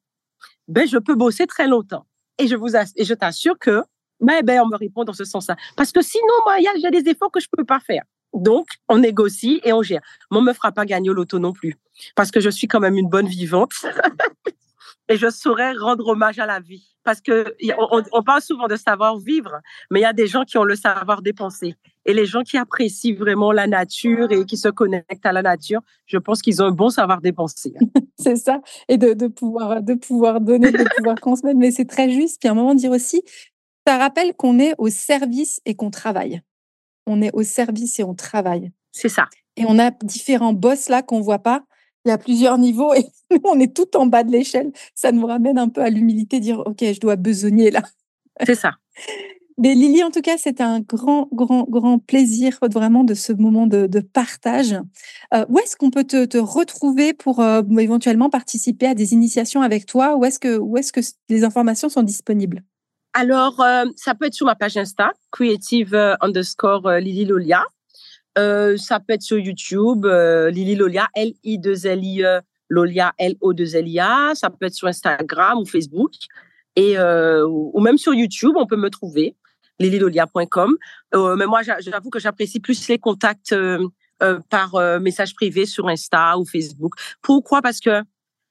ben, 0.68 0.86
je 0.86 0.98
peux 0.98 1.14
bosser 1.14 1.46
très 1.46 1.66
longtemps. 1.66 2.06
Et 2.38 2.46
je 2.46 2.56
vous 2.56 2.76
et 2.76 3.04
je 3.04 3.14
t'assure 3.14 3.58
que 3.58 3.82
ben, 4.22 4.42
ben, 4.42 4.60
on 4.60 4.68
me 4.68 4.76
répond 4.76 5.04
dans 5.04 5.12
ce 5.12 5.24
sens-là. 5.24 5.56
Parce 5.76 5.92
que 5.92 6.00
sinon, 6.02 6.34
moi, 6.44 6.58
il 6.58 6.80
y 6.80 6.86
a 6.86 6.90
des 6.90 7.10
efforts 7.10 7.30
que 7.30 7.40
je 7.40 7.48
peux 7.50 7.64
pas 7.64 7.80
faire. 7.80 8.02
Donc, 8.32 8.66
on 8.88 8.98
négocie 8.98 9.60
et 9.64 9.72
on 9.72 9.82
gère. 9.82 10.00
Mais 10.30 10.38
on 10.38 10.42
me 10.42 10.52
fera 10.52 10.72
pas 10.72 10.86
gagner 10.86 11.10
l'auto 11.10 11.38
non 11.38 11.52
plus. 11.52 11.76
Parce 12.16 12.30
que 12.30 12.40
je 12.40 12.48
suis 12.48 12.66
quand 12.66 12.80
même 12.80 12.96
une 12.96 13.08
bonne 13.08 13.26
vivante. 13.26 13.72
et 15.08 15.16
je 15.16 15.28
saurais 15.30 15.72
rendre 15.72 16.06
hommage 16.08 16.38
à 16.38 16.46
la 16.46 16.60
vie. 16.60 16.88
Parce 17.04 17.20
que 17.20 17.56
on, 18.12 18.22
parle 18.22 18.40
souvent 18.42 18.68
de 18.68 18.76
savoir 18.76 19.18
vivre, 19.18 19.60
mais 19.90 20.00
il 20.00 20.02
y 20.04 20.06
a 20.06 20.12
des 20.12 20.28
gens 20.28 20.44
qui 20.44 20.56
ont 20.56 20.64
le 20.64 20.76
savoir 20.76 21.20
dépenser. 21.20 21.74
Et 22.04 22.14
les 22.14 22.26
gens 22.26 22.42
qui 22.42 22.56
apprécient 22.56 23.16
vraiment 23.16 23.50
la 23.50 23.66
nature 23.66 24.30
et 24.30 24.44
qui 24.44 24.56
se 24.56 24.68
connectent 24.68 25.26
à 25.26 25.32
la 25.32 25.42
nature, 25.42 25.80
je 26.06 26.18
pense 26.18 26.42
qu'ils 26.42 26.62
ont 26.62 26.66
un 26.66 26.70
bon 26.72 26.90
savoir 26.90 27.20
dépenser. 27.20 27.74
c'est 28.18 28.36
ça. 28.36 28.60
Et 28.88 28.98
de, 28.98 29.14
de, 29.14 29.26
pouvoir, 29.26 29.82
de 29.82 29.94
pouvoir 29.94 30.40
donner, 30.40 30.70
de 30.70 30.84
pouvoir 30.96 31.16
transmettre. 31.20 31.58
Mais 31.58 31.72
c'est 31.72 31.86
très 31.86 32.08
juste. 32.08 32.40
Puis 32.40 32.48
à 32.48 32.52
un 32.52 32.54
moment, 32.54 32.74
dire 32.74 32.92
aussi, 32.92 33.22
ça 33.86 33.98
rappelle 33.98 34.34
qu'on 34.34 34.58
est 34.58 34.74
au 34.78 34.88
service 34.88 35.60
et 35.64 35.74
qu'on 35.74 35.90
travaille. 35.90 36.42
On 37.06 37.20
est 37.20 37.32
au 37.32 37.42
service 37.42 37.98
et 37.98 38.04
on 38.04 38.14
travaille. 38.14 38.70
C'est 38.92 39.08
ça. 39.08 39.26
Et 39.56 39.64
on 39.66 39.78
a 39.78 39.90
différents 39.90 40.52
boss 40.52 40.88
là 40.88 41.02
qu'on 41.02 41.20
voit 41.20 41.40
pas. 41.40 41.64
Il 42.04 42.08
y 42.08 42.12
a 42.12 42.18
plusieurs 42.18 42.58
niveaux 42.58 42.94
et 42.94 43.04
nous, 43.30 43.40
on 43.44 43.58
est 43.60 43.74
tout 43.74 43.96
en 43.96 44.06
bas 44.06 44.24
de 44.24 44.30
l'échelle. 44.30 44.72
Ça 44.94 45.12
nous 45.12 45.26
ramène 45.26 45.58
un 45.58 45.68
peu 45.68 45.82
à 45.82 45.90
l'humilité, 45.90 46.40
dire 46.40 46.60
OK, 46.60 46.78
je 46.80 47.00
dois 47.00 47.16
besogner 47.16 47.70
là. 47.70 47.82
C'est 48.46 48.54
ça. 48.54 48.72
Mais 49.58 49.74
Lily, 49.74 50.02
en 50.02 50.10
tout 50.10 50.22
cas, 50.22 50.38
c'est 50.38 50.60
un 50.60 50.80
grand, 50.80 51.28
grand, 51.30 51.64
grand 51.68 51.98
plaisir 51.98 52.58
vraiment 52.62 53.04
de 53.04 53.14
ce 53.14 53.32
moment 53.32 53.66
de, 53.66 54.00
partage. 54.00 54.74
Euh, 55.34 55.44
où 55.50 55.58
est-ce 55.58 55.76
qu'on 55.76 55.90
peut 55.90 56.04
te, 56.04 56.38
retrouver 56.38 57.12
pour 57.12 57.40
euh, 57.40 57.62
éventuellement 57.78 58.30
participer 58.30 58.86
à 58.86 58.94
des 58.94 59.12
initiations 59.12 59.60
avec 59.60 59.84
toi? 59.86 60.16
Où 60.16 60.24
est-ce 60.24 60.38
que, 60.38 60.56
où 60.56 60.78
est-ce 60.78 60.92
que 60.92 61.00
les 61.28 61.44
informations 61.44 61.90
sont 61.90 62.02
disponibles? 62.02 62.64
Alors, 63.14 63.60
euh, 63.60 63.84
ça 63.96 64.14
peut 64.14 64.26
être 64.26 64.34
sur 64.34 64.46
ma 64.46 64.54
page 64.54 64.76
Insta, 64.76 65.12
creative 65.30 65.94
euh, 65.94 66.14
underscore 66.22 66.86
euh, 66.86 66.98
Lily 66.98 67.26
Lolia. 67.26 67.62
ça 68.36 69.00
peut 69.00 69.12
être 69.12 69.22
sur 69.22 69.38
YouTube, 69.38 70.06
Lily 70.06 70.74
Lolia, 70.74 71.08
L-I-2-L-I, 71.14 72.24
Lolia, 72.70 73.12
L-O-2-L-I-A. 73.18 74.34
Ça 74.34 74.48
peut 74.48 74.66
être 74.66 74.74
sur 74.74 74.88
Instagram 74.88 75.58
ou 75.58 75.66
Facebook. 75.66 76.12
Et, 76.74 76.98
ou 76.98 77.80
même 77.80 77.98
sur 77.98 78.14
YouTube, 78.14 78.54
on 78.56 78.66
peut 78.66 78.78
me 78.78 78.88
trouver, 78.88 79.36
lilylolia.com. 79.78 80.78
mais 81.36 81.46
moi, 81.46 81.60
j'avoue 81.62 82.08
que 82.08 82.18
j'apprécie 82.18 82.60
plus 82.60 82.88
les 82.88 82.98
contacts 82.98 83.54
par 84.48 85.00
message 85.00 85.34
privé 85.34 85.66
sur 85.66 85.86
Insta 85.88 86.38
ou 86.38 86.46
Facebook. 86.46 86.94
Pourquoi? 87.20 87.60
Parce 87.60 87.80
que 87.80 88.02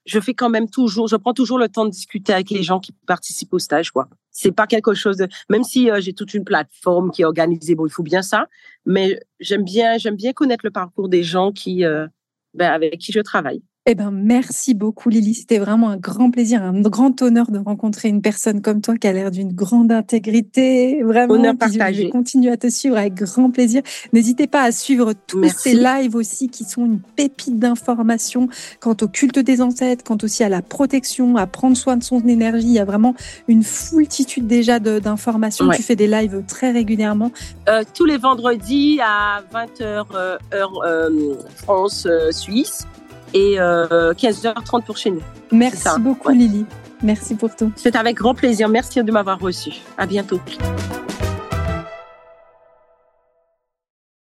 je 0.06 0.20
fais 0.20 0.34
quand 0.34 0.50
même 0.50 0.70
toujours, 0.70 1.08
je 1.08 1.16
prends 1.16 1.34
toujours 1.34 1.58
le 1.58 1.68
temps 1.68 1.84
de 1.84 1.90
discuter 1.90 2.32
avec 2.32 2.50
les 2.50 2.62
gens 2.62 2.78
qui 2.78 2.92
participent 2.92 3.54
au 3.54 3.58
stage, 3.58 3.90
quoi. 3.90 4.08
C'est 4.32 4.52
pas 4.52 4.66
quelque 4.66 4.94
chose 4.94 5.18
de, 5.18 5.28
même 5.50 5.62
si 5.62 5.90
euh, 5.90 6.00
j'ai 6.00 6.14
toute 6.14 6.34
une 6.34 6.44
plateforme 6.44 7.10
qui 7.10 7.22
est 7.22 7.24
organisée, 7.26 7.74
bon, 7.74 7.86
il 7.86 7.92
faut 7.92 8.02
bien 8.02 8.22
ça, 8.22 8.48
mais 8.86 9.20
j'aime 9.40 9.64
bien, 9.64 9.98
j'aime 9.98 10.16
bien 10.16 10.32
connaître 10.32 10.64
le 10.64 10.70
parcours 10.70 11.08
des 11.08 11.22
gens 11.22 11.52
qui, 11.52 11.84
euh, 11.84 12.06
ben, 12.54 12.70
avec 12.72 12.98
qui 12.98 13.12
je 13.12 13.20
travaille. 13.20 13.62
Eh 13.84 13.96
ben, 13.96 14.12
merci 14.12 14.74
beaucoup, 14.74 15.08
Lily. 15.08 15.34
C'était 15.34 15.58
vraiment 15.58 15.88
un 15.88 15.96
grand 15.96 16.30
plaisir, 16.30 16.62
un 16.62 16.80
grand 16.82 17.20
honneur 17.20 17.50
de 17.50 17.58
rencontrer 17.58 18.08
une 18.08 18.22
personne 18.22 18.62
comme 18.62 18.80
toi 18.80 18.96
qui 18.96 19.08
a 19.08 19.12
l'air 19.12 19.32
d'une 19.32 19.52
grande 19.52 19.90
intégrité. 19.90 21.02
Vraiment, 21.02 21.34
honneur 21.34 21.56
partagé. 21.56 22.04
Je 22.04 22.08
continue 22.08 22.50
à 22.50 22.56
te 22.56 22.70
suivre 22.70 22.96
avec 22.96 23.14
grand 23.14 23.50
plaisir. 23.50 23.82
N'hésitez 24.12 24.46
pas 24.46 24.62
à 24.62 24.70
suivre 24.70 25.14
tous 25.26 25.48
ces 25.48 25.74
lives 25.74 26.14
aussi 26.14 26.48
qui 26.48 26.62
sont 26.62 26.86
une 26.86 27.00
pépite 27.16 27.58
d'informations 27.58 28.48
quant 28.78 28.96
au 29.00 29.08
culte 29.08 29.40
des 29.40 29.60
ancêtres, 29.60 30.04
quant 30.04 30.18
aussi 30.22 30.44
à 30.44 30.48
la 30.48 30.62
protection, 30.62 31.36
à 31.36 31.48
prendre 31.48 31.76
soin 31.76 31.96
de 31.96 32.04
son 32.04 32.20
énergie. 32.28 32.68
Il 32.68 32.74
y 32.74 32.78
a 32.78 32.84
vraiment 32.84 33.16
une 33.48 33.64
foultitude 33.64 34.46
déjà 34.46 34.78
d'informations. 34.78 35.68
Tu 35.70 35.82
fais 35.82 35.96
des 35.96 36.06
lives 36.06 36.44
très 36.46 36.70
régulièrement. 36.70 37.32
Euh, 37.68 37.82
tous 37.92 38.04
les 38.04 38.16
vendredis 38.16 39.00
à 39.02 39.42
20h 39.52 40.04
euh, 40.14 40.38
heure 40.54 40.82
euh, 40.84 41.34
France 41.56 42.06
Suisse 42.30 42.86
et 43.34 43.56
15h30 43.56 44.76
euh, 44.76 44.80
pour 44.84 44.96
chez 44.96 45.10
nous. 45.10 45.22
Merci 45.50 46.00
beaucoup 46.00 46.30
Lily. 46.30 46.66
Merci 47.02 47.34
pour 47.34 47.54
tout. 47.54 47.72
C'est 47.76 47.96
avec 47.96 48.16
grand 48.16 48.34
plaisir. 48.34 48.68
Merci 48.68 49.02
de 49.02 49.12
m'avoir 49.12 49.38
reçu. 49.38 49.72
À 49.98 50.06
bientôt. 50.06 50.40